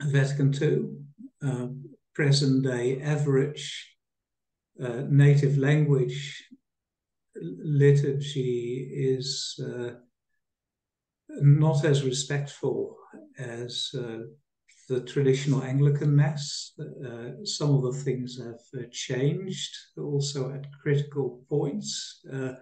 Vatican 0.01 0.51
II. 0.51 0.89
Uh, 1.47 1.67
present 2.15 2.63
day 2.63 3.01
average 3.01 3.97
uh, 4.81 5.03
native 5.09 5.57
language 5.57 6.47
liturgy 7.35 8.89
is 8.93 9.59
uh, 9.61 9.91
not 11.41 11.83
as 11.83 12.03
respectful 12.03 12.97
as 13.37 13.91
uh, 13.97 14.19
the 14.87 15.01
traditional 15.01 15.63
Anglican 15.63 16.15
Mass. 16.15 16.73
Uh, 16.79 17.43
some 17.43 17.75
of 17.75 17.81
the 17.83 18.03
things 18.03 18.37
have 18.37 18.81
uh, 18.81 18.85
changed 18.91 19.75
also 19.97 20.51
at 20.53 20.65
critical 20.81 21.43
points, 21.49 22.21
uh, 22.31 22.53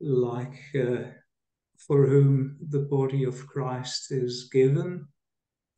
like 0.00 0.58
uh, 0.74 1.04
for 1.78 2.06
whom 2.06 2.56
the 2.70 2.80
body 2.80 3.24
of 3.24 3.46
Christ 3.46 4.12
is 4.12 4.48
given. 4.52 5.06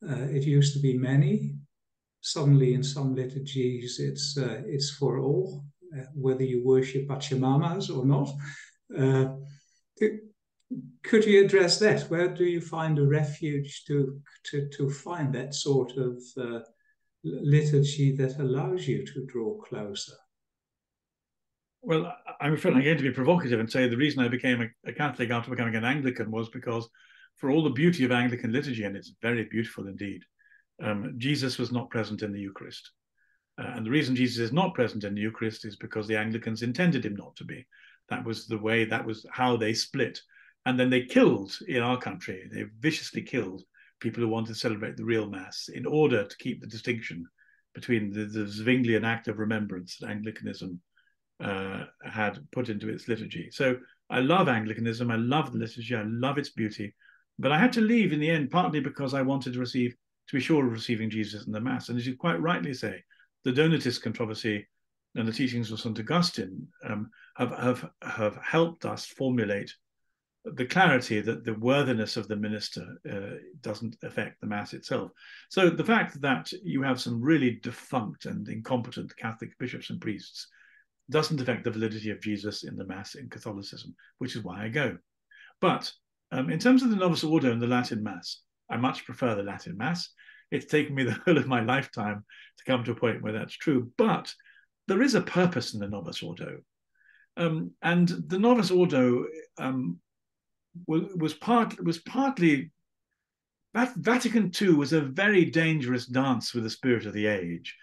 Uh, 0.09 0.27
it 0.31 0.45
used 0.45 0.75
to 0.75 0.81
be 0.81 0.97
many. 0.97 1.57
Suddenly, 2.21 2.75
in 2.75 2.83
some 2.83 3.15
liturgies, 3.15 4.01
it's 4.01 4.37
it's 4.37 4.91
for 4.91 5.19
all, 5.19 5.65
whether 6.15 6.43
you 6.43 6.65
worship 6.65 7.07
Pachamamas 7.09 7.97
or 7.97 8.05
not 8.05 8.29
could 11.03 11.25
you 11.25 11.45
address 11.45 11.79
that? 11.79 12.03
Where 12.11 12.29
do 12.29 12.45
you 12.45 12.61
find 12.61 12.99
a 12.99 13.07
refuge 13.07 13.85
to 13.87 14.21
to 14.45 14.69
to 14.69 14.91
find 14.91 15.35
that 15.35 15.55
sort 15.55 15.97
of 15.97 16.23
uh, 16.37 16.61
liturgy 17.25 18.15
that 18.17 18.39
allows 18.39 18.87
you 18.87 19.07
to 19.07 19.27
draw 19.27 19.61
closer? 19.63 20.15
Well, 21.83 22.13
I'm 22.41 22.55
afraid 22.55 22.75
I'm 22.75 22.83
going 22.83 22.97
to 22.97 23.03
be 23.03 23.11
provocative 23.11 23.61
and 23.61 23.71
say 23.71 23.89
the 23.89 23.97
reason 23.97 24.23
I 24.23 24.29
became 24.29 24.63
a, 24.63 24.89
a, 24.89 24.93
Catholic 24.93 25.31
after 25.31 25.51
becoming 25.51 25.77
an 25.77 25.85
Anglican 25.85 26.31
was 26.31 26.49
because, 26.49 26.89
for 27.37 27.51
all 27.51 27.63
the 27.63 27.71
beauty 27.71 28.05
of 28.05 28.11
Anglican 28.11 28.53
liturgy, 28.53 28.83
and 28.83 28.97
it's 28.97 29.13
very 29.23 29.45
beautiful 29.45 29.87
indeed, 29.87 30.23
um, 30.83 31.15
Jesus 31.19 31.57
was 31.57 31.71
not 31.71 31.91
present 31.91 32.23
in 32.23 32.33
the 32.33 32.41
Eucharist. 32.41 32.91
Uh, 33.59 33.73
and 33.75 33.87
the 33.87 33.91
reason 33.91 34.17
Jesus 34.17 34.39
is 34.39 34.53
not 34.53 34.75
present 34.75 35.05
in 35.05 35.15
the 35.15 35.21
Eucharist 35.21 35.65
is 35.65 35.77
because 35.77 36.07
the 36.07 36.17
Anglicans 36.17 36.63
intended 36.63 37.05
him 37.05 37.15
not 37.15 37.35
to 37.37 37.45
be. 37.45 37.67
That 38.09 38.25
was 38.25 38.47
the 38.47 38.59
way, 38.59 38.85
that 38.85 39.05
was 39.05 39.25
how 39.31 39.57
they 39.57 39.73
split 39.73 40.21
and 40.67 40.79
then 40.79 40.91
they 40.91 41.05
killed 41.05 41.59
in 41.67 41.83
our 41.83 41.99
country, 41.99 42.49
they 42.53 42.65
viciously 42.81 43.23
killed 43.23 43.63
people 44.01 44.23
who 44.23 44.29
wanted 44.29 44.49
to 44.49 44.55
celebrate 44.55 44.97
the 44.97 45.05
real 45.05 45.29
Mass 45.29 45.69
in 45.73 45.87
order 45.87 46.25
to 46.25 46.37
keep 46.37 46.61
the 46.61 46.67
distinction 46.67 47.27
between 47.75 48.11
the, 48.11 48.25
the 48.25 48.47
Zwinglian 48.47 49.05
act 49.05 49.29
of 49.29 49.39
remembrance 49.39 49.97
that 49.99 50.11
Anglicanism 50.11 50.81
uh, 51.41 51.85
had 52.05 52.39
put 52.53 52.69
into 52.69 52.89
its 52.89 53.09
liturgy. 53.09 53.49
So 53.53 53.77
I 54.11 54.21
love 54.21 54.49
Anglicanism, 54.49 55.11
I 55.11 55.17
love 55.17 55.53
the 55.53 55.59
liturgy, 55.59 55.95
I 55.95 56.03
love 56.05 56.39
its 56.39 56.51
beauty, 56.51 56.95
but 57.39 57.53
I 57.53 57.59
had 57.59 57.73
to 57.75 57.81
leave 57.81 58.13
in 58.13 58.21
the 58.21 58.31
end, 58.31 58.51
partly 58.51 58.81
because 58.81 59.15
I 59.15 59.23
wanted 59.23 59.53
to 59.53 59.61
receive, 59.61 59.95
to 60.29 60.37
be 60.37 60.41
sure 60.41 60.67
of 60.67 60.73
receiving 60.73 61.11
Jesus 61.11 61.47
in 61.47 61.53
the 61.53 61.61
Mass. 61.61 61.89
And 61.89 61.99
as 61.99 62.07
you 62.07 62.17
quite 62.17 62.41
rightly 62.41 62.75
say, 62.75 63.03
the 63.45 63.53
Donatist 63.53 64.03
controversy 64.03 64.67
and 65.15 65.27
the 65.27 65.33
teachings 65.33 65.71
of 65.71 65.81
St. 65.81 65.99
Augustine 65.99 66.67
um, 66.85 67.11
have, 67.37 67.51
have, 67.53 67.91
have 68.03 68.37
helped 68.37 68.85
us 68.85 69.07
formulate 69.07 69.73
the 70.57 70.67
clarity 70.67 71.21
that 71.21 71.45
the 71.45 71.55
worthiness 71.55 72.17
of 72.17 72.29
the 72.29 72.37
minister 72.37 72.87
uh, 73.11 73.37
doesn't 73.61 73.97
affect 74.03 74.41
the 74.41 74.47
mass 74.47 74.75
itself. 74.75 75.11
So 75.49 75.71
the 75.71 75.85
fact 75.85 76.21
that 76.21 76.53
you 76.63 76.83
have 76.83 77.01
some 77.01 77.21
really 77.21 77.59
defunct 77.63 78.27
and 78.27 78.49
incompetent 78.49 79.17
Catholic 79.17 79.51
bishops 79.59 79.91
and 79.91 80.01
priests 80.01 80.49
doesn't 81.11 81.41
affect 81.41 81.65
the 81.65 81.71
validity 81.71 82.11
of 82.11 82.21
Jesus 82.21 82.65
in 82.65 82.77
the 82.77 82.87
mass 82.87 83.15
in 83.15 83.29
Catholicism, 83.29 83.95
which 84.19 84.37
is 84.37 84.45
why 84.45 84.65
I 84.65 84.69
go. 84.69 84.99
But 85.61 85.91
um, 86.31 86.51
in 86.51 86.59
terms 86.59 86.83
of 86.83 86.91
the 86.91 86.97
Novus 86.97 87.25
Ordo 87.25 87.51
and 87.51 87.63
the 87.63 87.67
Latin 87.67 88.03
Mass, 88.03 88.41
I 88.71 88.77
much 88.77 89.05
prefer 89.05 89.35
the 89.35 89.43
Latin 89.43 89.77
Mass. 89.77 90.11
It's 90.51 90.67
taken 90.67 90.95
me 90.95 91.05
the 91.05 91.19
whole 91.25 91.39
of 91.39 91.47
my 91.47 91.63
lifetime 91.63 92.25
to 92.59 92.65
come 92.65 92.85
to 92.85 92.93
a 92.93 92.97
point 92.97 93.23
where 93.23 93.33
that's 93.33 93.57
true. 93.57 93.91
But 93.97 94.33
there 94.87 95.03
is 95.03 95.15
a 95.15 95.21
purpose 95.21 95.75
in 95.75 95.81
the 95.81 95.89
Novus 95.89 96.23
Ordo. 96.23 96.59
Um, 97.37 97.73
and 97.83 98.09
the 98.09 98.39
Novus 98.39 98.71
Ordo 98.71 99.27
um, 99.59 99.99
was, 100.87 101.03
was 101.17 101.35
part 101.35 101.83
was 101.83 101.99
partly 101.99 102.71
that 103.75 103.95
Vatican 103.97 104.51
II 104.61 104.75
was 104.75 104.93
a 104.93 105.01
very 105.01 105.45
dangerous 105.45 106.07
dance 106.07 106.55
with 106.55 106.65
the 106.65 106.71
spirit 106.71 107.07
of 107.07 107.13
the 107.13 107.27
age. 107.27 107.77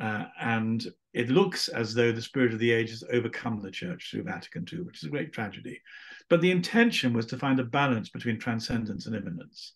Uh, 0.00 0.24
and 0.40 0.86
it 1.12 1.28
looks 1.28 1.68
as 1.68 1.94
though 1.94 2.12
the 2.12 2.22
spirit 2.22 2.52
of 2.52 2.58
the 2.58 2.70
age 2.70 2.90
has 2.90 3.02
overcome 3.12 3.60
the 3.60 3.70
church 3.70 4.10
through 4.10 4.22
Vatican 4.22 4.64
II, 4.72 4.82
which 4.82 4.98
is 4.98 5.04
a 5.04 5.10
great 5.10 5.32
tragedy. 5.32 5.80
But 6.28 6.40
the 6.40 6.50
intention 6.50 7.12
was 7.12 7.26
to 7.26 7.38
find 7.38 7.58
a 7.58 7.64
balance 7.64 8.08
between 8.10 8.38
transcendence 8.38 9.06
and 9.06 9.16
immanence. 9.16 9.74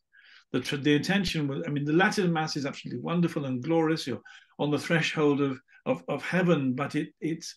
The, 0.52 0.60
the 0.60 0.94
intention 0.94 1.48
was, 1.48 1.62
I 1.66 1.70
mean, 1.70 1.84
the 1.84 1.94
Latin 1.94 2.32
Mass 2.32 2.56
is 2.56 2.66
absolutely 2.66 3.00
wonderful 3.00 3.46
and 3.46 3.62
glorious. 3.62 4.06
You're 4.06 4.20
on 4.58 4.70
the 4.70 4.78
threshold 4.78 5.40
of, 5.40 5.58
of, 5.86 6.04
of 6.08 6.22
heaven, 6.22 6.74
but 6.74 6.94
it, 6.94 7.08
it's 7.20 7.54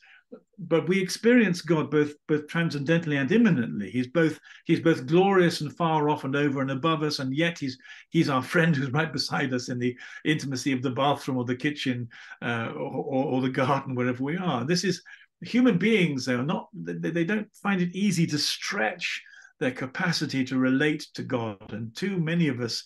but 0.57 0.87
we 0.87 1.01
experience 1.01 1.61
God 1.61 1.91
both 1.91 2.13
both 2.27 2.47
transcendently 2.47 3.17
and 3.17 3.31
immanently. 3.31 3.89
He's 3.89 4.07
both 4.07 4.39
he's 4.65 4.79
both 4.79 5.05
glorious 5.05 5.61
and 5.61 5.75
far 5.75 6.09
off 6.09 6.23
and 6.23 6.35
over 6.35 6.61
and 6.61 6.71
above 6.71 7.03
us, 7.03 7.19
and 7.19 7.35
yet 7.35 7.59
he's 7.59 7.77
he's 8.09 8.29
our 8.29 8.41
friend 8.53 8.75
who's 8.75 8.91
right 8.91 9.11
beside 9.11 9.53
us 9.53 9.69
in 9.69 9.79
the 9.79 9.95
intimacy 10.23 10.71
of 10.71 10.81
the 10.81 10.91
bathroom 10.91 11.37
or 11.37 11.45
the 11.45 11.55
kitchen 11.55 12.07
uh, 12.41 12.69
or, 12.75 13.25
or, 13.25 13.41
the 13.41 13.49
garden 13.49 13.95
wherever 13.95 14.23
we 14.23 14.37
are. 14.37 14.65
This 14.65 14.83
is 14.83 15.01
human 15.41 15.77
beings. 15.77 16.25
They 16.25 16.33
are 16.33 16.43
not 16.43 16.69
they, 16.73 17.11
they 17.11 17.25
don't 17.25 17.53
find 17.55 17.81
it 17.81 17.95
easy 17.95 18.25
to 18.27 18.37
stretch 18.37 19.21
their 19.59 19.71
capacity 19.71 20.43
to 20.45 20.57
relate 20.57 21.07
to 21.13 21.23
God, 21.23 21.73
and 21.73 21.95
too 21.95 22.19
many 22.19 22.47
of 22.47 22.59
us 22.59 22.83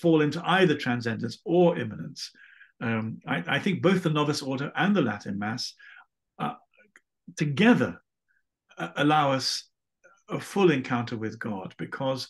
fall 0.00 0.20
into 0.20 0.42
either 0.44 0.76
transcendence 0.76 1.38
or 1.44 1.78
immanence. 1.78 2.30
Um, 2.80 3.20
I, 3.26 3.44
I 3.46 3.58
think 3.58 3.82
both 3.82 4.02
the 4.02 4.10
Novus 4.10 4.42
Ordo 4.42 4.72
and 4.74 4.96
the 4.96 5.02
Latin 5.02 5.38
Mass 5.38 5.74
together 7.36 8.00
uh, 8.78 8.88
allow 8.96 9.32
us 9.32 9.64
a 10.28 10.40
full 10.40 10.70
encounter 10.70 11.16
with 11.16 11.38
God 11.38 11.74
because 11.78 12.28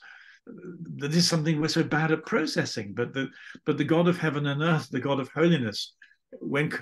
that 0.96 1.14
is 1.14 1.28
something 1.28 1.61
we're 1.61 1.68
so 1.68 1.84
bad 1.84 2.11
at 2.11 2.26
processing. 2.26 2.92
But 2.94 3.12
the 3.12 3.28
but 3.66 3.78
the 3.78 3.84
God 3.84 4.09
of 4.09 4.18
heaven 4.18 4.46
and 4.46 4.62
earth, 4.62 4.88
the 4.90 5.01
God 5.01 5.20
of 5.20 5.28
holiness, 5.28 5.94
when 6.40 6.72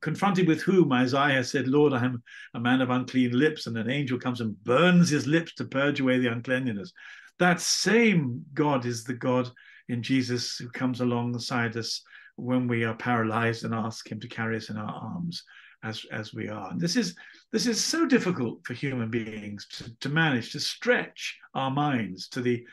confronted 0.00 0.46
with 0.46 0.62
whom 0.62 0.92
Isaiah 0.92 1.42
said, 1.42 1.68
"Lord, 1.68 1.92
I 1.92 2.04
am 2.04 2.22
a 2.54 2.60
man 2.60 2.80
of 2.80 2.90
unclean 2.90 3.32
lips," 3.32 3.66
and 3.66 3.76
an 3.76 3.90
angel 3.90 4.18
comes 4.18 4.40
and 4.40 4.62
burns 4.64 5.08
his 5.08 5.26
lips 5.26 5.54
to 5.54 5.64
purge 5.64 6.00
away 6.00 6.18
the 6.18 6.32
uncleanliness. 6.32 6.92
That 7.38 7.60
same 7.60 8.44
God 8.54 8.86
is 8.86 9.04
the 9.04 9.14
God 9.14 9.50
in 9.88 10.02
Jesus 10.02 10.56
who 10.56 10.68
comes 10.68 11.00
alongside 11.00 11.76
us 11.76 12.02
when 12.36 12.68
we 12.68 12.84
are 12.84 12.94
paralyzed 12.94 13.64
and 13.64 13.74
ask 13.74 14.10
Him 14.10 14.20
to 14.20 14.28
carry 14.28 14.56
us 14.56 14.70
in 14.70 14.76
our 14.76 14.92
arms 14.92 15.44
as 15.86 16.04
as 16.10 16.34
we 16.34 16.48
are. 16.48 16.70
And 16.70 16.80
this 16.80 16.96
is 16.96 17.14
this 17.52 17.66
is 17.66 17.82
so 17.82 18.06
difficult 18.06 18.66
for 18.66 18.74
human 18.74 19.10
beings 19.10 19.66
to, 19.76 19.96
to 19.98 20.08
manage 20.08 20.52
to 20.52 20.60
stretch 20.60 21.38
our 21.54 21.70
minds 21.70 22.28
to 22.28 22.40
the 22.40 22.64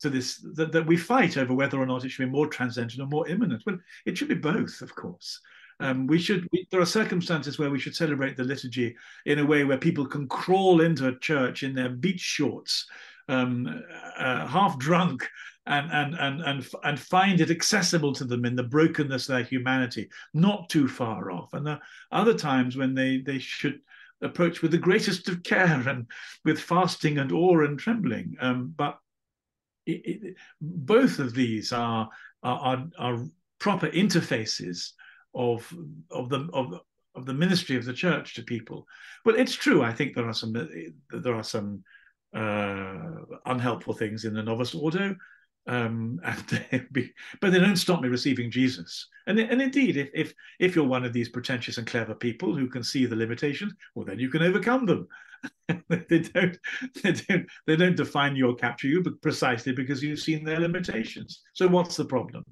to 0.00 0.10
this 0.10 0.44
that, 0.54 0.72
that 0.72 0.86
we 0.86 0.96
fight 0.96 1.36
over 1.36 1.54
whether 1.54 1.78
or 1.78 1.86
not 1.86 2.04
it 2.04 2.10
should 2.10 2.26
be 2.26 2.32
more 2.32 2.46
transcendent 2.46 3.00
or 3.00 3.06
more 3.06 3.28
immanent. 3.28 3.62
Well, 3.66 3.78
it 4.04 4.16
should 4.16 4.28
be 4.28 4.34
both, 4.34 4.80
of 4.82 4.94
course. 4.94 5.40
Um, 5.78 6.06
we 6.06 6.18
should. 6.18 6.48
We, 6.52 6.66
there 6.70 6.80
are 6.80 6.86
circumstances 6.86 7.58
where 7.58 7.70
we 7.70 7.78
should 7.78 7.94
celebrate 7.94 8.36
the 8.36 8.44
liturgy 8.44 8.96
in 9.26 9.38
a 9.38 9.44
way 9.44 9.64
where 9.64 9.78
people 9.78 10.06
can 10.06 10.26
crawl 10.26 10.80
into 10.80 11.08
a 11.08 11.18
church 11.18 11.62
in 11.62 11.74
their 11.74 11.90
beach 11.90 12.20
shorts, 12.20 12.86
um, 13.28 13.82
uh, 14.18 14.46
half 14.46 14.78
drunk, 14.78 15.28
and 15.66 15.90
and 15.90 16.14
and 16.14 16.40
and 16.42 16.66
and 16.84 17.00
find 17.00 17.40
it 17.40 17.50
accessible 17.50 18.12
to 18.14 18.24
them 18.24 18.44
in 18.44 18.54
the 18.56 18.62
brokenness 18.62 19.28
of 19.28 19.36
their 19.36 19.44
humanity, 19.44 20.08
not 20.32 20.68
too 20.68 20.88
far 20.88 21.30
off. 21.30 21.52
And 21.52 21.66
there 21.66 21.74
are 21.74 22.20
other 22.20 22.34
times 22.34 22.76
when 22.76 22.94
they 22.94 23.18
they 23.18 23.38
should 23.38 23.80
approach 24.22 24.62
with 24.62 24.70
the 24.70 24.78
greatest 24.78 25.28
of 25.28 25.42
care 25.42 25.88
and 25.88 26.06
with 26.44 26.58
fasting 26.60 27.18
and 27.18 27.32
awe 27.32 27.64
and 27.64 27.78
trembling. 27.78 28.36
Um, 28.40 28.72
but 28.76 28.98
it, 29.86 30.00
it, 30.04 30.34
both 30.60 31.18
of 31.18 31.34
these 31.34 31.72
are, 31.72 32.08
are 32.42 32.86
are 32.98 33.26
proper 33.58 33.88
interfaces 33.88 34.92
of 35.34 35.72
of 36.10 36.28
the 36.28 36.48
of 36.52 36.80
of 37.14 37.26
the 37.26 37.34
ministry 37.34 37.76
of 37.76 37.84
the 37.84 37.92
church 37.92 38.34
to 38.34 38.42
people. 38.42 38.86
Well, 39.24 39.36
it's 39.36 39.54
true. 39.54 39.82
I 39.82 39.92
think 39.92 40.14
there 40.14 40.28
are 40.28 40.34
some 40.34 40.52
there 41.10 41.34
are 41.34 41.42
some 41.42 41.82
uh, 42.34 43.24
unhelpful 43.46 43.94
things 43.94 44.24
in 44.24 44.34
the 44.34 44.42
Novus 44.42 44.74
Ordo 44.74 45.14
um, 45.66 46.20
and 46.24 46.88
be, 46.92 47.12
but 47.40 47.52
they 47.52 47.58
don't 47.58 47.76
stop 47.76 48.00
me 48.00 48.08
receiving 48.08 48.50
Jesus. 48.50 49.08
And, 49.26 49.38
and 49.38 49.60
indeed, 49.60 49.96
if, 49.96 50.10
if 50.14 50.34
if 50.60 50.76
you're 50.76 50.86
one 50.86 51.04
of 51.04 51.12
these 51.12 51.28
pretentious 51.28 51.78
and 51.78 51.86
clever 51.86 52.14
people 52.14 52.54
who 52.54 52.68
can 52.68 52.84
see 52.84 53.06
the 53.06 53.16
limitations, 53.16 53.72
well, 53.94 54.06
then 54.06 54.18
you 54.18 54.28
can 54.28 54.42
overcome 54.42 54.86
them. 54.86 55.08
they 55.68 56.20
don't 56.20 56.58
they 57.02 57.12
don't 57.12 57.46
they 57.66 57.76
don't 57.76 57.96
define 57.96 58.36
you 58.36 58.48
or 58.48 58.54
capture 58.54 58.88
you, 58.88 59.02
but 59.02 59.20
precisely 59.20 59.72
because 59.72 60.02
you've 60.02 60.20
seen 60.20 60.44
their 60.44 60.60
limitations. 60.60 61.42
So 61.52 61.66
what's 61.68 61.96
the 61.96 62.04
problem? 62.04 62.44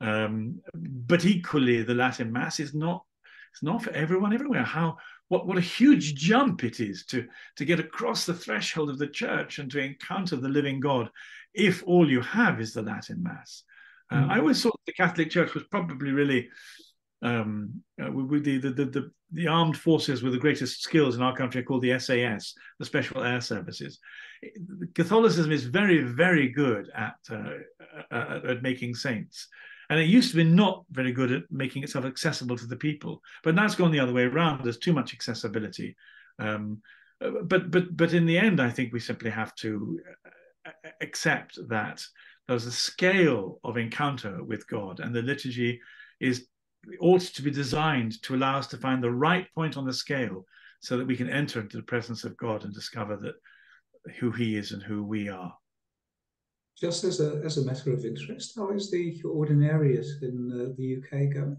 Um, 0.00 0.60
but 0.74 1.24
equally, 1.24 1.82
the 1.82 1.94
Latin 1.94 2.32
Mass 2.32 2.60
is 2.60 2.74
not 2.74 3.02
it's 3.52 3.62
not 3.62 3.82
for 3.82 3.90
everyone 3.90 4.34
everywhere. 4.34 4.64
How 4.64 4.98
what, 5.28 5.46
what 5.46 5.58
a 5.58 5.62
huge 5.62 6.14
jump 6.14 6.64
it 6.64 6.80
is 6.80 7.04
to, 7.06 7.26
to 7.56 7.64
get 7.64 7.80
across 7.80 8.26
the 8.26 8.34
threshold 8.34 8.90
of 8.90 8.98
the 8.98 9.08
church 9.08 9.58
and 9.58 9.70
to 9.70 9.80
encounter 9.80 10.36
the 10.36 10.48
living 10.48 10.80
God 10.80 11.10
if 11.54 11.82
all 11.86 12.08
you 12.08 12.20
have 12.20 12.60
is 12.60 12.72
the 12.72 12.82
Latin 12.82 13.22
Mass. 13.22 13.64
Uh, 14.10 14.16
mm. 14.16 14.30
I 14.30 14.38
always 14.38 14.62
thought 14.62 14.78
the 14.86 14.92
Catholic 14.92 15.30
Church 15.30 15.54
was 15.54 15.64
probably 15.64 16.12
really 16.12 16.48
um, 17.22 17.82
uh, 18.00 18.12
with 18.12 18.44
the, 18.44 18.58
the, 18.58 18.70
the, 18.70 19.10
the, 19.32 19.48
armed 19.48 19.76
forces 19.76 20.22
with 20.22 20.34
the 20.34 20.38
greatest 20.38 20.82
skills 20.82 21.16
in 21.16 21.22
our 21.22 21.34
country 21.34 21.60
are 21.60 21.64
called 21.64 21.82
the 21.82 21.98
SAS, 21.98 22.54
the 22.78 22.84
Special 22.84 23.24
Air 23.24 23.40
Services. 23.40 23.98
Catholicism 24.94 25.50
is 25.50 25.64
very, 25.64 26.02
very 26.02 26.50
good 26.50 26.90
at, 26.94 27.16
uh, 27.30 27.54
at, 28.10 28.44
at 28.44 28.62
making 28.62 28.94
saints. 28.94 29.48
And 29.90 30.00
it 30.00 30.08
used 30.08 30.30
to 30.30 30.36
be 30.36 30.44
not 30.44 30.84
very 30.90 31.12
good 31.12 31.30
at 31.30 31.42
making 31.50 31.82
itself 31.82 32.04
accessible 32.04 32.56
to 32.56 32.66
the 32.66 32.76
people, 32.76 33.22
but 33.42 33.54
now 33.54 33.64
it's 33.64 33.74
gone 33.74 33.92
the 33.92 34.00
other 34.00 34.12
way 34.12 34.24
around. 34.24 34.64
There's 34.64 34.78
too 34.78 34.92
much 34.92 35.14
accessibility. 35.14 35.96
Um, 36.38 36.82
but 37.20 37.70
but 37.70 37.96
but 37.96 38.12
in 38.12 38.26
the 38.26 38.38
end, 38.38 38.60
I 38.60 38.70
think 38.70 38.92
we 38.92 39.00
simply 39.00 39.30
have 39.30 39.54
to 39.56 40.00
uh, 40.66 40.70
accept 41.00 41.58
that 41.68 42.04
there's 42.46 42.66
a 42.66 42.72
scale 42.72 43.58
of 43.64 43.76
encounter 43.76 44.42
with 44.44 44.68
God, 44.68 45.00
and 45.00 45.14
the 45.14 45.22
liturgy 45.22 45.80
is 46.20 46.46
ought 47.00 47.22
to 47.22 47.42
be 47.42 47.50
designed 47.50 48.22
to 48.22 48.34
allow 48.34 48.58
us 48.58 48.66
to 48.68 48.76
find 48.76 49.02
the 49.02 49.10
right 49.10 49.52
point 49.54 49.76
on 49.76 49.84
the 49.84 49.92
scale 49.92 50.44
so 50.80 50.96
that 50.96 51.06
we 51.06 51.16
can 51.16 51.28
enter 51.28 51.60
into 51.60 51.76
the 51.76 51.82
presence 51.82 52.24
of 52.24 52.36
God 52.36 52.64
and 52.64 52.72
discover 52.72 53.16
that 53.16 53.34
who 54.18 54.30
he 54.30 54.56
is 54.56 54.72
and 54.72 54.82
who 54.82 55.02
we 55.02 55.28
are. 55.28 55.52
Just 56.78 57.04
as 57.04 57.20
a, 57.20 57.40
as 57.44 57.56
a 57.56 57.64
matter 57.64 57.92
of 57.92 58.04
interest, 58.04 58.54
how 58.56 58.70
is 58.70 58.90
the 58.90 59.20
ordinariate 59.24 60.22
in 60.22 60.50
uh, 60.52 60.74
the 60.76 60.96
UK 60.98 61.32
going? 61.32 61.56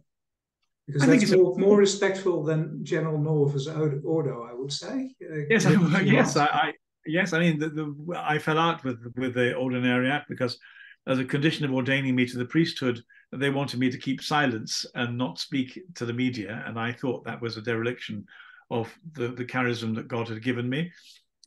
Because 0.86 1.04
I 1.04 1.06
that's 1.08 1.32
more, 1.32 1.58
a, 1.58 1.60
more 1.60 1.78
respectful 1.78 2.44
than 2.44 2.84
General 2.84 3.18
North's 3.18 3.68
Ordo, 3.68 4.48
I 4.50 4.54
would 4.54 4.72
say. 4.72 5.16
Uh, 5.22 5.40
yes, 5.50 5.66
I, 5.66 6.02
yes, 6.02 6.38
I, 6.38 6.46
I, 6.46 6.74
yes. 7.06 7.34
I 7.34 7.40
mean, 7.40 7.60
the, 7.60 7.70
the, 7.70 8.16
I 8.16 8.38
fell 8.38 8.60
out 8.60 8.84
with 8.84 9.00
with 9.18 9.34
the 9.34 9.54
ordinariate 9.58 10.24
because, 10.30 10.58
as 11.08 11.20
a 11.20 11.26
condition 11.26 11.66
of 11.66 11.74
ordaining 11.74 12.16
me 12.16 12.26
to 12.28 12.38
the 12.38 12.46
priesthood, 12.46 13.02
they 13.34 13.50
wanted 13.50 13.80
me 13.80 13.92
to 13.92 13.98
keep 13.98 14.22
silence 14.22 14.86
and 14.96 15.18
not 15.18 15.40
speak 15.40 15.82
to 15.96 16.06
the 16.06 16.14
media, 16.14 16.64
and 16.66 16.80
I 16.80 16.94
thought 16.94 17.26
that 17.26 17.42
was 17.42 17.58
a 17.58 17.62
dereliction 17.62 18.26
of 18.70 18.94
the, 19.14 19.30
the 19.30 19.46
charism 19.46 19.96
that 19.96 20.08
God 20.08 20.30
had 20.30 20.44
given 20.44 20.70
me. 20.70 20.92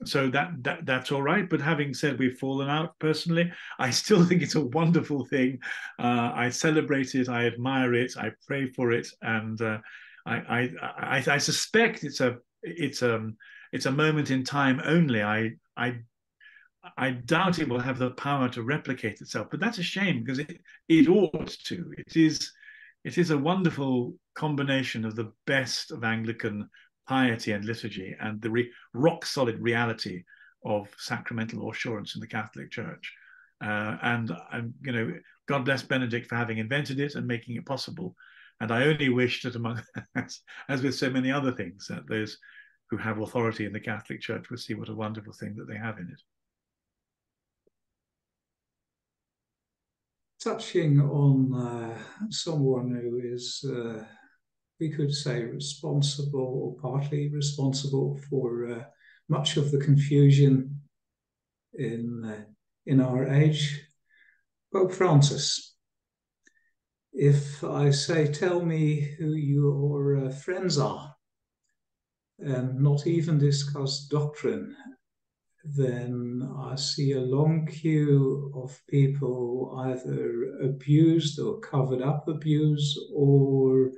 So 0.07 0.31
that, 0.31 0.53
that 0.63 0.87
that's 0.87 1.13
all 1.13 1.23
right. 1.23 1.49
But 1.49 1.61
having 1.61 1.93
said 1.93 2.19
we've 2.19 2.39
fallen 2.39 2.71
out 2.71 2.99
personally, 2.99 3.53
I 3.79 3.91
still 3.91 4.25
think 4.27 4.43
it's 4.43 4.55
a 4.55 4.65
wonderful 4.65 5.27
thing. 5.27 5.59
Uh, 5.99 6.33
I 6.35 6.51
celebrate 6.51 7.15
it, 7.15 7.29
I 7.29 7.47
admire 7.47 7.95
it, 7.95 8.13
I 8.17 8.31
pray 8.47 8.67
for 8.67 8.93
it, 8.93 9.09
and 9.23 9.61
uh, 9.61 9.79
I, 10.27 10.37
I, 10.37 10.71
I 10.83 11.25
I 11.27 11.39
suspect 11.39 12.05
it's 12.05 12.21
a 12.21 12.39
it's 12.63 13.03
um, 13.03 13.37
it's 13.73 13.87
a 13.87 13.93
moment 13.93 14.31
in 14.31 14.45
time 14.45 14.81
only. 14.85 15.23
I 15.23 15.53
I 15.77 16.01
I 16.97 17.11
doubt 17.11 17.59
it 17.59 17.69
will 17.69 17.81
have 17.81 17.99
the 17.99 18.13
power 18.13 18.49
to 18.51 18.63
replicate 18.63 19.21
itself, 19.21 19.49
but 19.51 19.61
that's 19.61 19.79
a 19.79 19.83
shame 19.83 20.23
because 20.23 20.39
it, 20.39 20.61
it 20.89 21.09
ought 21.09 21.51
to. 21.65 21.93
It 21.99 22.17
is 22.17 22.53
it 23.05 23.19
is 23.19 23.31
a 23.31 23.39
wonderful 23.39 24.15
combination 24.35 25.05
of 25.05 25.17
the 25.17 25.33
best 25.47 25.91
of 25.91 26.05
Anglican 26.05 26.69
piety 27.11 27.51
and 27.51 27.65
liturgy 27.65 28.15
and 28.21 28.41
the 28.41 28.49
re- 28.49 28.71
rock 28.95 29.27
solid 29.27 29.59
reality 29.61 30.23
of 30.65 30.89
sacramental 30.97 31.69
assurance 31.69 32.15
in 32.15 32.21
the 32.21 32.27
Catholic 32.27 32.71
Church. 32.71 33.13
Uh, 33.61 33.97
and 34.03 34.31
and 34.53 34.73
you 34.81 34.93
know, 34.93 35.13
God 35.49 35.65
bless 35.65 35.83
Benedict 35.83 36.29
for 36.29 36.37
having 36.37 36.59
invented 36.59 37.01
it 37.01 37.17
and 37.17 37.27
making 37.27 37.57
it 37.57 37.67
possible. 37.67 38.15
And 38.61 38.71
I 38.71 38.85
only 38.85 39.09
wish 39.09 39.43
that 39.43 39.57
among, 39.57 39.83
as, 40.15 40.41
as 40.69 40.83
with 40.83 40.95
so 40.95 41.11
many 41.11 41.33
other 41.33 41.51
things, 41.51 41.89
that 41.89 42.09
those 42.09 42.39
who 42.91 42.97
have 42.97 43.19
authority 43.19 43.67
in 43.67 43.73
the 43.73 43.81
Catholic 43.81 44.21
Church 44.21 44.49
would 44.49 44.61
see 44.61 44.75
what 44.75 44.89
a 44.89 44.95
wonderful 44.95 45.33
thing 45.33 45.57
that 45.57 45.67
they 45.67 45.79
have 45.79 45.99
in 45.99 46.09
it. 46.13 46.23
touching 50.43 50.99
on 51.01 51.55
uh, 51.55 51.99
someone 52.31 52.91
who 52.91 53.21
is, 53.23 53.63
uh, 53.69 54.03
we 54.81 54.89
could 54.91 55.15
say, 55.15 55.45
responsible 55.45 56.77
or 56.81 56.91
partly 56.91 57.29
responsible 57.29 58.19
for 58.29 58.67
uh, 58.67 58.85
much 59.29 59.57
of 59.57 59.71
the 59.71 59.79
confusion 59.79 60.81
in 61.75 62.25
uh, 62.25 62.45
in 62.87 63.01
our 63.01 63.29
age, 63.29 63.81
Pope 64.73 64.93
Francis. 64.93 65.77
If 67.13 67.63
I 67.63 67.91
say, 67.91 68.27
tell 68.27 68.65
me 68.65 69.01
who 69.19 69.35
your 69.35 70.27
uh, 70.27 70.31
friends 70.31 70.79
are, 70.79 71.15
and 72.39 72.81
not 72.81 73.07
even 73.07 73.39
discuss 73.39 74.07
doctrine 74.07 74.75
then 75.65 76.49
I 76.59 76.75
see 76.75 77.13
a 77.13 77.21
long 77.21 77.67
queue 77.67 78.51
of 78.55 78.81
people 78.89 79.79
either 79.85 80.59
abused 80.63 81.39
or 81.39 81.61
covered 81.61 82.03
up 82.03 82.29
abuse 82.29 82.99
or 83.15 83.91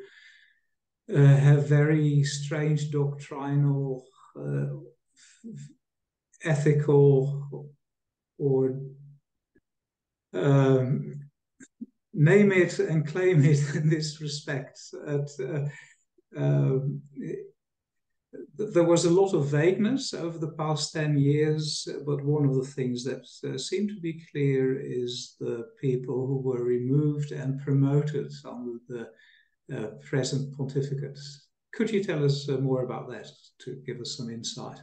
have 1.09 1.69
very 1.69 2.23
strange 2.25 2.91
doctrinal, 2.91 4.05
uh, 4.39 4.67
ethical, 6.45 7.69
or 8.39 8.81
um, 10.35 11.23
name 12.15 12.53
it 12.53 12.79
and 12.79 13.07
claim 13.07 13.45
it 13.45 13.75
in 13.75 13.89
this 13.89 14.21
respect. 14.21 14.79
At, 15.07 15.29
uh, 15.41 15.69
um, 16.37 17.03
there 18.57 18.85
was 18.85 19.05
a 19.05 19.11
lot 19.11 19.35
of 19.35 19.49
vagueness 19.49 20.15
over 20.15 20.39
the 20.39 20.53
past 20.53 20.95
10 20.95 21.19
years, 21.19 21.87
but 22.07 22.25
one 22.25 22.47
of 22.47 22.55
the 22.55 22.67
things 22.67 23.05
that 23.05 23.27
uh, 23.45 23.59
seemed 23.59 23.91
to 23.91 24.01
be 24.01 24.25
clear 24.31 24.81
is 24.81 25.37
the 25.39 25.67
people 25.81 26.27
who 26.27 26.39
were 26.39 26.65
removed 26.65 27.33
and 27.33 27.61
promoted 27.61 28.33
under 28.45 28.79
the 28.89 29.09
uh, 29.75 29.89
present 30.09 30.57
pontificate. 30.57 31.19
Could 31.75 31.91
you 31.91 32.03
tell 32.03 32.25
us 32.25 32.49
uh, 32.49 32.59
more 32.59 32.85
about 32.85 33.09
that 33.11 33.29
to 33.61 33.83
give 33.87 34.01
us 34.01 34.17
some 34.17 34.31
insight? 34.31 34.79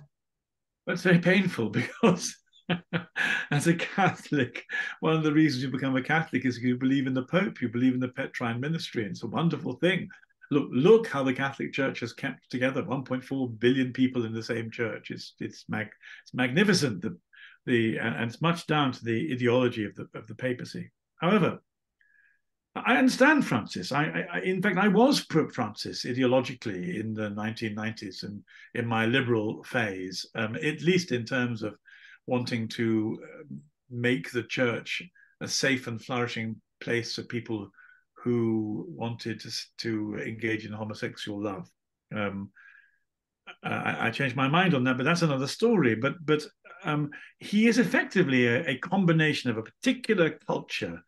That's 0.87 1.03
very 1.03 1.19
painful 1.19 1.69
because 1.69 2.35
as 3.51 3.67
a 3.67 3.75
Catholic, 3.75 4.63
one 4.99 5.15
of 5.15 5.23
the 5.23 5.33
reasons 5.33 5.63
you 5.63 5.69
become 5.69 5.95
a 5.95 6.03
Catholic 6.03 6.45
is 6.45 6.59
you 6.59 6.77
believe 6.77 7.07
in 7.07 7.13
the 7.13 7.25
Pope, 7.25 7.61
you 7.61 7.69
believe 7.69 7.93
in 7.93 7.99
the 7.99 8.09
Petrine 8.09 8.59
ministry. 8.59 9.03
And 9.03 9.11
it's 9.11 9.23
a 9.23 9.27
wonderful 9.27 9.73
thing 9.73 10.09
look 10.51 10.69
look 10.71 11.07
how 11.07 11.23
the 11.23 11.33
Catholic 11.33 11.73
Church 11.73 11.99
has 11.99 12.13
kept 12.13 12.49
together 12.49 12.83
1.4 12.83 13.59
billion 13.59 13.93
people 13.93 14.25
in 14.25 14.33
the 14.33 14.43
same 14.43 14.71
church. 14.71 15.11
It's 15.11 15.33
it's 15.39 15.65
mag 15.69 15.87
it's 16.23 16.33
magnificent. 16.33 17.01
The 17.01 17.17
the 17.65 17.97
and 17.99 18.29
it's 18.29 18.41
much 18.41 18.67
down 18.67 18.91
to 18.93 19.03
the 19.03 19.31
ideology 19.31 19.85
of 19.85 19.95
the 19.95 20.07
of 20.15 20.27
the 20.27 20.35
papacy. 20.35 20.91
However, 21.17 21.59
I 22.75 22.97
understand 22.97 23.45
Francis. 23.45 23.91
I, 23.91 24.25
I, 24.31 24.39
in 24.41 24.61
fact, 24.61 24.77
I 24.77 24.87
was 24.87 25.25
pro 25.25 25.49
Francis 25.49 26.05
ideologically 26.05 26.99
in 26.99 27.13
the 27.13 27.29
1990s 27.31 28.23
and 28.23 28.43
in 28.75 28.85
my 28.85 29.05
liberal 29.05 29.63
phase, 29.63 30.25
um, 30.35 30.55
at 30.55 30.81
least 30.81 31.11
in 31.11 31.25
terms 31.25 31.63
of 31.63 31.75
wanting 32.27 32.67
to 32.67 33.19
um, 33.23 33.61
make 33.89 34.31
the 34.31 34.43
church 34.43 35.01
a 35.41 35.47
safe 35.47 35.87
and 35.87 36.01
flourishing 36.01 36.61
place 36.79 37.15
for 37.15 37.23
people 37.23 37.71
who 38.13 38.85
wanted 38.89 39.39
to, 39.39 39.51
to 39.77 40.19
engage 40.19 40.65
in 40.65 40.71
homosexual 40.71 41.41
love. 41.41 41.69
Um, 42.13 42.51
I, 43.63 44.07
I, 44.07 44.11
changed 44.11 44.35
my 44.35 44.47
mind 44.47 44.73
on 44.73 44.83
that, 44.83 44.97
but 44.97 45.03
that's 45.03 45.21
another 45.21 45.47
story. 45.47 45.95
But 45.95 46.23
but 46.23 46.45
um, 46.83 47.09
he 47.39 47.67
is 47.67 47.79
effectively 47.79 48.47
a, 48.47 48.69
a, 48.69 48.77
combination 48.77 49.49
of 49.49 49.57
a 49.57 49.63
particular 49.63 50.31
culture 50.47 51.01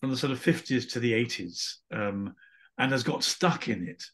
from 0.00 0.10
the 0.10 0.16
sort 0.16 0.32
of 0.32 0.42
50s 0.42 0.90
to 0.92 1.00
the 1.00 1.12
80s 1.12 1.74
um, 1.92 2.34
and 2.78 2.92
has 2.92 3.02
got 3.02 3.24
stuck 3.24 3.68
in 3.68 3.88
it. 3.88 4.04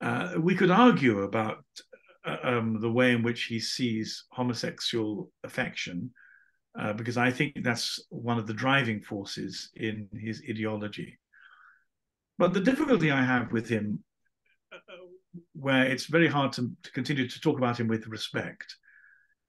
Uh, 0.00 0.34
we 0.38 0.54
could 0.54 0.70
argue 0.70 1.22
about 1.22 1.64
uh, 2.24 2.36
um, 2.42 2.80
the 2.80 2.90
way 2.90 3.12
in 3.12 3.22
which 3.22 3.44
he 3.44 3.58
sees 3.58 4.24
homosexual 4.30 5.30
affection, 5.44 6.10
uh, 6.78 6.92
because 6.92 7.16
I 7.16 7.30
think 7.30 7.62
that's 7.62 8.00
one 8.10 8.38
of 8.38 8.46
the 8.46 8.54
driving 8.54 9.00
forces 9.00 9.70
in 9.74 10.08
his 10.12 10.42
ideology. 10.48 11.18
But 12.38 12.52
the 12.52 12.60
difficulty 12.60 13.10
I 13.10 13.24
have 13.24 13.50
with 13.50 13.68
him, 13.68 14.04
uh, 14.72 14.78
where 15.54 15.84
it's 15.84 16.06
very 16.06 16.28
hard 16.28 16.52
to, 16.52 16.70
to 16.82 16.92
continue 16.92 17.28
to 17.28 17.40
talk 17.40 17.58
about 17.58 17.80
him 17.80 17.88
with 17.88 18.06
respect, 18.06 18.76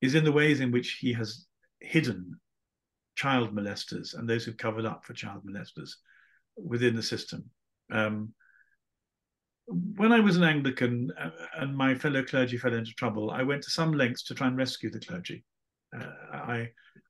is 0.01 0.15
in 0.15 0.23
the 0.23 0.31
ways 0.31 0.61
in 0.61 0.71
which 0.71 0.93
he 0.93 1.13
has 1.13 1.45
hidden 1.81 2.39
child 3.19 3.53
molesters 3.53 4.13
and 4.13 4.29
those 4.29 4.45
who've 4.45 4.57
covered 4.65 4.85
up 4.85 5.03
for 5.03 5.13
child 5.13 5.41
molesters 5.45 5.91
within 6.55 6.95
the 6.95 7.03
system. 7.03 7.49
Um, 7.91 8.33
when 9.67 10.13
I 10.13 10.21
was 10.21 10.37
an 10.37 10.43
Anglican 10.43 11.11
uh, 11.19 11.31
and 11.57 11.75
my 11.75 11.93
fellow 11.95 12.23
clergy 12.23 12.57
fell 12.57 12.73
into 12.73 12.93
trouble, 12.93 13.29
I 13.29 13.43
went 13.43 13.61
to 13.63 13.71
some 13.71 13.91
lengths 13.91 14.23
to 14.23 14.35
try 14.35 14.47
and 14.47 14.57
rescue 14.57 14.89
the 14.89 14.99
clergy. 14.99 15.43
Uh, 15.95 16.11
I 16.33 16.69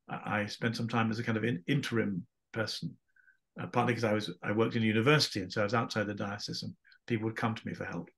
I 0.10 0.47
spent 0.47 0.76
some 0.76 0.89
time 0.89 1.12
as 1.12 1.20
a 1.20 1.24
kind 1.24 1.38
of 1.38 1.43
in, 1.43 1.64
interim 1.68 2.26
person 2.51 2.97
uh, 3.62 3.68
partly 3.68 3.93
because 3.93 4.10
I 4.10 4.14
was 4.14 4.32
I 4.41 4.51
worked 4.51 4.76
in 4.76 4.84
a 4.84 4.88
university 4.95 5.41
and 5.41 5.51
so 5.51 5.62
I 5.62 5.66
was 5.66 5.74
outside 5.74 6.07
the 6.07 6.14
diocese 6.14 6.64
and 6.64 6.74
people 7.07 7.26
would 7.26 7.36
come 7.36 7.55
to 7.55 7.68
me 7.68 7.74
for 7.74 7.86
help. 7.86 8.10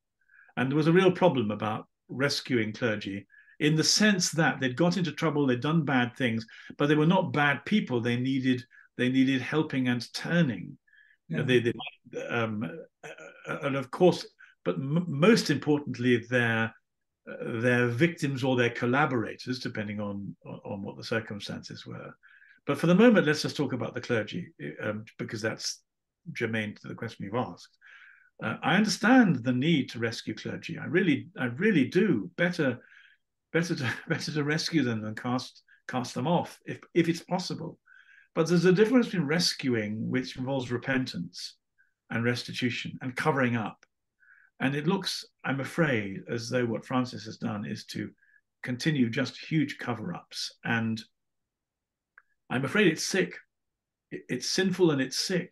And 0.56 0.70
there 0.70 0.78
was 0.78 0.88
a 0.88 0.94
real 0.94 1.12
problem 1.12 1.52
about 1.52 1.88
rescuing 2.10 2.74
clergy 2.74 3.28
in 3.62 3.76
the 3.76 3.84
sense 3.84 4.32
that 4.32 4.60
they'd 4.60 4.76
got 4.76 4.98
into 4.98 5.12
trouble, 5.12 5.46
they'd 5.46 5.62
done 5.62 5.86
bad 5.86 6.16
things, 6.18 6.46
but 6.78 6.88
they 6.88 6.96
were 6.96 7.06
not 7.06 7.32
bad 7.32 7.64
people. 7.64 8.02
They 8.02 8.18
needed 8.18 8.64
they 8.98 9.10
needed 9.10 9.42
helping 9.42 9.88
and 9.88 10.06
turning. 10.14 10.78
Yeah. 11.30 11.44
They, 11.44 11.60
they 11.60 11.74
um, 12.28 12.70
uh, 13.04 13.58
and 13.62 13.76
of 13.76 13.90
course, 13.92 14.26
but 14.66 14.76
m- 14.76 15.06
most 15.08 15.50
importantly, 15.52 16.18
their 16.30 16.74
their 17.46 17.88
victims 17.88 18.44
or 18.44 18.56
their 18.56 18.72
collaborators, 18.72 19.60
depending 19.60 20.00
on 20.00 20.36
on 20.44 20.82
what 20.82 20.98
the 20.98 21.04
circumstances 21.04 21.86
were. 21.86 22.12
But 22.66 22.80
for 22.80 22.88
the 22.88 22.96
moment, 22.96 23.28
let's 23.28 23.44
just 23.44 23.56
talk 23.56 23.74
about 23.74 23.94
the 23.94 24.02
clergy 24.02 24.50
um, 24.84 25.06
because 25.20 25.42
that's 25.42 25.82
germane 26.34 26.76
to 26.82 26.88
the 26.88 26.96
question 26.96 27.26
you've 27.26 27.36
asked. 27.36 27.78
Uh, 28.44 28.58
I 28.64 28.76
understand 28.76 29.44
the 29.44 29.54
need 29.54 29.90
to 29.90 30.00
rescue 30.00 30.34
clergy. 30.34 30.80
I 30.80 30.86
really, 30.86 31.30
I 31.40 31.46
really 31.46 31.86
do. 31.86 32.30
Better, 32.38 32.80
better 33.52 33.76
to 33.76 33.94
better 34.08 34.32
to 34.32 34.44
rescue 34.44 34.84
them 34.84 35.02
than 35.02 35.16
cast 35.16 35.64
cast 35.88 36.14
them 36.14 36.28
off 36.28 36.60
if 36.66 36.80
if 36.94 37.10
it's 37.10 37.24
possible. 37.24 37.78
But 38.34 38.48
there's 38.48 38.66
a 38.66 38.72
difference 38.72 39.08
between 39.08 39.28
rescuing, 39.28 40.10
which 40.10 40.38
involves 40.38 40.72
repentance 40.72 41.56
and 42.10 42.24
restitution 42.24 42.98
and 43.02 43.16
covering 43.16 43.58
up. 43.58 43.86
And 44.62 44.76
it 44.76 44.88
looks, 44.88 45.26
I'm 45.44 45.60
afraid, 45.60 46.22
as 46.30 46.50
though 46.50 46.66
what 46.66 46.86
Francis 46.86 47.26
has 47.26 47.38
done 47.38 47.66
is 47.66 47.84
to 47.88 48.10
continue 48.64 49.10
just 49.10 49.38
huge 49.38 49.78
cover 49.80 50.14
ups. 50.14 50.54
And 50.64 51.02
I'm 52.50 52.64
afraid 52.64 52.88
it's 52.88 53.06
sick. 53.06 53.36
It's 54.12 54.50
sinful 54.50 54.92
and 54.92 55.02
it's 55.02 55.20
sick. 55.20 55.52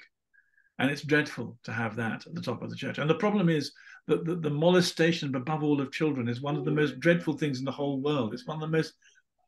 And 0.77 0.89
it's 0.89 1.01
dreadful 1.01 1.57
to 1.63 1.73
have 1.73 1.95
that 1.97 2.27
at 2.27 2.35
the 2.35 2.41
top 2.41 2.61
of 2.61 2.69
the 2.69 2.75
church. 2.75 2.97
And 2.97 3.09
the 3.09 3.15
problem 3.15 3.49
is 3.49 3.73
that 4.09 4.25
the, 4.25 4.35
the 4.35 4.49
molestation, 4.49 5.33
above 5.35 5.63
all, 5.63 5.79
of 5.79 5.91
children 5.91 6.27
is 6.27 6.41
one 6.41 6.57
of 6.57 6.65
the 6.65 6.71
most 6.71 6.95
mm. 6.95 6.99
dreadful 6.99 7.37
things 7.37 7.59
in 7.59 7.65
the 7.65 7.71
whole 7.71 8.01
world. 8.01 8.33
It's 8.33 8.47
one 8.47 8.57
of 8.57 8.61
the 8.61 8.77
most 8.77 8.93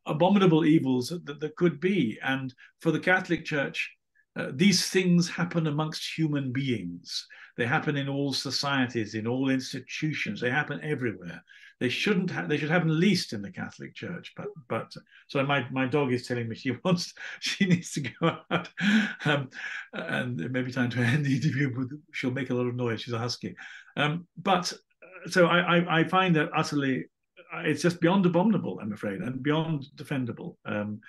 abominable 0.06 0.64
evils 0.64 1.10
that 1.10 1.40
there 1.40 1.52
could 1.56 1.80
be. 1.80 2.18
And 2.24 2.54
for 2.80 2.90
the 2.90 3.00
Catholic 3.00 3.44
Church, 3.44 3.90
uh, 4.34 4.48
these 4.54 4.88
things 4.88 5.28
happen 5.28 5.66
amongst 5.66 6.16
human 6.16 6.52
beings. 6.52 7.26
They 7.56 7.66
happen 7.66 7.96
in 7.96 8.08
all 8.08 8.32
societies, 8.32 9.14
in 9.14 9.26
all 9.26 9.50
institutions. 9.50 10.40
They 10.40 10.50
happen 10.50 10.80
everywhere. 10.82 11.42
They 11.80 11.90
shouldn't. 11.90 12.30
Ha- 12.30 12.46
they 12.46 12.56
should 12.56 12.70
happen 12.70 12.98
least 12.98 13.32
in 13.32 13.42
the 13.42 13.50
Catholic 13.50 13.94
Church. 13.94 14.32
But 14.36 14.46
but 14.68 14.90
so 15.26 15.44
my 15.44 15.66
my 15.70 15.86
dog 15.86 16.12
is 16.12 16.26
telling 16.26 16.48
me 16.48 16.54
she 16.54 16.72
wants 16.84 17.12
she 17.40 17.66
needs 17.66 17.92
to 17.92 18.00
go 18.00 18.36
out, 18.50 18.68
um, 19.24 19.50
and 19.92 20.40
it 20.40 20.50
may 20.50 20.62
be 20.62 20.72
time 20.72 20.90
to 20.90 21.00
end 21.00 21.26
the 21.26 21.36
interview. 21.36 21.88
She'll 22.12 22.30
make 22.30 22.50
a 22.50 22.54
lot 22.54 22.68
of 22.68 22.76
noise. 22.76 23.02
She's 23.02 23.14
a 23.14 23.18
husky. 23.18 23.54
Um, 23.96 24.26
but 24.38 24.72
so 25.26 25.46
I, 25.46 25.78
I 25.78 26.00
I 26.00 26.04
find 26.04 26.36
that 26.36 26.50
utterly 26.56 27.04
it's 27.54 27.82
just 27.82 28.00
beyond 28.00 28.24
abominable, 28.24 28.78
I'm 28.80 28.92
afraid, 28.92 29.20
and 29.20 29.42
beyond 29.42 29.86
defendable. 29.94 30.56
Um, 30.64 31.00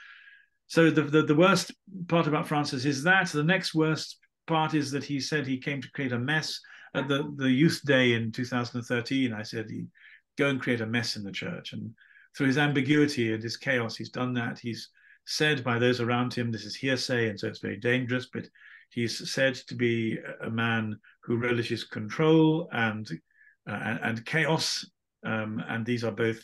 so 0.68 0.90
the, 0.90 1.04
the, 1.04 1.24
the 1.24 1.36
worst 1.36 1.72
part 2.08 2.28
about 2.28 2.48
Francis 2.48 2.86
is 2.86 3.04
that. 3.04 3.30
The 3.30 3.44
next 3.44 3.74
worst 3.76 4.18
part 4.48 4.74
is 4.74 4.92
that 4.92 5.04
he 5.04 5.20
said 5.20 5.46
he 5.46 5.58
came 5.58 5.82
to 5.82 5.92
create 5.92 6.12
a 6.12 6.20
mess 6.20 6.60
at 6.96 7.08
the 7.08 7.34
the 7.38 7.50
youth 7.50 7.82
day 7.86 8.14
in 8.14 8.32
2013. 8.32 9.34
I 9.34 9.44
said 9.44 9.70
he 9.70 9.86
go 10.38 10.50
and 10.50 10.62
create 10.62 10.82
a 10.82 10.86
mess 10.86 11.16
in 11.16 11.24
the 11.24 11.32
church, 11.32 11.74
and 11.74 11.92
through 12.36 12.48
his 12.48 12.58
ambiguity 12.58 13.34
and 13.34 13.44
his 13.44 13.58
chaos, 13.58 13.96
he's 13.96 14.10
done 14.10 14.34
that. 14.34 14.60
He's 14.60 14.90
said 15.26 15.64
by 15.64 15.80
those 15.80 16.02
around 16.02 16.34
him, 16.34 16.52
this 16.52 16.66
is 16.66 16.76
hearsay, 16.76 17.30
and 17.30 17.40
so 17.40 17.48
it's 17.48 17.60
very 17.60 17.78
dangerous. 17.78 18.28
But 18.32 18.46
he's 18.90 19.32
said 19.32 19.56
to 19.56 19.76
be 19.76 20.18
a 20.42 20.50
man 20.50 21.00
who 21.24 21.38
relishes 21.38 21.84
control 21.84 22.70
and 22.72 23.10
uh, 23.70 23.80
and, 23.84 24.00
and 24.04 24.26
chaos 24.26 24.86
um, 25.26 25.64
and 25.68 25.86
these 25.86 26.04
are 26.04 26.12
both 26.12 26.42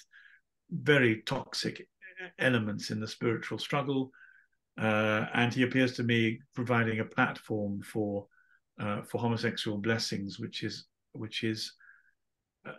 very 0.71 1.21
toxic 1.23 1.87
elements 2.37 2.91
in 2.91 2.99
the 2.99 3.07
spiritual 3.07 3.57
struggle. 3.57 4.11
Uh, 4.79 5.25
and 5.33 5.53
he 5.53 5.63
appears 5.63 5.93
to 5.93 6.03
me 6.03 6.39
providing 6.55 6.99
a 6.99 7.05
platform 7.05 7.81
for 7.81 8.27
uh, 8.79 9.01
for 9.01 9.19
homosexual 9.19 9.77
blessings, 9.77 10.39
which 10.39 10.63
is 10.63 10.85
which 11.11 11.43
is 11.43 11.73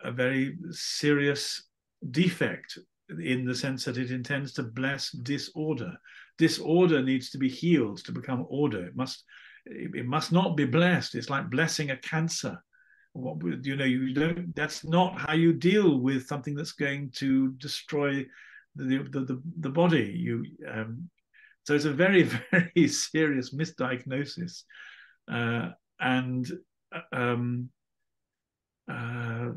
a 0.03 0.11
very 0.11 0.57
serious 0.71 1.63
defect 2.09 2.77
in 3.21 3.45
the 3.45 3.53
sense 3.53 3.85
that 3.85 3.97
it 3.97 4.09
intends 4.09 4.53
to 4.53 4.63
bless 4.63 5.11
disorder. 5.11 5.93
Disorder 6.37 7.03
needs 7.03 7.29
to 7.29 7.37
be 7.37 7.49
healed 7.49 8.03
to 8.05 8.11
become 8.11 8.47
order. 8.49 8.83
It 8.85 8.95
must 8.95 9.23
it 9.65 10.07
must 10.07 10.31
not 10.31 10.57
be 10.57 10.65
blessed. 10.65 11.13
It's 11.13 11.29
like 11.29 11.51
blessing 11.51 11.91
a 11.91 11.97
cancer 11.97 12.57
what 13.13 13.37
you 13.65 13.75
know 13.75 13.85
you 13.85 14.13
don't 14.13 14.55
that's 14.55 14.85
not 14.85 15.19
how 15.19 15.33
you 15.33 15.51
deal 15.51 15.99
with 15.99 16.27
something 16.27 16.55
that's 16.55 16.71
going 16.71 17.11
to 17.11 17.51
destroy 17.53 18.25
the 18.75 18.99
the, 19.09 19.19
the, 19.21 19.41
the 19.59 19.69
body 19.69 20.13
you 20.15 20.45
um, 20.69 21.09
so 21.63 21.75
it's 21.75 21.85
a 21.85 21.91
very 21.91 22.23
very 22.51 22.87
serious 22.87 23.53
misdiagnosis 23.53 24.63
uh, 25.31 25.69
and 25.99 26.51
um, 27.11 27.69
uh, 28.89 29.51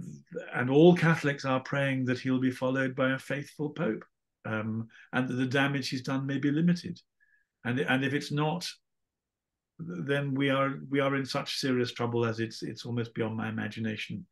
and 0.54 0.70
all 0.70 0.94
Catholics 0.94 1.44
are 1.44 1.60
praying 1.60 2.04
that 2.04 2.20
he'll 2.20 2.40
be 2.40 2.50
followed 2.50 2.94
by 2.94 3.12
a 3.12 3.18
faithful 3.18 3.70
Pope, 3.70 4.04
um, 4.44 4.88
and 5.12 5.28
that 5.28 5.34
the 5.34 5.46
damage 5.46 5.88
he's 5.88 6.02
done 6.02 6.26
may 6.26 6.38
be 6.38 6.50
limited. 6.50 7.00
And 7.64 7.80
and 7.80 8.04
if 8.04 8.12
it's 8.12 8.30
not, 8.30 8.68
then 9.78 10.34
we 10.34 10.50
are 10.50 10.74
we 10.88 11.00
are 11.00 11.16
in 11.16 11.26
such 11.26 11.58
serious 11.58 11.92
trouble 11.92 12.24
as 12.24 12.38
it's 12.40 12.62
it's 12.62 12.84
almost 12.84 13.14
beyond 13.14 13.36
my 13.36 13.48
imagination 13.48 14.26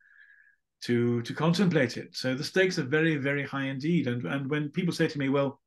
to 0.85 1.21
to 1.23 1.33
contemplate 1.33 1.97
it. 1.97 2.15
So 2.15 2.35
the 2.35 2.43
stakes 2.43 2.79
are 2.79 2.83
very 2.83 3.17
very 3.17 3.43
high 3.43 3.65
indeed. 3.65 4.07
And 4.07 4.25
and 4.25 4.49
when 4.49 4.69
people 4.69 4.93
say 4.93 5.07
to 5.07 5.19
me, 5.19 5.29
well, 5.29 5.61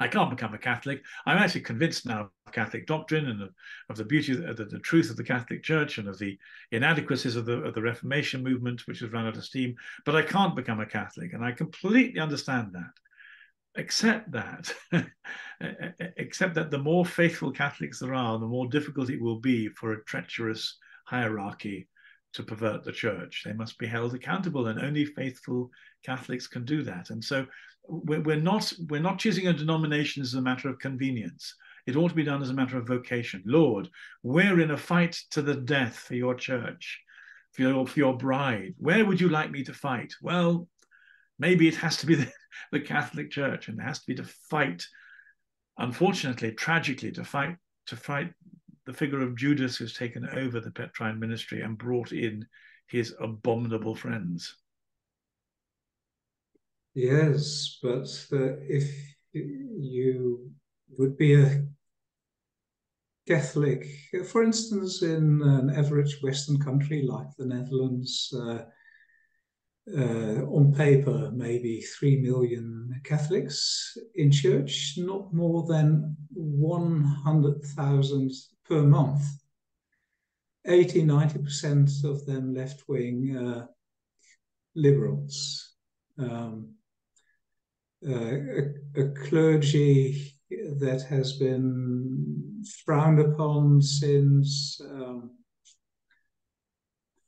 I 0.00 0.08
can't 0.08 0.30
become 0.30 0.54
a 0.54 0.58
Catholic. 0.58 1.02
I'm 1.26 1.38
actually 1.38 1.62
convinced 1.62 2.06
now 2.06 2.30
of 2.46 2.52
Catholic 2.52 2.86
doctrine 2.86 3.26
and 3.26 3.42
of, 3.42 3.50
of 3.90 3.96
the 3.96 4.04
beauty, 4.04 4.32
of 4.32 4.56
the, 4.56 4.64
the, 4.64 4.78
truth 4.78 5.10
of 5.10 5.16
the 5.16 5.24
Catholic 5.24 5.64
Church 5.64 5.98
and 5.98 6.08
of 6.08 6.18
the 6.18 6.38
inadequacies 6.70 7.34
of 7.34 7.46
the, 7.46 7.64
of 7.64 7.74
the 7.74 7.82
Reformation 7.82 8.44
movement, 8.44 8.86
which 8.86 9.00
has 9.00 9.10
run 9.10 9.26
out 9.26 9.36
of 9.36 9.44
steam. 9.44 9.74
But 10.04 10.14
I 10.14 10.22
can't 10.22 10.54
become 10.54 10.78
a 10.78 10.86
Catholic. 10.86 11.32
And 11.32 11.44
I 11.44 11.50
completely 11.50 12.20
understand 12.20 12.74
that 12.74 12.92
accept 13.76 14.30
that 14.32 14.72
accept 16.18 16.54
that 16.54 16.70
the 16.70 16.78
more 16.78 17.04
faithful 17.04 17.52
catholics 17.52 18.00
there 18.00 18.14
are 18.14 18.38
the 18.38 18.46
more 18.46 18.66
difficult 18.66 19.10
it 19.10 19.20
will 19.20 19.38
be 19.38 19.68
for 19.68 19.92
a 19.92 20.04
treacherous 20.04 20.76
hierarchy 21.04 21.88
to 22.34 22.42
pervert 22.42 22.84
the 22.84 22.92
church. 22.92 23.42
They 23.44 23.52
must 23.52 23.78
be 23.78 23.86
held 23.86 24.14
accountable 24.14 24.66
and 24.66 24.80
only 24.80 25.04
faithful 25.04 25.70
catholics 26.04 26.46
can 26.46 26.64
do 26.64 26.82
that. 26.84 27.10
And 27.10 27.22
so 27.24 27.46
we're, 27.86 28.36
not 28.36 28.72
we're 28.88 29.00
not 29.00 29.18
choosing 29.18 29.48
a 29.48 29.52
denomination 29.52 30.22
as 30.22 30.34
a 30.34 30.42
matter 30.42 30.68
of 30.68 30.78
convenience. 30.78 31.54
It 31.86 31.96
ought 31.96 32.08
to 32.08 32.14
be 32.14 32.24
done 32.24 32.42
as 32.42 32.50
a 32.50 32.54
matter 32.54 32.76
of 32.76 32.86
vocation. 32.86 33.42
Lord 33.46 33.88
we're 34.22 34.60
in 34.60 34.72
a 34.72 34.76
fight 34.76 35.16
to 35.30 35.42
the 35.42 35.54
death 35.54 35.96
for 35.96 36.14
your 36.14 36.34
church 36.34 37.00
for 37.52 37.62
your, 37.62 37.86
for 37.86 37.98
your 37.98 38.16
bride. 38.16 38.74
Where 38.78 39.04
would 39.04 39.20
you 39.20 39.30
like 39.30 39.50
me 39.50 39.64
to 39.64 39.72
fight? 39.72 40.12
Well 40.20 40.68
maybe 41.38 41.68
it 41.68 41.76
has 41.76 41.96
to 41.98 42.06
be 42.06 42.14
the, 42.16 42.30
the 42.72 42.80
Catholic 42.80 43.30
Church, 43.30 43.68
and 43.68 43.78
it 43.78 43.82
has 43.82 44.00
to 44.00 44.06
be 44.06 44.14
to 44.16 44.24
fight, 44.24 44.84
unfortunately, 45.78 46.52
tragically, 46.52 47.12
to 47.12 47.24
fight 47.24 47.56
to 47.86 47.96
fight 47.96 48.32
the 48.88 48.94
figure 48.94 49.20
of 49.20 49.36
Judas 49.36 49.76
who's 49.76 49.92
taken 49.92 50.26
over 50.32 50.60
the 50.60 50.70
Petrine 50.70 51.20
ministry 51.20 51.60
and 51.60 51.76
brought 51.76 52.12
in 52.12 52.46
his 52.86 53.14
abominable 53.20 53.94
friends. 53.94 54.56
Yes, 56.94 57.78
but 57.82 58.08
uh, 58.32 58.56
if 58.66 58.90
you 59.34 60.50
would 60.96 61.18
be 61.18 61.34
a 61.34 61.66
Catholic, 63.26 63.86
for 64.26 64.42
instance, 64.42 65.02
in 65.02 65.42
an 65.42 65.68
average 65.68 66.22
Western 66.22 66.58
country 66.58 67.02
like 67.02 67.28
the 67.36 67.44
Netherlands, 67.44 68.34
uh, 68.34 68.62
uh, 69.98 70.46
on 70.46 70.72
paper, 70.72 71.30
maybe 71.34 71.82
3 71.82 72.22
million 72.22 72.98
Catholics 73.04 73.98
in 74.14 74.30
church, 74.30 74.94
not 74.96 75.34
more 75.34 75.66
than 75.66 76.16
100,000 76.32 78.32
per 78.68 78.82
month. 78.82 79.22
80 80.66 81.04
90% 81.04 82.04
of 82.04 82.26
them 82.26 82.54
left 82.54 82.88
wing 82.88 83.36
uh, 83.36 83.66
liberals. 84.74 85.74
Um, 86.18 86.74
uh, 88.06 88.12
a, 88.12 89.00
a, 89.00 89.08
clergy 89.28 90.34
that 90.50 91.02
has 91.08 91.32
been 91.34 92.62
frowned 92.84 93.20
upon 93.20 93.80
since 93.82 94.80
um, 94.84 95.30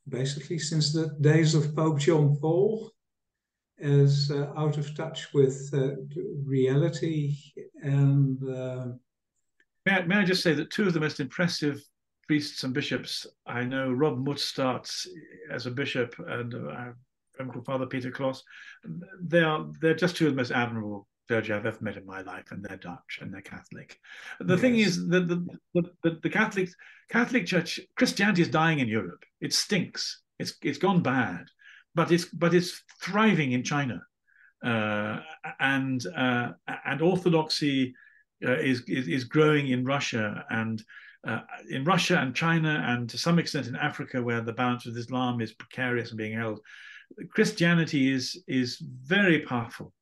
basically 0.08 0.58
since 0.58 0.92
the 0.92 1.16
days 1.20 1.54
of 1.54 1.74
Pope 1.74 1.98
John 1.98 2.36
Paul, 2.40 2.92
is 3.80 4.30
uh, 4.30 4.52
out 4.56 4.76
of 4.76 4.94
touch 4.94 5.32
with 5.32 5.70
uh, 5.72 5.92
reality. 6.44 7.36
And 7.82 8.38
uh, 8.48 8.86
may, 9.86 9.92
I, 9.92 10.02
may 10.02 10.16
I 10.16 10.24
just 10.24 10.42
say 10.42 10.54
that 10.54 10.70
two 10.70 10.86
of 10.86 10.92
the 10.92 11.00
most 11.00 11.20
impressive 11.20 11.82
priests 12.26 12.62
and 12.62 12.72
bishops 12.72 13.26
I 13.46 13.64
know, 13.64 13.90
Rob 13.90 14.24
Mutsaerts 14.24 15.06
as 15.50 15.66
a 15.66 15.70
bishop 15.70 16.14
and 16.18 16.54
uh, 16.54 16.92
Father 17.64 17.86
Peter 17.86 18.10
Kloss, 18.10 18.42
they 19.20 19.40
are 19.40 19.66
they're 19.80 19.94
just 19.94 20.16
two 20.16 20.26
of 20.26 20.32
the 20.32 20.36
most 20.36 20.52
admirable 20.52 21.08
clergy 21.30 21.52
I've 21.52 21.66
ever 21.66 21.78
met 21.80 21.96
in 21.96 22.04
my 22.04 22.22
life, 22.22 22.50
and 22.50 22.62
they're 22.62 22.76
Dutch 22.76 23.18
and 23.20 23.32
they're 23.32 23.40
Catholic. 23.40 23.98
The 24.40 24.54
yes. 24.54 24.60
thing 24.60 24.74
is 24.76 25.08
that 25.08 25.28
the, 25.28 25.46
the, 25.74 25.82
the, 26.02 26.18
the, 26.22 26.30
Catholic 26.30 26.68
Catholic 27.08 27.46
Church 27.46 27.80
Christianity 27.96 28.42
is 28.42 28.48
dying 28.48 28.80
in 28.80 28.88
Europe. 28.88 29.24
It 29.40 29.52
stinks. 29.52 30.22
It's 30.38 30.54
it's 30.62 30.78
gone 30.78 31.02
bad, 31.02 31.46
but 31.94 32.10
it's 32.10 32.24
but 32.24 32.52
it's 32.52 32.82
thriving 33.00 33.52
in 33.52 33.62
China, 33.62 34.02
uh, 34.64 35.20
and 35.60 36.04
uh, 36.16 36.52
and 36.84 37.00
orthodoxy 37.00 37.94
uh, 38.44 38.58
is, 38.58 38.82
is, 38.86 39.08
is 39.08 39.24
growing 39.24 39.68
in 39.68 39.84
Russia 39.84 40.44
and. 40.50 40.82
Uh, 41.22 41.40
in 41.68 41.84
Russia 41.84 42.16
and 42.16 42.34
China, 42.34 42.82
and 42.88 43.10
to 43.10 43.18
some 43.18 43.38
extent 43.38 43.66
in 43.66 43.76
Africa, 43.76 44.22
where 44.22 44.40
the 44.40 44.54
balance 44.54 44.86
with 44.86 44.96
Islam 44.96 45.42
is 45.42 45.52
precarious 45.52 46.08
and 46.08 46.16
being 46.16 46.32
held, 46.32 46.60
Christianity 47.30 48.10
is 48.10 48.42
is 48.46 48.78
very 48.78 49.40
powerful. 49.40 49.92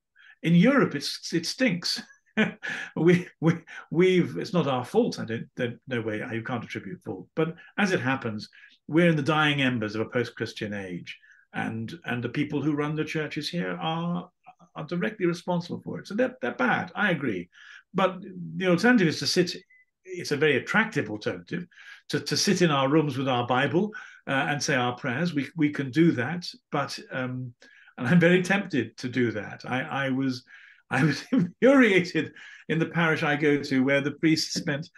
In 0.43 0.55
Europe, 0.55 0.95
it's 0.95 1.33
it 1.33 1.47
stinks. 1.47 2.03
we 2.97 3.27
we 3.41 3.55
we've 3.91 4.37
it's 4.37 4.53
not 4.53 4.67
our 4.67 4.85
fault. 4.85 5.19
I 5.19 5.25
don't, 5.25 5.49
don't 5.57 5.79
no 5.89 6.01
way 6.01 6.23
you 6.33 6.43
can't 6.43 6.65
attribute 6.65 7.03
fault. 7.03 7.29
But 7.35 7.57
as 7.79 7.93
it 7.93 8.01
happens, 8.01 8.49
we're 8.87 9.09
in 9.09 9.17
the 9.17 9.23
dying 9.23 9.63
embers 9.63 9.95
of 9.95 10.01
a 10.01 10.11
post-Christian 10.11 10.73
age, 10.73 11.19
and 11.53 11.93
and 12.05 12.23
the 12.23 12.29
people 12.29 12.63
who 12.63 12.75
run 12.75 12.95
the 12.95 13.05
churches 13.05 13.49
here 13.49 13.77
are 13.81 14.31
are 14.77 14.85
directly 14.85 15.27
responsible 15.27 15.81
for 15.81 15.99
it. 15.99 16.07
So 16.07 16.15
they're 16.15 16.37
they're 16.41 16.55
bad. 16.55 16.93
I 16.95 17.11
agree, 17.11 17.49
but 17.95 18.19
the 18.57 18.69
alternative 18.69 19.09
is 19.09 19.19
to 19.21 19.27
sit. 19.27 19.57
It's 20.05 20.33
a 20.33 20.37
very 20.37 20.57
attractive 20.57 21.11
alternative 21.11 21.67
to, 22.09 22.21
to 22.21 22.37
sit 22.37 22.63
in 22.63 22.71
our 22.71 22.89
rooms 22.89 23.19
with 23.19 23.29
our 23.29 23.47
Bible 23.47 23.93
uh, 24.27 24.47
and 24.49 24.63
say 24.63 24.75
our 24.75 24.97
prayers. 24.97 25.35
We 25.35 25.49
we 25.57 25.71
can 25.71 25.91
do 25.91 26.13
that, 26.13 26.47
but 26.71 26.99
um, 27.13 27.53
and 27.97 28.07
I'm 28.07 28.21
very 28.21 28.43
tempted 28.43 28.97
to 28.99 29.09
do 29.09 29.33
that. 29.33 29.63
I 29.67 29.83
I 29.83 30.11
was 30.11 30.45
I 30.91 31.05
was 31.05 31.23
infuriated 31.33 32.33
in 32.69 32.79
the 32.79 32.87
parish 32.87 33.23
I 33.23 33.37
go 33.37 33.63
to, 33.63 33.85
where 33.85 34.01
the 34.01 34.13
priest 34.13 34.55
spent 34.55 34.89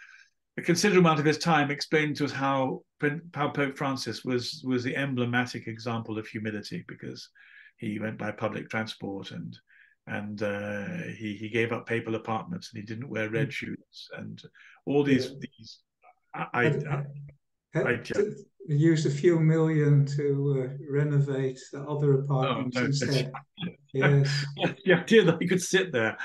a 0.57 0.61
considerable 0.61 1.07
amount 1.07 1.19
of 1.19 1.25
his 1.25 1.37
time 1.37 1.71
explaining 1.71 2.15
to 2.15 2.25
us 2.25 2.31
how, 2.31 2.81
how 3.33 3.49
Pope 3.49 3.77
Francis 3.77 4.23
was 4.23 4.63
was 4.65 4.83
the 4.83 4.95
emblematic 4.95 5.67
example 5.67 6.17
of 6.17 6.27
humility 6.27 6.83
because 6.87 7.29
he 7.77 7.99
went 7.99 8.17
by 8.17 8.31
public 8.31 8.69
transport 8.69 9.31
and 9.31 9.57
and 10.07 10.41
uh, 10.41 10.87
he 11.17 11.35
he 11.35 11.49
gave 11.49 11.71
up 11.71 11.85
papal 11.85 12.15
apartments 12.15 12.71
and 12.71 12.81
he 12.81 12.85
didn't 12.85 13.09
wear 13.09 13.29
red 13.29 13.49
mm. 13.49 13.51
shoes 13.51 14.09
and 14.17 14.41
all 14.85 15.03
these 15.03 15.27
yeah. 15.27 15.37
these 15.41 15.79
I, 16.33 16.47
I, 16.53 17.79
I, 17.79 17.93
I 17.93 17.99
used 18.67 19.05
a 19.05 19.09
few 19.09 19.39
million 19.39 20.05
to 20.05 20.69
uh, 20.69 20.83
renovate 20.89 21.59
the 21.73 21.81
other 21.83 22.19
apartments 22.19 22.77
oh, 22.77 22.79
no, 22.79 22.85
instead. 22.85 23.31
yes. 23.93 24.45
the 24.85 24.93
idea 24.93 25.23
that 25.25 25.41
he 25.41 25.47
could 25.47 25.61
sit 25.61 25.91
there 25.91 26.17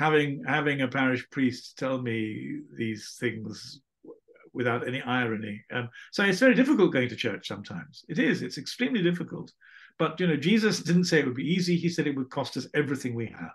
having 0.00 0.42
having 0.46 0.80
a 0.80 0.88
parish 0.88 1.24
priest 1.30 1.78
tell 1.78 2.00
me 2.00 2.60
these 2.76 3.16
things 3.20 3.80
without 4.52 4.86
any 4.86 5.00
irony. 5.02 5.62
Um, 5.72 5.88
so 6.10 6.24
it's 6.24 6.40
very 6.40 6.54
difficult 6.54 6.92
going 6.92 7.08
to 7.08 7.16
church 7.16 7.48
sometimes. 7.48 8.04
It 8.08 8.18
is. 8.18 8.42
It's 8.42 8.58
extremely 8.58 9.02
difficult. 9.02 9.52
But 10.02 10.18
you 10.18 10.26
know, 10.26 10.34
Jesus 10.34 10.80
didn't 10.80 11.04
say 11.04 11.20
it 11.20 11.26
would 11.26 11.36
be 11.36 11.54
easy. 11.54 11.76
He 11.76 11.88
said 11.88 12.08
it 12.08 12.16
would 12.16 12.28
cost 12.28 12.56
us 12.56 12.66
everything 12.74 13.14
we 13.14 13.26
have. 13.26 13.54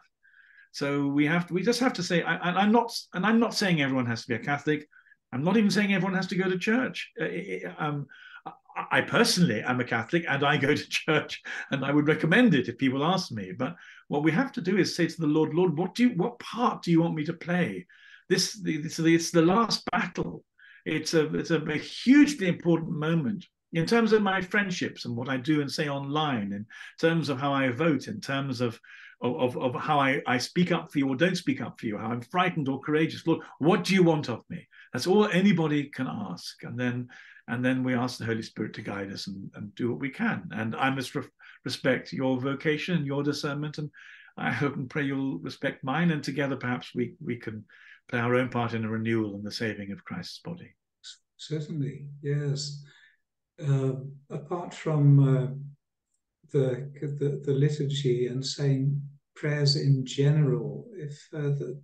So 0.72 1.08
we 1.08 1.26
have 1.26 1.46
to. 1.48 1.54
We 1.54 1.62
just 1.62 1.82
have 1.82 1.92
to 1.96 2.04
say. 2.04 2.24
I, 2.24 2.38
I'm 2.38 2.72
not. 2.72 2.98
And 3.14 3.26
I'm 3.26 3.38
not 3.38 3.54
saying 3.54 3.82
everyone 3.82 4.06
has 4.06 4.22
to 4.22 4.30
be 4.30 4.36
a 4.36 4.40
Catholic. 4.40 4.88
I'm 5.34 5.44
not 5.44 5.58
even 5.58 5.70
saying 5.70 5.94
everyone 5.94 6.16
has 6.16 6.28
to 6.28 6.38
go 6.38 6.50
to 6.50 6.58
church. 6.58 7.12
Uh, 7.22 7.68
um, 7.78 8.08
I 8.92 9.02
personally 9.02 9.62
am 9.62 9.82
a 9.82 9.84
Catholic 9.84 10.24
and 10.30 10.46
I 10.46 10.56
go 10.56 10.74
to 10.82 10.90
church 10.90 11.42
and 11.70 11.84
I 11.84 11.92
would 11.92 12.08
recommend 12.08 12.54
it 12.54 12.70
if 12.70 12.78
people 12.78 13.04
ask 13.04 13.30
me. 13.30 13.52
But 13.52 13.76
what 14.08 14.24
we 14.24 14.32
have 14.32 14.54
to 14.54 14.62
do 14.62 14.78
is 14.78 14.96
say 14.96 15.08
to 15.08 15.20
the 15.20 15.28
Lord, 15.28 15.54
Lord, 15.54 15.78
what 15.78 15.96
do 15.96 16.04
you, 16.04 16.10
what 16.12 16.40
part 16.40 16.82
do 16.82 16.92
you 16.92 17.02
want 17.02 17.16
me 17.16 17.26
to 17.26 17.34
play? 17.34 17.88
This, 18.30 18.54
this 18.54 19.00
it's 19.00 19.32
the 19.32 19.42
last 19.42 19.84
battle. 19.92 20.46
It's 20.86 21.14
a, 21.14 21.26
it's 21.36 21.52
a, 21.52 21.62
a 21.62 21.78
hugely 21.78 22.48
important 22.48 22.92
moment 22.92 23.46
in 23.78 23.86
terms 23.86 24.12
of 24.12 24.24
my 24.24 24.42
friendships 24.42 25.06
and 25.06 25.16
what 25.16 25.30
I 25.30 25.38
do 25.38 25.62
and 25.62 25.72
say 25.72 25.88
online, 25.88 26.52
in 26.52 26.66
terms 27.00 27.30
of 27.30 27.40
how 27.40 27.54
I 27.54 27.70
vote, 27.70 28.08
in 28.08 28.20
terms 28.20 28.62
of 28.62 28.80
of, 29.20 29.58
of 29.58 29.74
how 29.74 30.00
I, 30.00 30.22
I 30.28 30.38
speak 30.38 30.72
up 30.72 30.92
for 30.92 31.00
you 31.00 31.08
or 31.10 31.16
don't 31.16 31.36
speak 31.36 31.60
up 31.60 31.80
for 31.80 31.88
you, 31.88 31.98
how 31.98 32.12
I'm 32.12 32.22
frightened 32.22 32.70
or 32.70 32.80
courageous. 32.80 33.26
Lord, 33.26 33.42
what 33.58 33.84
do 33.84 33.96
you 33.96 34.04
want 34.04 34.30
of 34.30 34.44
me? 34.48 34.68
That's 34.94 35.08
all 35.08 35.26
anybody 35.26 35.86
can 35.86 36.06
ask. 36.08 36.62
And 36.64 36.80
then 36.80 37.08
and 37.48 37.66
then 37.66 37.84
we 37.84 37.96
ask 37.96 38.20
the 38.20 38.26
Holy 38.26 38.44
Spirit 38.44 38.74
to 38.74 38.82
guide 38.82 39.12
us 39.12 39.26
and, 39.28 39.50
and 39.56 39.74
do 39.74 39.90
what 39.90 40.00
we 40.00 40.10
can. 40.10 40.50
And 40.52 40.76
I 40.76 40.90
must 40.92 41.16
re- 41.16 41.24
respect 41.66 42.14
your 42.14 42.40
vocation 42.40 42.96
and 42.98 43.08
your 43.08 43.24
discernment, 43.24 43.78
and 43.78 43.90
I 44.38 44.52
hope 44.52 44.76
and 44.76 44.90
pray 44.90 45.04
you'll 45.04 45.40
respect 45.40 45.84
mine, 45.84 46.12
and 46.12 46.24
together 46.24 46.56
perhaps 46.56 46.94
we 46.94 47.14
we 47.24 47.38
can 47.38 47.66
play 48.10 48.20
our 48.20 48.36
own 48.36 48.50
part 48.50 48.74
in 48.74 48.84
the 48.84 48.90
renewal 48.90 49.36
and 49.36 49.44
the 49.44 49.52
saving 49.52 49.92
of 49.92 50.04
Christ's 50.04 50.40
body. 50.44 50.76
Certainly, 51.38 52.06
yes. 52.22 52.84
Uh, 53.66 53.94
apart 54.30 54.74
from 54.74 55.20
uh, 55.20 55.48
the, 56.52 56.92
the, 57.20 57.42
the 57.44 57.52
liturgy 57.52 58.28
and 58.28 58.46
saying 58.46 59.02
prayers 59.36 59.76
in 59.76 60.06
general, 60.06 60.88
if 60.96 61.28
uh, 61.34 61.42
the, 61.60 61.82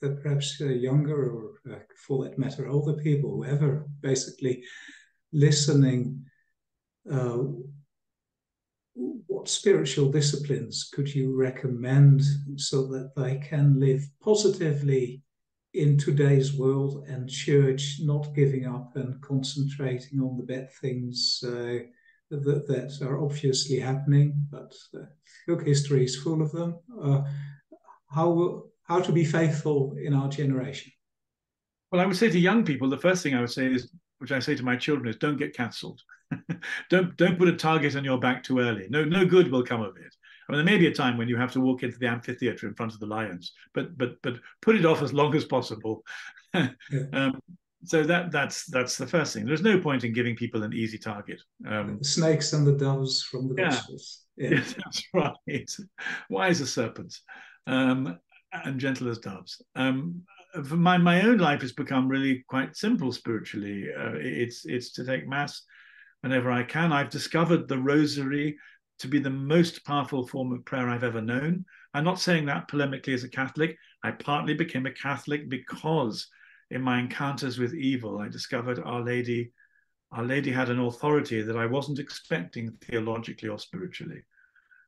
the 0.00 0.10
perhaps 0.22 0.60
uh, 0.60 0.66
younger 0.66 1.30
or 1.30 1.52
uh, 1.72 1.78
for 2.06 2.24
that 2.24 2.38
matter 2.38 2.68
older 2.68 2.94
people, 3.02 3.30
whoever 3.30 3.86
basically 4.00 4.62
listening, 5.32 6.22
uh, 7.10 7.38
what 8.94 9.48
spiritual 9.48 10.10
disciplines 10.10 10.90
could 10.92 11.12
you 11.12 11.34
recommend 11.36 12.22
so 12.56 12.86
that 12.86 13.12
they 13.16 13.38
can 13.38 13.80
live 13.80 14.06
positively 14.22 15.23
in 15.74 15.98
today's 15.98 16.54
world 16.54 17.04
and 17.08 17.28
church, 17.28 17.96
not 18.00 18.34
giving 18.34 18.66
up 18.66 18.92
and 18.94 19.20
concentrating 19.20 20.20
on 20.20 20.36
the 20.36 20.44
bad 20.44 20.72
things 20.80 21.42
uh, 21.44 21.78
that, 22.30 22.66
that 22.66 22.98
are 23.02 23.22
obviously 23.22 23.78
happening? 23.78 24.34
But 24.50 24.72
uh, 24.94 25.06
look, 25.48 25.66
history 25.66 26.04
is 26.04 26.16
full 26.16 26.40
of 26.40 26.52
them. 26.52 26.78
Uh, 27.00 27.22
how 28.10 28.64
how 28.84 29.00
to 29.00 29.12
be 29.12 29.24
faithful 29.24 29.96
in 30.00 30.14
our 30.14 30.28
generation? 30.28 30.92
Well, 31.90 32.00
I 32.00 32.06
would 32.06 32.16
say 32.16 32.30
to 32.30 32.38
young 32.38 32.64
people, 32.64 32.88
the 32.88 32.98
first 32.98 33.22
thing 33.22 33.34
I 33.34 33.40
would 33.40 33.50
say 33.50 33.66
is 33.66 33.90
which 34.18 34.32
I 34.32 34.38
say 34.38 34.54
to 34.54 34.62
my 34.62 34.76
children 34.76 35.08
is 35.08 35.16
don't 35.16 35.36
get 35.36 35.56
cancelled. 35.56 36.00
don't 36.90 37.16
don't 37.16 37.38
put 37.38 37.48
a 37.48 37.56
target 37.56 37.96
on 37.96 38.04
your 38.04 38.18
back 38.18 38.44
too 38.44 38.60
early. 38.60 38.86
No 38.90 39.04
no 39.04 39.24
good 39.26 39.50
will 39.50 39.64
come 39.64 39.82
of 39.82 39.96
it. 39.96 40.14
I 40.48 40.52
mean, 40.52 40.64
there 40.64 40.74
may 40.74 40.78
be 40.78 40.86
a 40.86 40.94
time 40.94 41.16
when 41.16 41.28
you 41.28 41.36
have 41.36 41.52
to 41.52 41.60
walk 41.60 41.82
into 41.82 41.98
the 41.98 42.06
amphitheater 42.06 42.66
in 42.66 42.74
front 42.74 42.92
of 42.92 43.00
the 43.00 43.06
lions, 43.06 43.52
but 43.72 43.96
but 43.96 44.20
but 44.22 44.34
put 44.62 44.76
it 44.76 44.84
off 44.84 45.02
as 45.02 45.12
long 45.12 45.34
as 45.34 45.44
possible. 45.44 46.04
yeah. 46.54 46.68
um, 47.12 47.40
so 47.84 48.02
that 48.02 48.30
that's 48.30 48.66
that's 48.66 48.96
the 48.96 49.06
first 49.06 49.34
thing. 49.34 49.46
There's 49.46 49.62
no 49.62 49.78
point 49.78 50.04
in 50.04 50.12
giving 50.12 50.36
people 50.36 50.62
an 50.62 50.72
easy 50.72 50.98
target. 50.98 51.40
Um, 51.66 51.98
the 51.98 52.04
snakes 52.04 52.52
and 52.52 52.66
the 52.66 52.72
doves 52.72 53.22
from 53.22 53.48
the 53.48 53.62
yeah. 53.62 53.70
Gospels. 53.70 54.22
Yeah. 54.36 54.50
Yes, 54.50 54.74
that's 54.84 55.02
right. 55.12 55.70
Wise 56.30 56.60
as 56.60 56.72
serpents, 56.72 57.22
um, 57.66 58.18
and 58.52 58.80
gentle 58.80 59.08
as 59.08 59.18
doves. 59.18 59.62
Um, 59.76 60.22
for 60.64 60.76
my 60.76 60.98
my 60.98 61.22
own 61.22 61.38
life 61.38 61.60
has 61.62 61.72
become 61.72 62.08
really 62.08 62.44
quite 62.48 62.76
simple 62.76 63.12
spiritually. 63.12 63.86
Uh, 63.96 64.14
it's 64.14 64.64
it's 64.64 64.92
to 64.92 65.04
take 65.04 65.28
mass 65.28 65.62
whenever 66.20 66.50
I 66.50 66.62
can. 66.62 66.92
I've 66.92 67.10
discovered 67.10 67.68
the 67.68 67.78
rosary 67.78 68.56
to 68.98 69.08
be 69.08 69.18
the 69.18 69.30
most 69.30 69.84
powerful 69.84 70.26
form 70.26 70.52
of 70.52 70.64
prayer 70.64 70.88
I've 70.88 71.04
ever 71.04 71.20
known. 71.20 71.64
I'm 71.92 72.04
not 72.04 72.20
saying 72.20 72.46
that 72.46 72.68
polemically 72.68 73.14
as 73.14 73.24
a 73.24 73.28
Catholic. 73.28 73.76
I 74.02 74.12
partly 74.12 74.54
became 74.54 74.86
a 74.86 74.92
Catholic 74.92 75.48
because 75.48 76.28
in 76.70 76.82
my 76.82 76.98
encounters 76.98 77.58
with 77.58 77.74
evil, 77.74 78.18
I 78.18 78.28
discovered 78.28 78.80
Our 78.80 79.00
Lady. 79.00 79.52
Our 80.12 80.24
Lady 80.24 80.50
had 80.50 80.70
an 80.70 80.80
authority 80.80 81.42
that 81.42 81.56
I 81.56 81.66
wasn't 81.66 81.98
expecting 81.98 82.70
theologically 82.82 83.48
or 83.48 83.58
spiritually, 83.58 84.22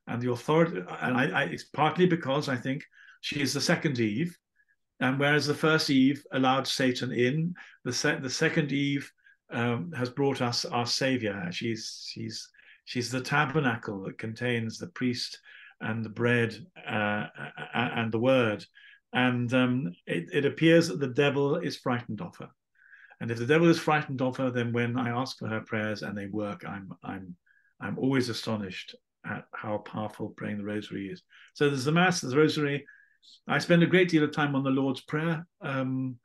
and 0.07 0.21
the 0.21 0.31
authority, 0.31 0.77
and 1.01 1.17
I, 1.17 1.29
I, 1.29 1.43
it's 1.43 1.65
partly 1.65 2.05
because 2.05 2.47
I 2.47 2.55
think 2.55 2.83
she 3.21 3.41
is 3.41 3.53
the 3.53 3.61
second 3.61 3.99
Eve, 3.99 4.37
and 4.99 5.19
whereas 5.19 5.45
the 5.45 5.53
first 5.53 5.89
Eve 5.89 6.23
allowed 6.31 6.65
Satan 6.65 7.11
in, 7.11 7.53
the, 7.83 7.91
se- 7.91 8.19
the 8.21 8.29
second 8.29 8.71
Eve 8.71 9.11
um, 9.51 9.91
has 9.91 10.09
brought 10.09 10.41
us 10.41 10.65
our 10.65 10.85
Savior. 10.85 11.47
She's 11.51 12.07
she's 12.09 12.49
she's 12.87 13.11
the 13.11 13.21
tabernacle 13.21 14.03
that 14.03 14.17
contains 14.17 14.77
the 14.77 14.87
priest 14.87 15.39
and 15.81 16.03
the 16.03 16.09
bread 16.09 16.57
uh, 16.89 17.27
and 17.73 18.11
the 18.11 18.19
word. 18.19 18.65
And 19.13 19.53
um, 19.53 19.93
it, 20.05 20.29
it 20.33 20.45
appears 20.45 20.87
that 20.87 20.99
the 20.99 21.07
devil 21.07 21.57
is 21.57 21.77
frightened 21.77 22.21
of 22.21 22.35
her. 22.37 22.49
And 23.19 23.29
if 23.29 23.37
the 23.37 23.45
devil 23.45 23.69
is 23.69 23.79
frightened 23.79 24.21
of 24.21 24.37
her, 24.37 24.49
then 24.49 24.73
when 24.73 24.97
I 24.97 25.09
ask 25.09 25.37
for 25.37 25.47
her 25.47 25.61
prayers 25.61 26.01
and 26.01 26.17
they 26.17 26.27
work, 26.27 26.63
I'm 26.67 26.93
I'm 27.03 27.35
I'm 27.79 27.99
always 27.99 28.29
astonished 28.29 28.95
at 29.25 29.45
how 29.53 29.79
powerful 29.79 30.29
praying 30.29 30.57
the 30.57 30.63
rosary 30.63 31.09
is. 31.09 31.21
So 31.53 31.69
there's 31.69 31.85
the 31.85 31.91
mass, 31.91 32.21
there's 32.21 32.33
the 32.33 32.39
rosary, 32.39 32.85
I 33.47 33.59
spend 33.59 33.83
a 33.83 33.87
great 33.87 34.09
deal 34.09 34.23
of 34.23 34.31
time 34.31 34.55
on 34.55 34.63
the 34.63 34.69
Lord's 34.69 35.01
Prayer 35.01 35.45
um, 35.61 36.17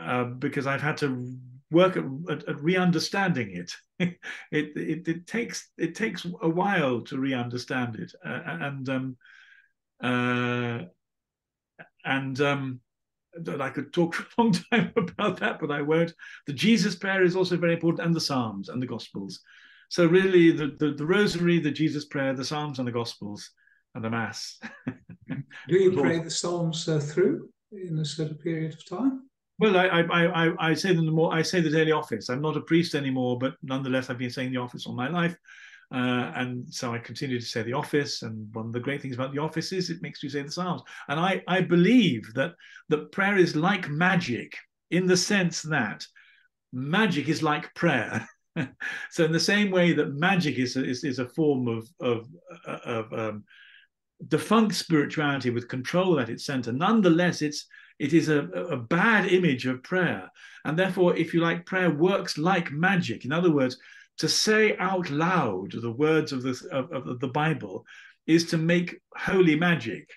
uh, 0.00 0.24
because 0.24 0.66
I've 0.66 0.82
had 0.82 0.96
to 0.98 1.36
work 1.72 1.96
at, 1.96 2.04
at, 2.30 2.48
at 2.48 2.62
re-understanding 2.62 3.56
it. 3.56 3.72
it, 3.98 4.72
it. 4.76 5.08
it 5.08 5.26
takes 5.26 5.70
it 5.78 5.94
takes 5.94 6.24
a 6.42 6.48
while 6.48 7.00
to 7.02 7.18
re-understand 7.18 7.96
it, 7.96 8.12
uh, 8.24 8.40
and 8.46 8.88
um, 8.88 9.16
uh, 10.02 10.80
and 12.04 12.40
um, 12.40 12.80
I 13.60 13.70
could 13.70 13.92
talk 13.92 14.14
for 14.14 14.24
a 14.24 14.42
long 14.42 14.52
time 14.52 14.92
about 14.96 15.40
that, 15.40 15.58
but 15.60 15.70
I 15.70 15.82
won't. 15.82 16.12
The 16.46 16.52
Jesus 16.52 16.96
prayer 16.96 17.22
is 17.24 17.36
also 17.36 17.56
very 17.56 17.74
important, 17.74 18.06
and 18.06 18.14
the 18.14 18.20
Psalms 18.20 18.68
and 18.68 18.82
the 18.82 18.86
Gospels. 18.86 19.40
So 19.88 20.06
really, 20.06 20.52
the, 20.52 20.74
the, 20.78 20.92
the 20.92 21.06
Rosary, 21.06 21.58
the 21.58 21.70
Jesus 21.70 22.06
Prayer, 22.06 22.32
the 22.32 22.44
Psalms, 22.44 22.78
and 22.78 22.88
the 22.88 22.92
Gospels, 22.92 23.50
and 23.94 24.02
the 24.02 24.10
Mass. 24.10 24.58
Do 25.28 25.42
you 25.68 25.92
pray 25.92 26.18
the 26.20 26.30
Psalms 26.30 26.88
uh, 26.88 26.98
through 26.98 27.50
in 27.72 27.98
a 27.98 28.04
certain 28.04 28.36
period 28.36 28.72
of 28.72 28.86
time? 28.86 29.28
Well, 29.62 29.76
I, 29.76 29.86
I, 29.86 30.46
I, 30.48 30.70
I 30.70 30.74
say 30.74 30.92
the 30.92 31.02
more. 31.02 31.32
I 31.32 31.40
say 31.42 31.60
the 31.60 31.70
daily 31.70 31.92
office. 31.92 32.28
I'm 32.28 32.42
not 32.42 32.56
a 32.56 32.62
priest 32.62 32.96
anymore, 32.96 33.38
but 33.38 33.54
nonetheless, 33.62 34.10
I've 34.10 34.18
been 34.18 34.28
saying 34.28 34.50
the 34.50 34.58
office 34.58 34.86
all 34.86 34.94
my 34.96 35.08
life. 35.08 35.36
Uh, 35.94 36.32
and 36.34 36.74
so 36.74 36.92
I 36.92 36.98
continue 36.98 37.38
to 37.38 37.46
say 37.46 37.62
the 37.62 37.72
office. 37.72 38.22
And 38.22 38.52
one 38.54 38.66
of 38.66 38.72
the 38.72 38.80
great 38.80 39.00
things 39.00 39.14
about 39.14 39.32
the 39.32 39.38
office 39.38 39.70
is 39.70 39.88
it 39.88 40.02
makes 40.02 40.20
you 40.20 40.30
say 40.30 40.42
the 40.42 40.50
Psalms. 40.50 40.82
And 41.06 41.20
I, 41.20 41.44
I 41.46 41.60
believe 41.60 42.34
that 42.34 42.54
that 42.88 43.12
prayer 43.12 43.36
is 43.36 43.54
like 43.54 43.88
magic 43.88 44.56
in 44.90 45.06
the 45.06 45.16
sense 45.16 45.62
that 45.62 46.04
magic 46.72 47.28
is 47.28 47.40
like 47.40 47.72
prayer. 47.76 48.28
so 49.12 49.24
in 49.24 49.30
the 49.30 49.38
same 49.38 49.70
way 49.70 49.92
that 49.92 50.12
magic 50.14 50.58
is 50.58 50.74
a, 50.74 50.84
is, 50.84 51.04
is 51.04 51.20
a 51.20 51.28
form 51.28 51.68
of 51.68 51.88
of, 52.00 52.26
of 52.66 53.12
um, 53.12 53.44
defunct 54.26 54.74
spirituality 54.74 55.50
with 55.50 55.68
control 55.68 56.18
at 56.18 56.30
its 56.30 56.44
center, 56.44 56.72
nonetheless 56.72 57.42
it's 57.42 57.68
it 57.98 58.12
is 58.12 58.28
a, 58.28 58.42
a 58.48 58.76
bad 58.76 59.26
image 59.26 59.66
of 59.66 59.82
prayer, 59.82 60.30
and 60.64 60.78
therefore, 60.78 61.16
if 61.16 61.34
you 61.34 61.40
like, 61.40 61.66
prayer 61.66 61.90
works 61.90 62.38
like 62.38 62.70
magic. 62.70 63.24
In 63.24 63.32
other 63.32 63.52
words, 63.52 63.76
to 64.18 64.28
say 64.28 64.76
out 64.78 65.10
loud 65.10 65.72
the 65.72 65.90
words 65.90 66.32
of 66.32 66.42
the 66.42 66.68
of, 66.70 66.92
of 67.08 67.20
the 67.20 67.28
Bible 67.28 67.84
is 68.26 68.46
to 68.46 68.58
make 68.58 69.00
holy 69.16 69.56
magic. 69.56 70.08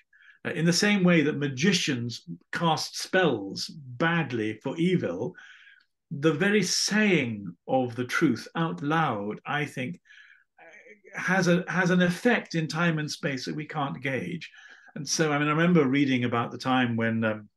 Uh, 0.46 0.50
in 0.50 0.64
the 0.64 0.72
same 0.72 1.02
way 1.02 1.22
that 1.22 1.38
magicians 1.38 2.22
cast 2.52 2.98
spells 2.98 3.66
badly 3.68 4.60
for 4.62 4.76
evil, 4.76 5.34
the 6.10 6.32
very 6.32 6.62
saying 6.62 7.52
of 7.66 7.96
the 7.96 8.04
truth 8.04 8.46
out 8.54 8.82
loud, 8.82 9.40
I 9.44 9.64
think, 9.64 10.00
has 11.14 11.48
a 11.48 11.64
has 11.66 11.90
an 11.90 12.02
effect 12.02 12.54
in 12.54 12.68
time 12.68 12.98
and 12.98 13.10
space 13.10 13.44
that 13.46 13.56
we 13.56 13.66
can't 13.66 14.00
gauge. 14.00 14.50
And 14.94 15.08
so, 15.08 15.32
I 15.32 15.38
mean, 15.38 15.48
I 15.48 15.50
remember 15.50 15.86
reading 15.86 16.24
about 16.24 16.52
the 16.52 16.58
time 16.58 16.96
when 16.96 17.24
um, 17.24 17.48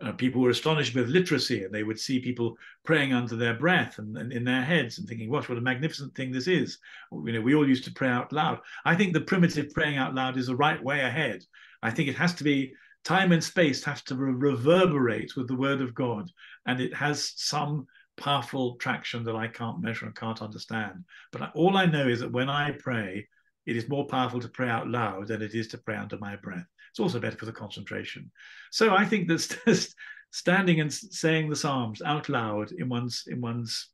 uh, 0.00 0.12
people 0.12 0.40
were 0.40 0.50
astonished 0.50 0.94
with 0.94 1.08
literacy, 1.08 1.64
and 1.64 1.74
they 1.74 1.82
would 1.82 1.98
see 1.98 2.20
people 2.20 2.56
praying 2.84 3.12
under 3.12 3.36
their 3.36 3.54
breath 3.54 3.98
and, 3.98 4.16
and 4.16 4.32
in 4.32 4.44
their 4.44 4.62
heads, 4.62 4.98
and 4.98 5.08
thinking, 5.08 5.30
"What, 5.30 5.48
what 5.48 5.58
a 5.58 5.62
magnificent 5.62 6.14
thing 6.14 6.30
this 6.30 6.46
is!" 6.46 6.78
You 7.12 7.32
know, 7.32 7.40
we 7.40 7.54
all 7.54 7.68
used 7.68 7.84
to 7.84 7.92
pray 7.92 8.08
out 8.08 8.32
loud. 8.32 8.60
I 8.84 8.94
think 8.94 9.12
the 9.12 9.20
primitive 9.20 9.72
praying 9.74 9.96
out 9.96 10.14
loud 10.14 10.36
is 10.36 10.46
the 10.46 10.56
right 10.56 10.82
way 10.82 11.00
ahead. 11.00 11.44
I 11.82 11.90
think 11.90 12.08
it 12.08 12.16
has 12.16 12.34
to 12.34 12.44
be 12.44 12.72
time 13.04 13.32
and 13.32 13.42
space 13.42 13.82
have 13.84 14.04
to 14.04 14.14
re- 14.14 14.32
reverberate 14.32 15.36
with 15.36 15.48
the 15.48 15.56
word 15.56 15.80
of 15.80 15.94
God, 15.94 16.30
and 16.66 16.80
it 16.80 16.94
has 16.94 17.32
some 17.36 17.86
powerful 18.16 18.76
traction 18.76 19.24
that 19.24 19.36
I 19.36 19.48
can't 19.48 19.80
measure 19.80 20.06
and 20.06 20.14
can't 20.14 20.42
understand. 20.42 21.04
But 21.32 21.52
all 21.54 21.76
I 21.76 21.86
know 21.86 22.08
is 22.08 22.20
that 22.20 22.32
when 22.32 22.50
I 22.50 22.72
pray, 22.72 23.28
it 23.66 23.76
is 23.76 23.88
more 23.88 24.06
powerful 24.06 24.40
to 24.40 24.48
pray 24.48 24.68
out 24.68 24.88
loud 24.88 25.28
than 25.28 25.42
it 25.42 25.54
is 25.54 25.68
to 25.68 25.78
pray 25.78 25.96
under 25.96 26.18
my 26.18 26.36
breath. 26.36 26.66
It's 26.90 27.00
also 27.00 27.20
better 27.20 27.36
for 27.36 27.46
the 27.46 27.52
concentration. 27.52 28.30
So 28.70 28.94
I 28.94 29.04
think 29.04 29.28
that 29.28 29.58
just 29.66 29.94
standing 30.30 30.80
and 30.80 30.92
saying 30.92 31.48
the 31.48 31.56
Psalms 31.56 32.02
out 32.02 32.28
loud 32.28 32.72
in 32.72 32.88
one's 32.88 33.24
in 33.26 33.40
one's 33.40 33.88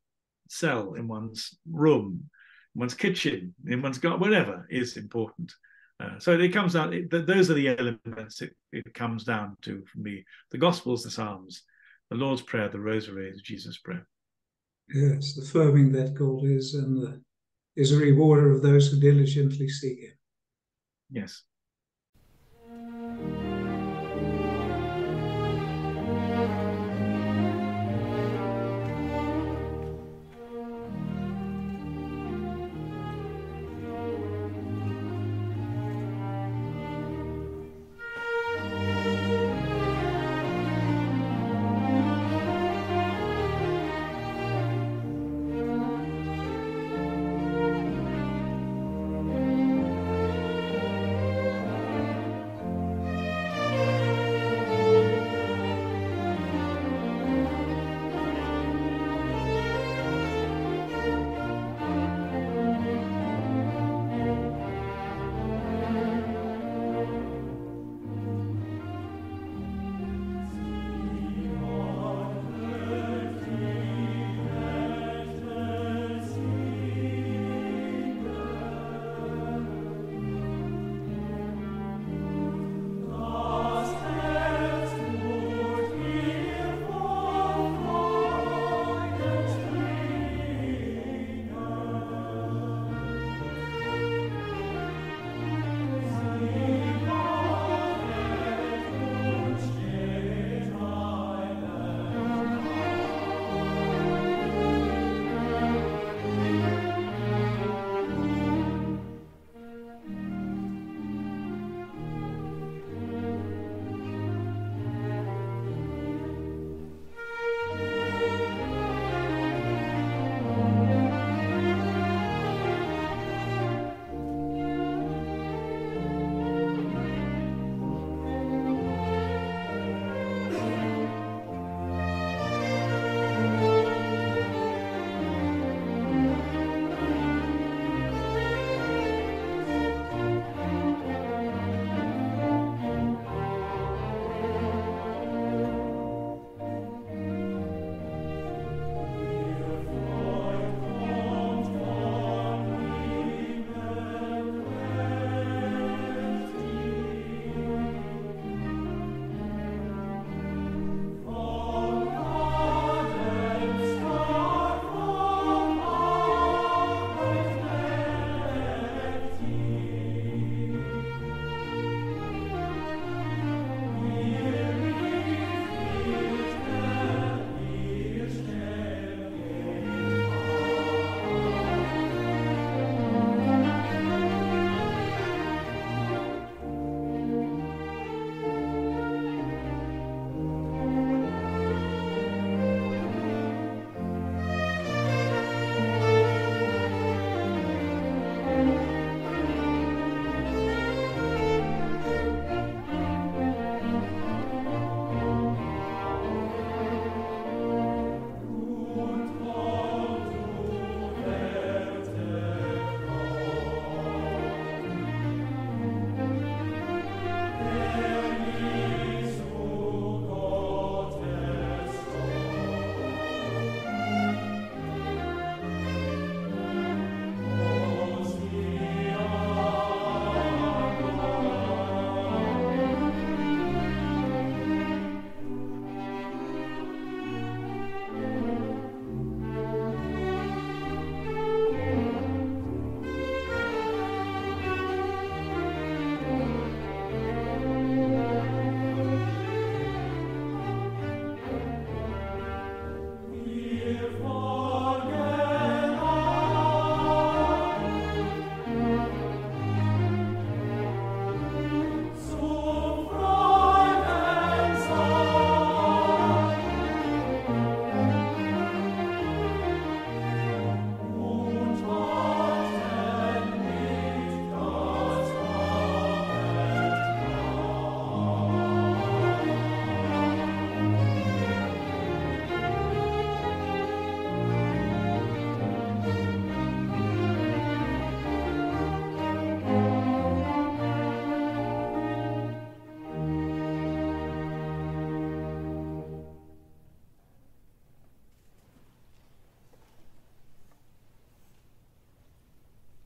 cell, 0.49 0.93
in 0.93 1.07
one's 1.07 1.57
room, 1.69 2.29
in 2.75 2.79
one's 2.79 2.93
kitchen, 2.93 3.53
in 3.67 3.81
one's 3.81 3.97
garden, 3.97 4.19
whatever, 4.19 4.67
is 4.69 4.97
important. 4.97 5.53
Uh, 5.99 6.19
so 6.19 6.37
it 6.37 6.49
comes 6.49 6.73
down, 6.73 6.93
it, 6.93 7.09
those 7.09 7.49
are 7.49 7.53
the 7.53 7.69
elements 7.69 8.41
it, 8.41 8.53
it 8.73 8.93
comes 8.93 9.23
down 9.23 9.55
to 9.61 9.83
for 9.91 9.99
me. 9.99 10.25
The 10.51 10.57
Gospels, 10.57 11.03
the 11.03 11.11
Psalms, 11.11 11.63
the 12.09 12.17
Lord's 12.17 12.41
Prayer, 12.41 12.67
the 12.67 12.79
Rosary, 12.79 13.31
the 13.31 13.39
Jesus 13.39 13.77
Prayer. 13.77 14.05
Yes, 14.93 15.37
affirming 15.37 15.91
that 15.93 16.13
God 16.13 16.43
is 16.43 16.75
and 16.75 17.01
the, 17.01 17.21
is 17.75 17.91
a 17.91 17.97
rewarder 17.97 18.51
of 18.51 18.61
those 18.61 18.91
who 18.91 18.99
diligently 18.99 19.69
seek 19.69 19.99
Him. 20.01 20.13
Yes. 21.09 21.43